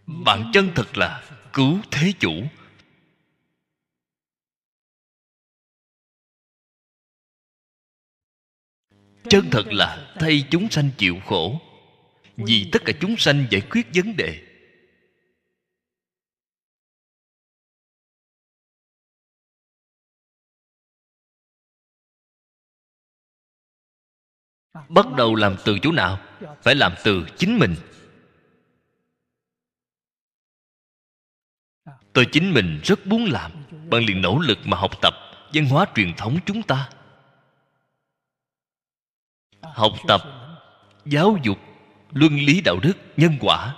[0.07, 2.43] Bạn chân thật là cứu thế chủ.
[9.29, 11.61] Chân thật là thay chúng sanh chịu khổ.
[12.37, 14.50] Vì tất cả chúng sanh giải quyết vấn đề.
[24.89, 26.21] Bắt đầu làm từ chỗ nào?
[26.63, 27.75] Phải làm từ chính mình.
[32.13, 33.53] Tôi chính mình rất muốn làm.
[33.91, 35.15] Bạn liền nỗ lực mà học tập
[35.53, 36.89] văn hóa truyền thống chúng ta.
[39.63, 40.21] Học tập,
[41.05, 41.59] giáo dục,
[42.13, 43.77] luân lý đạo đức, nhân quả.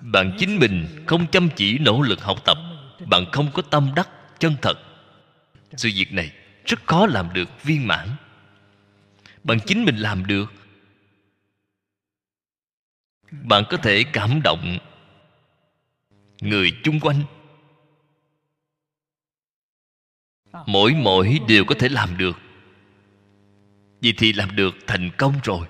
[0.00, 2.58] Bạn chính mình không chăm chỉ nỗ lực học tập.
[3.06, 4.08] Bạn không có tâm đắc,
[4.38, 4.78] chân thật.
[5.76, 6.32] Sự việc này
[6.66, 8.08] rất khó làm được, viên mãn.
[9.44, 10.52] Bạn chính mình làm được,
[13.30, 14.78] bạn có thể cảm động
[16.40, 17.22] người chung quanh.
[20.66, 22.38] Mỗi mỗi đều có thể làm được.
[24.00, 25.68] Vì thì làm được thành công rồi.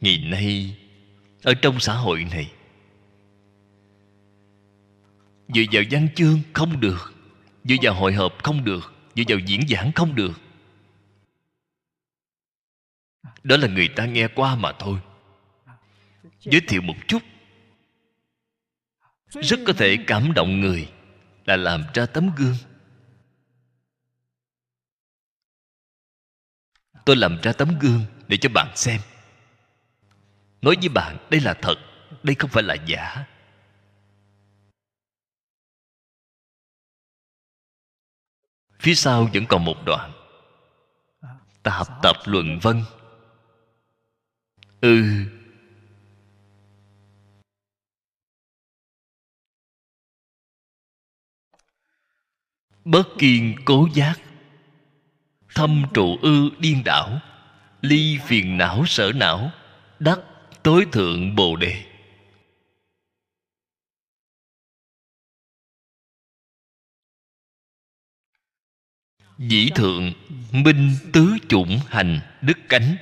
[0.00, 0.76] Ngày nay,
[1.42, 2.52] ở trong xã hội này
[5.54, 7.12] dựa vào văn chương không được.
[7.64, 8.94] Dựa vào hội họp không được.
[9.16, 10.40] Dựa vào diễn giảng không được.
[13.42, 14.98] Đó là người ta nghe qua mà thôi.
[16.40, 17.22] Giới thiệu một chút.
[19.28, 20.92] Rất có thể cảm động người
[21.44, 22.56] là làm ra tấm gương.
[27.04, 29.00] Tôi làm ra tấm gương để cho bạn xem.
[30.62, 31.74] Nói với bạn, đây là thật,
[32.22, 33.24] đây không phải là giả.
[38.82, 40.12] Phía sau vẫn còn một đoạn.
[41.62, 42.82] Tạp tập luận vân
[44.80, 45.04] ừ.
[52.84, 54.14] Bất kiên cố giác,
[55.54, 57.20] thâm trụ ư điên đảo,
[57.82, 59.50] ly phiền não sở não,
[59.98, 60.18] đắc
[60.62, 61.91] tối thượng bồ đề.
[69.38, 70.12] Dĩ thượng,
[70.52, 72.96] minh tứ chủng hành, đức cánh.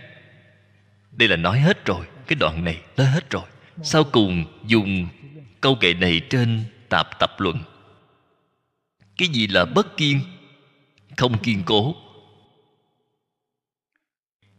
[1.13, 3.45] Đây là nói hết rồi, cái đoạn này nói hết rồi.
[3.83, 5.09] Sau cùng dùng
[5.61, 7.63] câu kệ này trên tạp tập luận.
[9.17, 10.21] Cái gì là bất kiên?
[11.17, 11.95] Không kiên cố.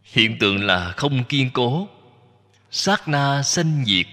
[0.04, 1.88] Hiện tượng là không kiên cố.
[2.72, 4.08] Sát na sanh diệt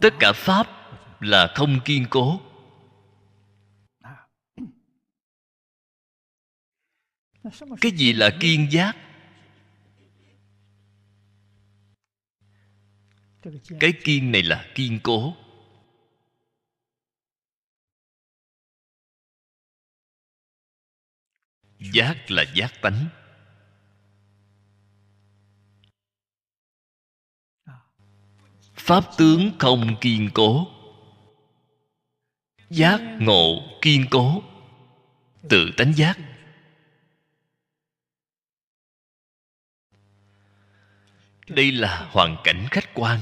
[0.00, 0.66] tất cả pháp
[1.20, 2.40] là không kiên cố.
[7.80, 8.96] Cái gì là kiên giác?
[13.80, 15.34] Cái kiên này là kiên cố.
[21.78, 23.23] Giác là giác tánh.
[28.84, 30.66] Pháp tướng không kiên cố.
[32.70, 34.42] Giác ngộ kiên cố.
[35.48, 36.18] Tự tánh giác.
[41.48, 43.20] Đây là hoàn cảnh khách quan.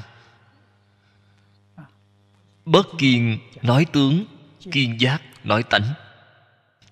[2.64, 4.24] Bất kiên nói tướng,
[4.72, 5.94] kiên giác nói tánh.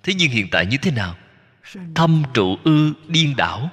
[0.03, 1.17] Thế nhưng hiện tại như thế nào?
[1.95, 3.71] Thâm trụ ư điên đảo.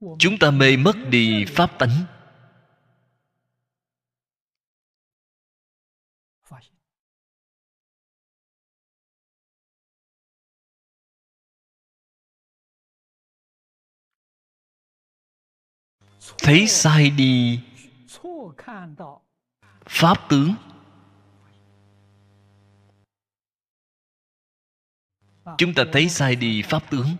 [0.00, 2.06] Chúng ta mê mất đi pháp tánh.
[16.38, 17.60] Thấy sai đi.
[19.86, 20.54] Pháp tướng.
[25.58, 27.16] Chúng ta thấy sai đi, pháp tướng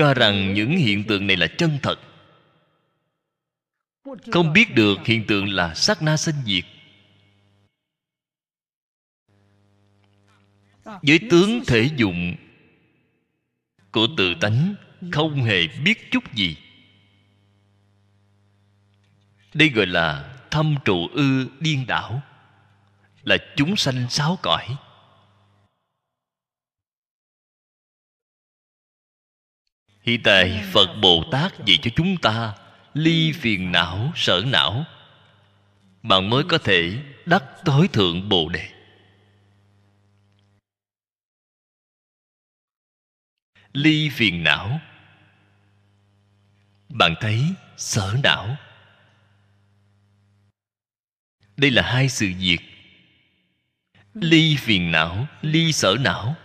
[0.00, 2.00] cho rằng những hiện tượng này là chân thật.
[4.32, 6.64] Không biết được hiện tượng là sát na sinh diệt.
[10.84, 12.34] Với tướng thể dụng
[13.92, 14.74] của tự tánh
[15.12, 16.56] không hề biết chút gì.
[19.54, 22.22] Đây gọi là thâm trụ ư điên đảo,
[23.22, 24.76] là chúng sanh sáu cõi.
[30.02, 32.54] Hiện tại phật bồ tát dạy cho chúng ta
[32.94, 34.84] ly phiền não, sở não.
[36.02, 38.68] Bạn mới có thể đắc tối thượng bồ đề.
[43.72, 44.80] Ly phiền não.
[46.88, 47.44] Bạn thấy
[47.76, 48.56] sở não.
[51.56, 52.58] Đây là hai sự việc.
[54.14, 56.36] Ly phiền não, ly sở não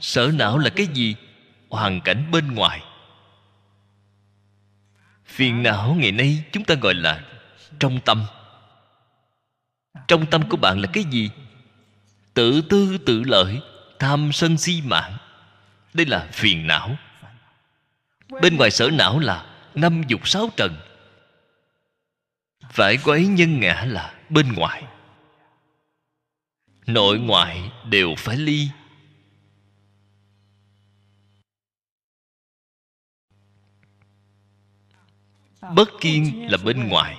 [0.00, 1.16] sở não là cái gì?
[1.68, 2.82] Hoàn cảnh bên ngoài.
[5.24, 7.24] Phiền não ngày nay chúng ta gọi là
[7.78, 8.24] trong tâm.
[10.08, 11.30] Trong tâm của bạn là cái gì?
[12.34, 13.60] Tự tư, tự lợi,
[13.98, 15.16] tham sân si mạng
[15.94, 16.96] đây là phiền não.
[18.42, 20.76] Bên ngoài sở não là năm dục sáu trần.
[22.70, 24.82] Phải quấy nhân ngã là bên ngoài.
[26.86, 28.68] Nội ngoại đều phải ly.
[35.60, 37.18] Bất kiên là bên ngoài.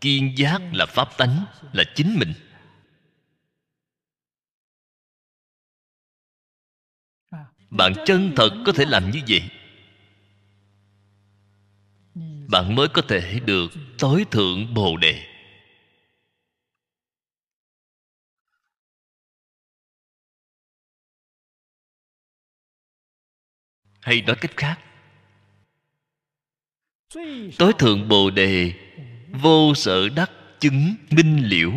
[0.00, 2.34] Kiên giác là pháp tánh, là chính mình.
[7.70, 9.50] Bạn chân thật có thể làm như vậy.
[12.48, 15.26] Bạn mới có thể được tối thượng bồ đề.
[24.00, 24.78] Hay nói cách khác
[27.58, 28.72] tối thượng bồ đề,
[29.32, 30.30] vô sở đắc
[30.60, 31.72] chứng minh liễu.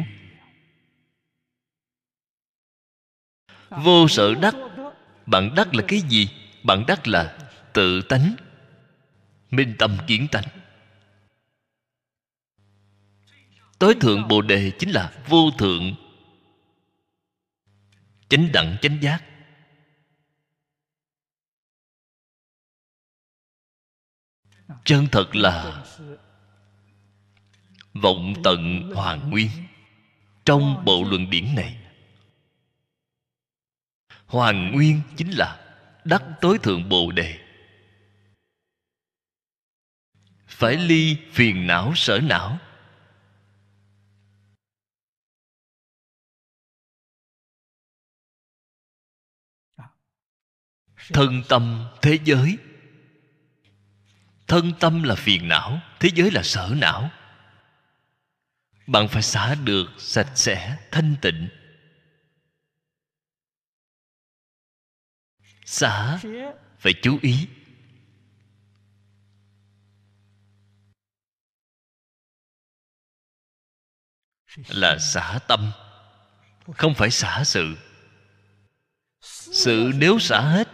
[3.70, 4.56] Vô sở đắc,
[5.26, 6.30] bạn đắc là cái gì?
[6.64, 7.38] Bạn đắc là
[7.74, 8.36] tự tánh,
[9.52, 10.44] minh tâm kiến tánh.
[13.80, 15.96] Tối thượng bồ đề chính là vô thượng,
[18.30, 19.24] chánh đẳng chánh giác.
[24.86, 25.84] Chân thật là
[27.94, 29.50] vọng tận hoàn nguyên
[30.46, 31.78] trong bộ luận điển này.
[34.26, 35.76] Hoàn nguyên chính là
[36.06, 37.40] đắc tối thượng bồ đề.
[40.48, 42.58] Phải ly phiền não sở não.
[51.14, 52.58] Thân tâm thế giới
[54.48, 57.10] thân tâm là phiền não, thế giới là sở não.
[58.88, 61.50] Bạn phải xả được sạch sẽ, thanh tịnh.
[65.66, 66.20] Xả,
[66.80, 67.48] phải chú ý.
[74.68, 75.72] Là xả tâm,
[76.76, 77.78] không phải xả sự.
[79.22, 80.68] Sự nếu xả hết,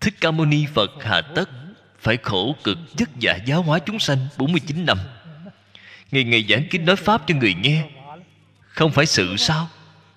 [0.00, 1.59] thích ca mâu ni phật hà tất
[2.00, 4.98] phải khổ cực chất giả giáo hóa chúng sanh 49 năm.
[6.10, 7.90] Ngày ngày giảng kinh nói Pháp cho người nghe.
[8.60, 9.68] Không phải sự sao?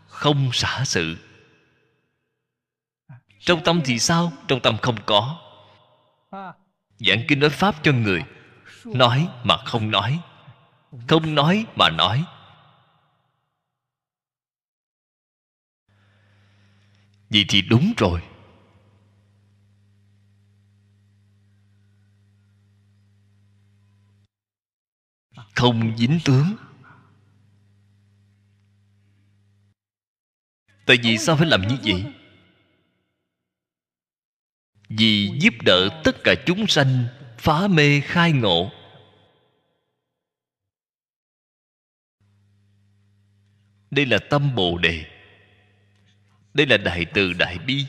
[0.08, 1.18] Không xả sự.
[3.40, 4.34] Trong tâm thì sao?
[4.48, 5.40] Trong tâm không có.
[7.00, 8.24] Giảng kinh nói Pháp cho người.
[8.86, 10.20] Nói mà không nói.
[11.08, 12.24] Không nói mà nói.
[17.30, 18.22] Vậy thì đúng rồi.
[25.56, 26.56] Không dính tướng.
[30.86, 32.14] Tại vì sao phải làm như vậy?
[34.90, 37.06] Vì giúp đỡ tất cả chúng sanh
[37.38, 38.72] phá mê khai ngộ.
[43.92, 45.06] Đây là tâm bồ đề.
[46.54, 47.86] Đây là đại từ đại bi.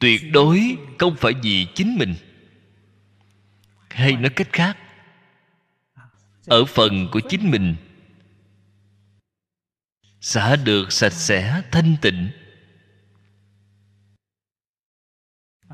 [0.00, 2.14] Tuyệt đối không phải vì chính mình
[3.94, 4.78] hay nói cách khác,
[6.46, 7.76] ở phần của chính mình,
[10.20, 12.30] xả được sạch sẽ, thanh tịnh,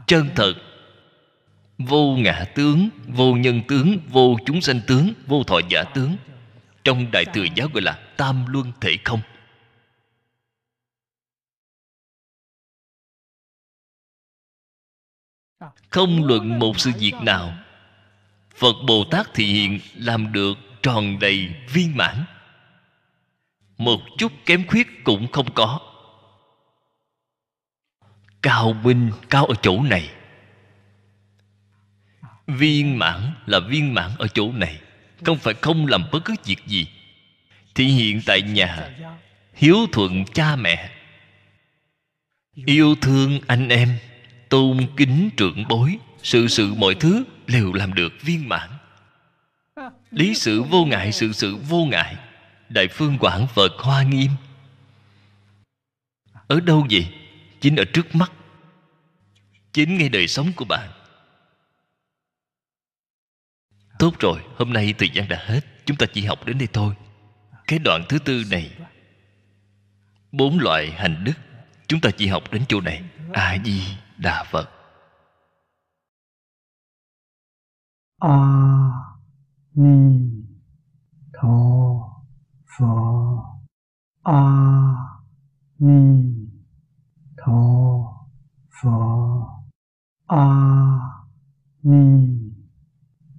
[0.06, 0.54] chân thật,
[1.78, 6.16] vô ngã tướng, vô nhân tướng, vô chúng sanh tướng, vô thọ giả tướng,
[6.84, 9.20] trong đại thừa giáo gọi là tam luân thể không.
[15.90, 17.67] Không luận một sự việc nào
[18.58, 22.24] phật bồ tát thị hiện làm được tròn đầy viên mãn.
[23.78, 25.80] Một chút kém khuyết cũng không có.
[28.42, 30.10] Cao minh, cao ở chỗ này.
[32.46, 34.80] Viên mãn là viên mãn ở chỗ này,
[35.24, 36.86] không phải không làm bất cứ việc gì.
[37.74, 38.90] Thì hiện tại nhà,
[39.54, 40.90] hiếu thuận cha mẹ.
[42.66, 43.98] Yêu thương anh em,
[44.48, 48.70] tôn kính trưởng bối sự sự mọi thứ đều làm được viên mãn.
[50.10, 52.16] Lý sự vô ngại, sự sự vô ngại.
[52.68, 54.30] Đại phương quảng phật hoa nghiêm.
[56.46, 57.14] Ở đâu vậy?
[57.60, 58.32] Chính ở trước mắt.
[59.72, 60.88] Chính ngay đời sống của bạn.
[63.98, 65.60] Tốt rồi, hôm nay thời gian đã hết.
[65.84, 66.94] Chúng ta chỉ học đến đây thôi.
[67.66, 68.70] Cái đoạn thứ tư này.
[70.32, 71.32] Bốn loại hành đức.
[71.86, 73.02] Chúng ta chỉ học đến chỗ này.
[73.32, 73.82] A di
[74.16, 74.77] đà phật.
[78.18, 79.16] 阿
[79.70, 80.44] 弥
[81.32, 82.24] 陀
[82.66, 83.60] 佛。
[84.22, 85.20] 阿
[85.76, 86.50] 弥
[87.36, 88.26] 陀
[88.70, 89.64] 佛。
[90.26, 91.28] 阿
[91.80, 92.52] 弥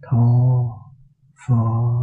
[0.01, 0.93] 陀
[1.35, 1.99] 佛。